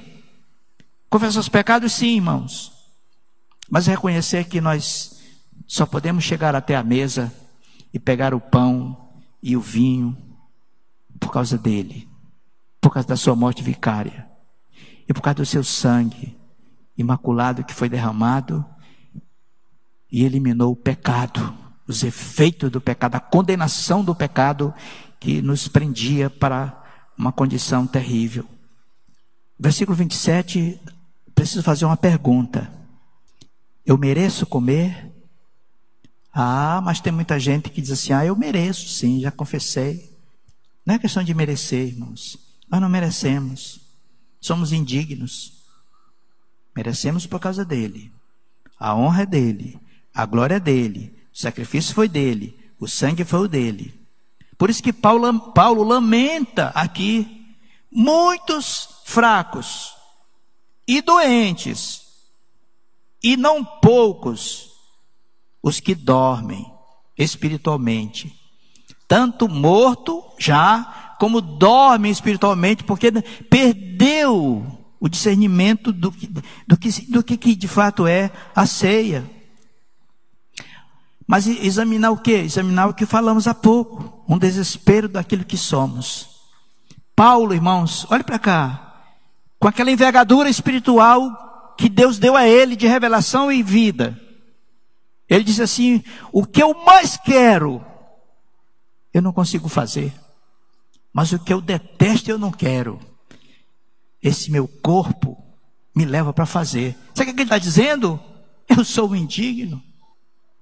Confessar 1.09 1.41
os 1.41 1.49
pecados, 1.49 1.91
sim, 1.91 2.15
irmãos. 2.15 2.71
Mas 3.69 3.87
reconhecer 3.87 4.45
que 4.45 4.61
nós 4.61 5.21
só 5.67 5.85
podemos 5.85 6.23
chegar 6.23 6.55
até 6.55 6.75
a 6.75 6.83
mesa 6.83 7.33
e 7.93 7.99
pegar 7.99 8.33
o 8.33 8.39
pão 8.39 9.09
e 9.43 9.57
o 9.57 9.61
vinho 9.61 10.15
por 11.19 11.31
causa 11.31 11.57
dele, 11.57 12.07
por 12.79 12.91
causa 12.91 13.07
da 13.07 13.15
sua 13.15 13.35
morte 13.35 13.63
vicária 13.63 14.27
e 15.07 15.13
por 15.13 15.21
causa 15.21 15.35
do 15.35 15.45
seu 15.45 15.63
sangue 15.63 16.37
imaculado 16.97 17.63
que 17.63 17.73
foi 17.73 17.89
derramado 17.89 18.65
e 20.11 20.23
eliminou 20.23 20.71
o 20.73 20.75
pecado, 20.75 21.55
os 21.87 22.03
efeitos 22.03 22.69
do 22.69 22.81
pecado, 22.81 23.15
a 23.15 23.19
condenação 23.19 24.03
do 24.03 24.13
pecado 24.13 24.73
que 25.19 25.41
nos 25.41 25.67
prendia 25.67 26.29
para 26.29 26.83
uma 27.17 27.31
condição 27.31 27.87
terrível. 27.87 28.45
Versículo 29.57 29.95
27, 29.95 30.79
preciso 31.33 31.63
fazer 31.63 31.85
uma 31.85 31.95
pergunta. 31.95 32.71
Eu 33.85 33.97
mereço 33.97 34.45
comer? 34.45 35.11
Ah, 36.33 36.81
mas 36.83 36.99
tem 36.99 37.13
muita 37.13 37.39
gente 37.39 37.69
que 37.69 37.81
diz 37.81 37.91
assim: 37.91 38.13
ah, 38.13 38.25
eu 38.25 38.35
mereço, 38.35 38.89
sim, 38.89 39.19
já 39.21 39.31
confessei. 39.31 40.11
Não 40.85 40.95
é 40.95 40.99
questão 40.99 41.23
de 41.23 41.33
merecer, 41.33 41.89
irmãos. 41.89 42.37
Nós 42.69 42.81
não 42.81 42.89
merecemos. 42.89 43.79
Somos 44.39 44.71
indignos. 44.71 45.61
Merecemos 46.75 47.27
por 47.27 47.39
causa 47.39 47.63
dele. 47.63 48.11
A 48.79 48.95
honra 48.95 49.23
é 49.23 49.25
dele. 49.25 49.79
A 50.13 50.25
glória 50.25 50.55
é 50.55 50.59
dele, 50.59 51.15
o 51.33 51.37
sacrifício 51.37 51.95
foi 51.95 52.07
dele, 52.07 52.57
o 52.79 52.87
sangue 52.87 53.23
foi 53.23 53.39
o 53.39 53.47
dele. 53.47 53.99
Por 54.57 54.69
isso 54.69 54.83
que 54.83 54.93
Paulo, 54.93 55.51
Paulo 55.53 55.83
lamenta 55.83 56.67
aqui 56.75 57.55
muitos 57.91 59.01
fracos 59.05 59.93
e 60.87 61.01
doentes, 61.01 62.01
e 63.23 63.37
não 63.37 63.63
poucos 63.63 64.71
os 65.63 65.79
que 65.79 65.93
dormem 65.95 66.65
espiritualmente, 67.17 68.35
tanto 69.07 69.47
morto 69.47 70.23
já, 70.39 71.15
como 71.19 71.39
dormem 71.39 72.11
espiritualmente, 72.11 72.83
porque 72.83 73.11
perdeu 73.49 74.79
o 74.99 75.09
discernimento 75.09 75.91
do 75.91 76.11
que, 76.11 76.27
do 76.27 76.77
que, 76.77 76.89
do 77.11 77.23
que 77.23 77.55
de 77.55 77.67
fato 77.67 78.05
é 78.07 78.31
a 78.55 78.65
ceia. 78.65 79.29
Mas 81.27 81.47
examinar 81.47 82.11
o 82.11 82.17
que? 82.17 82.33
Examinar 82.33 82.87
o 82.87 82.93
que 82.93 83.05
falamos 83.05 83.47
há 83.47 83.53
pouco. 83.53 84.23
Um 84.27 84.37
desespero 84.37 85.07
daquilo 85.07 85.45
que 85.45 85.57
somos. 85.57 86.29
Paulo, 87.15 87.53
irmãos, 87.53 88.05
olhe 88.09 88.23
para 88.23 88.39
cá. 88.39 89.03
Com 89.59 89.67
aquela 89.67 89.91
envergadura 89.91 90.49
espiritual 90.49 91.73
que 91.77 91.87
Deus 91.87 92.17
deu 92.17 92.35
a 92.35 92.47
ele 92.47 92.75
de 92.75 92.87
revelação 92.87 93.51
e 93.51 93.63
vida. 93.63 94.19
Ele 95.29 95.43
disse 95.43 95.61
assim: 95.61 96.03
O 96.31 96.45
que 96.45 96.61
eu 96.61 96.73
mais 96.85 97.17
quero, 97.17 97.83
eu 99.13 99.21
não 99.21 99.31
consigo 99.31 99.69
fazer. 99.69 100.13
Mas 101.13 101.31
o 101.31 101.39
que 101.39 101.53
eu 101.53 101.61
detesto, 101.61 102.29
eu 102.29 102.37
não 102.37 102.51
quero. 102.51 102.99
Esse 104.21 104.51
meu 104.51 104.67
corpo 104.67 105.37
me 105.95 106.05
leva 106.05 106.31
para 106.33 106.45
fazer. 106.45 106.95
Sabe 107.13 107.31
o 107.31 107.33
que 107.33 107.41
ele 107.41 107.43
está 107.43 107.57
dizendo? 107.57 108.19
Eu 108.67 108.85
sou 108.85 109.15
indigno. 109.15 109.81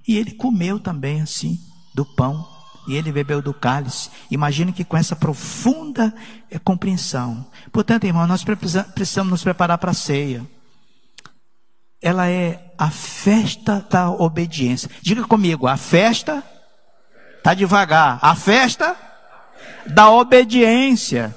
E 0.09 0.17
ele 0.17 0.31
comeu 0.31 0.79
também 0.79 1.21
assim 1.21 1.59
do 1.93 2.03
pão 2.03 2.43
e 2.87 2.95
ele 2.95 3.11
bebeu 3.11 3.43
do 3.43 3.53
cálice. 3.53 4.09
Imagine 4.31 4.73
que 4.73 4.83
com 4.83 4.97
essa 4.97 5.15
profunda 5.15 6.11
eh, 6.49 6.57
compreensão. 6.57 7.45
Portanto, 7.71 8.05
irmão, 8.05 8.25
nós 8.25 8.43
precisamos 8.43 9.29
nos 9.29 9.43
preparar 9.43 9.77
para 9.77 9.91
a 9.91 9.93
ceia. 9.93 10.43
Ela 12.01 12.27
é 12.27 12.73
a 12.75 12.89
festa 12.89 13.85
da 13.87 14.09
obediência. 14.09 14.89
Diga 14.99 15.27
comigo, 15.27 15.67
a 15.67 15.77
festa 15.77 16.43
tá 17.43 17.53
devagar. 17.53 18.17
A 18.19 18.33
festa 18.33 18.97
da 19.85 20.09
obediência. 20.09 21.35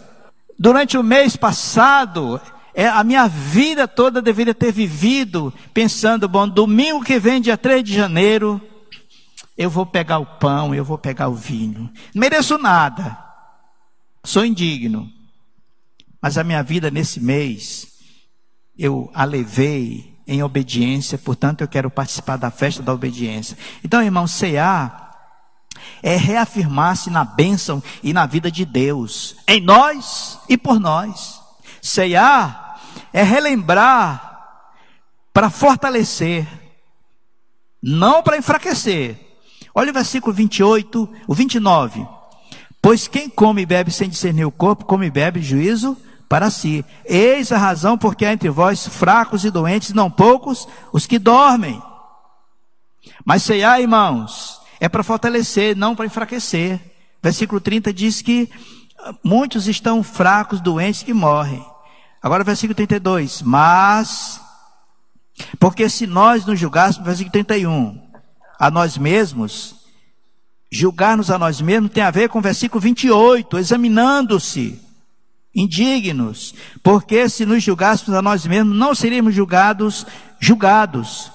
Durante 0.59 0.97
o 0.97 1.03
mês 1.03 1.37
passado, 1.37 2.41
é, 2.75 2.89
a 2.89 3.05
minha 3.05 3.29
vida 3.29 3.87
toda 3.87 4.23
deveria 4.23 4.55
ter 4.55 4.73
vivido 4.73 5.53
pensando, 5.75 6.29
bom, 6.29 6.49
domingo 6.49 7.05
que 7.05 7.19
vem, 7.19 7.41
dia 7.41 7.57
3 7.57 7.85
de 7.85 7.95
janeiro, 7.95 8.61
eu 9.57 9.69
vou 9.69 9.85
pegar 9.85 10.19
o 10.19 10.27
pão, 10.27 10.75
eu 10.75 10.85
vou 10.85 10.97
pegar 10.97 11.29
o 11.29 11.35
vinho. 11.35 11.91
Não 12.15 12.21
mereço 12.21 12.57
nada. 12.57 13.19
Sou 14.25 14.45
indigno. 14.45 15.11
Mas 16.21 16.39
a 16.39 16.45
minha 16.45 16.63
vida 16.63 16.91
nesse 16.91 17.21
mês, 17.21 17.89
eu 18.79 19.11
a 19.13 19.25
levei 19.25 20.17
em 20.27 20.43
obediência, 20.43 21.19
portanto 21.19 21.61
eu 21.61 21.69
quero 21.69 21.91
participar 21.91 22.37
da 22.37 22.51
festa 22.51 22.83
da 22.83 22.95
obediência. 22.95 23.59
Então, 23.85 24.03
irmão, 24.03 24.27
cear 24.27 25.03
é 26.03 26.17
reafirmar-se 26.17 27.11
na 27.11 27.25
bênção 27.25 27.83
e 28.03 28.13
na 28.13 28.25
vida 28.25 28.51
de 28.51 28.65
Deus, 28.65 29.37
em 29.47 29.61
nós 29.61 30.39
e 30.49 30.57
por 30.57 30.79
nós. 30.79 31.42
Cear 31.83 32.81
é 33.13 33.25
relembrar 33.25 34.31
para 35.35 35.51
fortalecer, 35.51 36.47
não 37.83 38.23
para 38.23 38.37
enfraquecer. 38.39 39.19
Olha 39.75 39.91
o 39.91 39.95
versículo 39.95 40.33
28, 40.33 41.11
o 41.27 41.35
29. 41.35 42.07
Pois 42.81 43.09
quem 43.09 43.29
come 43.29 43.63
e 43.63 43.67
bebe 43.67 43.91
sem 43.91 44.09
discernir 44.09 44.45
o 44.45 44.53
corpo, 44.53 44.85
come 44.85 45.07
e 45.07 45.11
bebe 45.11 45.43
juízo 45.43 45.97
para 46.29 46.51
si. 46.51 46.85
Eis 47.05 47.51
a 47.51 47.59
razão 47.59 47.99
porque 47.99 48.25
há 48.25 48.33
entre 48.33 48.49
vós 48.49 48.87
fracos 48.87 49.45
e 49.45 49.51
doentes, 49.51 49.93
não 49.93 50.11
poucos, 50.11 50.69
os 50.93 51.07
que 51.07 51.19
dormem. 51.19 51.83
Mas 53.25 53.43
ceiar, 53.43 53.81
irmãos, 53.81 54.61
é 54.79 54.89
para 54.89 55.03
fortalecer, 55.03 55.77
não 55.77 55.97
para 55.97 56.07
enfraquecer. 56.07 56.81
Versículo 57.23 57.61
30 57.61 57.93
diz 57.93 58.23
que 58.23 58.51
muitos 59.23 59.67
estão 59.67 60.03
fracos, 60.03 60.61
doentes, 60.61 61.03
que 61.03 61.13
morrem. 61.13 61.65
Agora, 62.23 62.45
versículo 62.45 62.75
32. 62.75 63.43
Mas, 63.43 64.41
porque 65.59 65.89
se 65.89 66.07
nós 66.07 66.47
nos 66.47 66.59
julgássemos, 66.59 67.07
versículo 67.07 67.33
31, 67.33 68.01
a 68.59 68.71
nós 68.71 68.97
mesmos, 68.97 69.75
julgar-nos 70.71 71.31
a 71.31 71.39
nós 71.39 71.61
mesmos 71.61 71.91
tem 71.91 72.03
a 72.03 72.11
ver 72.11 72.29
com 72.29 72.39
o 72.39 72.43
versículo 72.43 72.81
28, 72.81 73.59
examinando-se, 73.59 74.81
indignos, 75.55 76.55
porque 76.83 77.29
se 77.29 77.45
nos 77.45 77.63
julgássemos 77.63 78.15
a 78.15 78.23
nós 78.23 78.47
mesmos, 78.47 78.77
não 78.77 78.95
seríamos 78.95 79.35
julgados, 79.35 80.07
julgados 80.41 81.31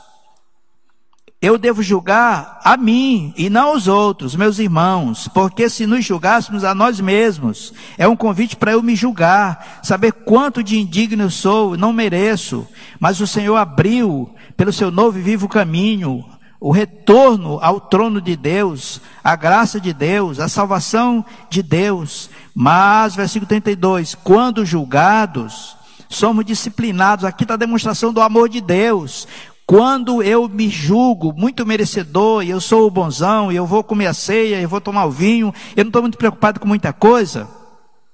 eu 1.40 1.58
devo 1.58 1.84
julgar 1.84 2.60
a 2.64 2.76
mim 2.76 3.32
e 3.38 3.50
não 3.50 3.76
os 3.76 3.88
outros, 3.88 4.36
meus 4.36 4.58
irmãos, 4.58 5.28
porque 5.28 5.70
se 5.70 5.86
nos 5.86 6.04
julgássemos 6.04 6.64
a 6.64 6.74
nós 6.74 7.00
mesmos, 7.00 7.74
é 7.98 8.08
um 8.08 8.16
convite 8.16 8.56
para 8.56 8.72
eu 8.72 8.82
me 8.82 8.96
julgar, 8.96 9.80
saber 9.84 10.12
quanto 10.12 10.64
de 10.64 10.80
indigno 10.80 11.30
sou, 11.30 11.78
não 11.78 11.94
mereço, 11.94 12.68
mas 13.00 13.22
o 13.22 13.28
Senhor 13.28 13.56
abriu 13.56 14.34
pelo 14.56 14.74
seu 14.74 14.90
novo 14.90 15.20
e 15.20 15.22
vivo 15.22 15.48
caminho 15.48 16.26
o 16.60 16.72
retorno 16.72 17.60
ao 17.62 17.80
trono 17.80 18.20
de 18.20 18.36
Deus, 18.36 19.00
a 19.24 19.36
graça 19.36 19.80
de 19.80 19.94
Deus, 19.94 20.40
a 20.40 20.48
salvação 20.48 21.24
de 21.52 21.62
Deus. 21.62 22.32
Mas, 22.56 23.16
versículo 23.16 23.48
32, 23.48 24.16
quando 24.16 24.66
julgados, 24.66 25.78
somos 26.10 26.44
disciplinados. 26.44 27.26
Aqui 27.26 27.44
está 27.44 27.54
a 27.54 27.58
demonstração 27.58 28.12
do 28.12 28.22
amor 28.22 28.50
de 28.50 28.60
Deus. 28.60 29.28
Quando 29.68 30.24
eu 30.24 30.48
me 30.48 30.70
julgo 30.70 31.34
muito 31.34 31.66
merecedor, 31.66 32.42
e 32.42 32.50
eu 32.50 32.62
sou 32.62 32.88
o 32.88 32.90
bonzão, 32.90 33.52
e 33.52 33.58
eu 33.58 33.66
vou 33.66 33.84
comer 33.84 34.08
a 34.08 34.14
ceia, 34.14 34.62
eu 34.62 34.70
vou 34.70 34.80
tomar 34.80 35.04
o 35.04 35.12
vinho, 35.12 35.54
eu 35.76 35.84
não 35.84 35.90
estou 35.90 36.02
muito 36.02 36.18
preocupado 36.18 36.58
com 36.58 36.66
muita 36.66 36.94
coisa. 36.94 37.50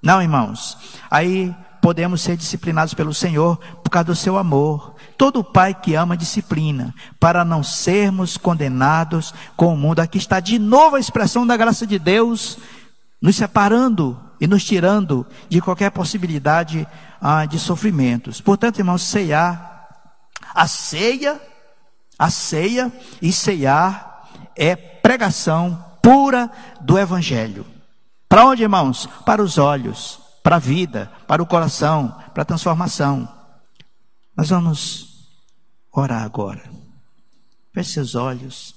Não, 0.02 0.20
irmãos. 0.20 0.76
Aí 1.08 1.54
podemos 1.80 2.22
ser 2.22 2.36
disciplinados 2.36 2.92
pelo 2.92 3.14
Senhor 3.14 3.56
por 3.84 3.90
causa 3.90 4.06
do 4.06 4.16
seu 4.16 4.36
amor. 4.36 4.96
Todo 5.16 5.44
pai 5.44 5.72
que 5.74 5.94
ama 5.94 6.16
disciplina, 6.16 6.92
para 7.20 7.44
não 7.44 7.62
sermos 7.62 8.36
condenados 8.36 9.32
com 9.56 9.72
o 9.72 9.76
mundo. 9.76 10.00
Aqui 10.00 10.18
está 10.18 10.40
de 10.40 10.58
novo 10.58 10.96
a 10.96 11.00
expressão 11.00 11.46
da 11.46 11.56
graça 11.56 11.86
de 11.86 12.00
Deus, 12.00 12.58
nos 13.22 13.36
separando 13.36 14.18
e 14.40 14.48
nos 14.48 14.64
tirando 14.64 15.24
de 15.48 15.60
qualquer 15.60 15.92
possibilidade 15.92 16.84
ah, 17.20 17.46
de 17.46 17.60
sofrimentos. 17.60 18.40
Portanto, 18.40 18.80
irmãos, 18.80 19.02
ceiar 19.02 19.73
a 20.54 20.68
ceia, 20.68 21.40
a 22.16 22.30
ceia 22.30 22.92
e 23.20 23.32
ceiar 23.32 24.30
é 24.54 24.76
pregação 24.76 25.98
pura 26.00 26.50
do 26.80 26.96
Evangelho. 26.96 27.66
Para 28.28 28.46
onde, 28.46 28.62
irmãos? 28.62 29.06
Para 29.26 29.42
os 29.42 29.58
olhos, 29.58 30.20
para 30.42 30.56
a 30.56 30.60
vida, 30.60 31.10
para 31.26 31.42
o 31.42 31.46
coração, 31.46 32.08
para 32.32 32.42
a 32.42 32.46
transformação. 32.46 33.28
Nós 34.36 34.48
vamos 34.48 35.28
orar 35.92 36.22
agora. 36.22 36.62
Feche 37.72 37.92
seus 37.92 38.14
olhos. 38.14 38.74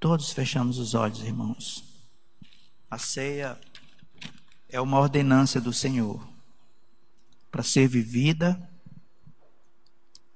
Todos 0.00 0.32
fechamos 0.32 0.78
os 0.78 0.94
olhos, 0.94 1.20
irmãos. 1.20 1.84
A 2.90 2.98
ceia 2.98 3.58
é 4.68 4.80
uma 4.80 4.98
ordenança 4.98 5.60
do 5.60 5.72
Senhor 5.72 6.26
para 7.50 7.62
ser 7.62 7.86
vivida 7.86 8.71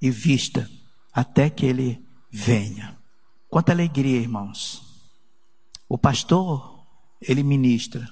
e 0.01 0.11
vista 0.11 0.71
até 1.13 1.49
que 1.49 1.65
ele 1.65 2.03
venha. 2.31 2.97
Quanta 3.49 3.73
alegria, 3.73 4.21
irmãos. 4.21 4.83
O 5.89 5.97
pastor, 5.97 6.85
ele 7.21 7.43
ministra. 7.43 8.09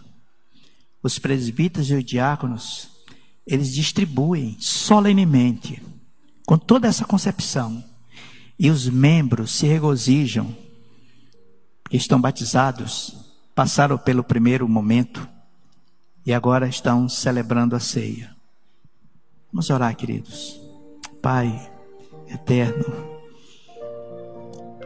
Os 1.02 1.18
presbíteros 1.18 1.90
e 1.90 1.94
os 1.94 2.04
diáconos, 2.04 2.88
eles 3.46 3.74
distribuem 3.74 4.56
solenemente, 4.58 5.82
com 6.46 6.56
toda 6.56 6.88
essa 6.88 7.04
concepção. 7.04 7.84
E 8.58 8.70
os 8.70 8.88
membros 8.88 9.50
se 9.50 9.66
regozijam, 9.66 10.56
que 11.90 11.96
estão 11.96 12.20
batizados, 12.20 13.14
passaram 13.54 13.98
pelo 13.98 14.24
primeiro 14.24 14.68
momento 14.68 15.28
e 16.24 16.32
agora 16.32 16.66
estão 16.66 17.08
celebrando 17.08 17.76
a 17.76 17.80
ceia. 17.80 18.34
Vamos 19.52 19.68
orar, 19.70 19.94
queridos. 19.94 20.58
Pai, 21.20 21.70
eterno. 22.34 22.84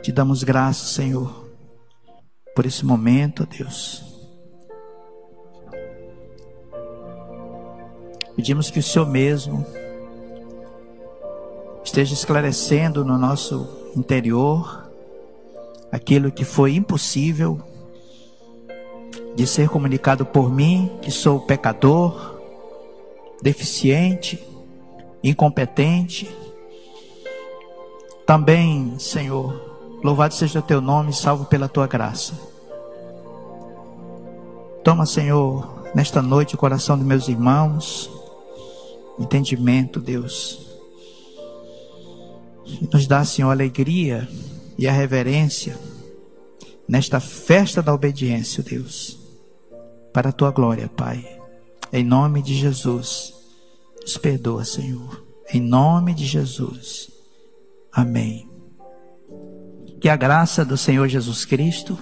Te 0.03 0.13
damos 0.13 0.43
graças, 0.43 0.91
Senhor, 0.91 1.49
por 2.55 2.67
esse 2.67 2.85
momento, 2.85 3.47
Deus. 3.47 4.05
Pedimos 8.37 8.71
que 8.71 8.79
o 8.79 8.83
Senhor 8.83 9.09
mesmo 9.09 9.67
esteja 11.85 12.15
esclarecendo 12.15 13.05
no 13.05 13.19
nosso 13.19 13.91
interior 13.97 14.89
aquilo 15.91 16.31
que 16.31 16.45
foi 16.45 16.75
impossível 16.75 17.61
de 19.35 19.47
ser 19.47 19.69
comunicado 19.69 20.25
por 20.25 20.51
mim, 20.53 20.91
que 21.01 21.11
sou 21.11 21.41
pecador, 21.41 22.41
deficiente, 23.43 24.43
incompetente 25.23 26.29
também, 28.29 28.99
Senhor, 28.99 29.99
louvado 30.05 30.35
seja 30.35 30.59
o 30.59 30.63
teu 30.63 30.83
nome, 30.83 31.15
salvo 31.15 31.47
pela 31.47 31.67
tua 31.67 31.87
graça. 31.87 32.35
Toma, 34.85 35.07
Senhor, 35.07 35.89
nesta 35.95 36.21
noite 36.21 36.55
o 36.55 36.59
coração 36.59 36.99
dos 36.99 37.07
meus 37.07 37.27
irmãos, 37.27 38.11
entendimento, 39.19 39.99
Deus. 39.99 40.61
E 42.67 42.87
nos 42.93 43.07
dá, 43.07 43.25
Senhor, 43.25 43.49
a 43.49 43.53
alegria 43.53 44.29
e 44.77 44.87
a 44.87 44.93
reverência 44.93 45.79
nesta 46.87 47.21
festa 47.21 47.83
da 47.83 47.95
obediência, 47.95 48.63
Deus, 48.63 49.19
para 50.13 50.29
a 50.29 50.33
tua 50.33 50.51
glória, 50.51 50.87
Pai. 50.87 51.27
Em 51.91 52.05
nome 52.05 52.43
de 52.43 52.55
Jesus, 52.55 53.33
nos 54.03 54.19
perdoa, 54.19 54.67
Senhor. 54.67 55.25
Em 55.51 55.63
nome 55.63 56.13
de 56.13 56.27
Jesus. 56.27 57.17
Amém. 57.99 58.49
Que 60.01 60.09
a 60.09 60.15
graça 60.15 60.65
do 60.65 60.77
Senhor 60.77 61.09
Jesus 61.09 61.45
Cristo, 61.45 61.99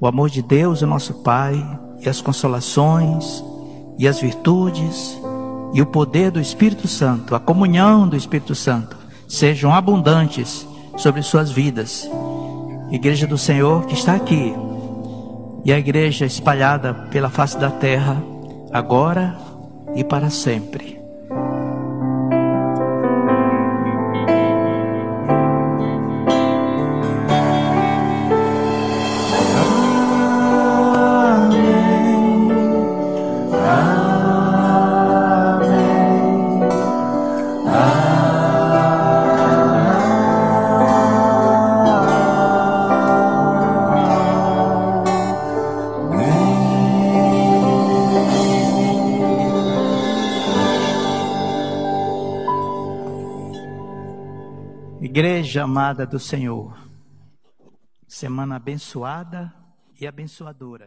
o 0.00 0.06
amor 0.06 0.30
de 0.30 0.40
Deus, 0.40 0.80
o 0.80 0.86
nosso 0.86 1.22
Pai, 1.22 1.54
e 2.00 2.08
as 2.08 2.22
consolações, 2.22 3.44
e 3.98 4.08
as 4.08 4.18
virtudes, 4.18 5.20
e 5.74 5.82
o 5.82 5.86
poder 5.86 6.30
do 6.30 6.40
Espírito 6.40 6.88
Santo, 6.88 7.34
a 7.34 7.40
comunhão 7.40 8.08
do 8.08 8.16
Espírito 8.16 8.54
Santo, 8.54 8.96
sejam 9.28 9.74
abundantes 9.74 10.66
sobre 10.96 11.20
suas 11.20 11.50
vidas. 11.50 12.08
Igreja 12.90 13.26
do 13.26 13.36
Senhor 13.36 13.84
que 13.84 13.92
está 13.92 14.14
aqui, 14.14 14.54
e 15.62 15.74
a 15.74 15.78
igreja 15.78 16.24
espalhada 16.24 16.94
pela 17.10 17.28
face 17.28 17.58
da 17.58 17.70
terra, 17.70 18.16
agora 18.72 19.36
e 19.94 20.02
para 20.02 20.30
sempre. 20.30 20.95
Igreja 55.66 55.80
amada 55.80 56.06
do 56.06 56.20
Senhor, 56.20 56.78
semana 58.06 58.54
abençoada 58.54 59.52
e 60.00 60.06
abençoadora. 60.06 60.85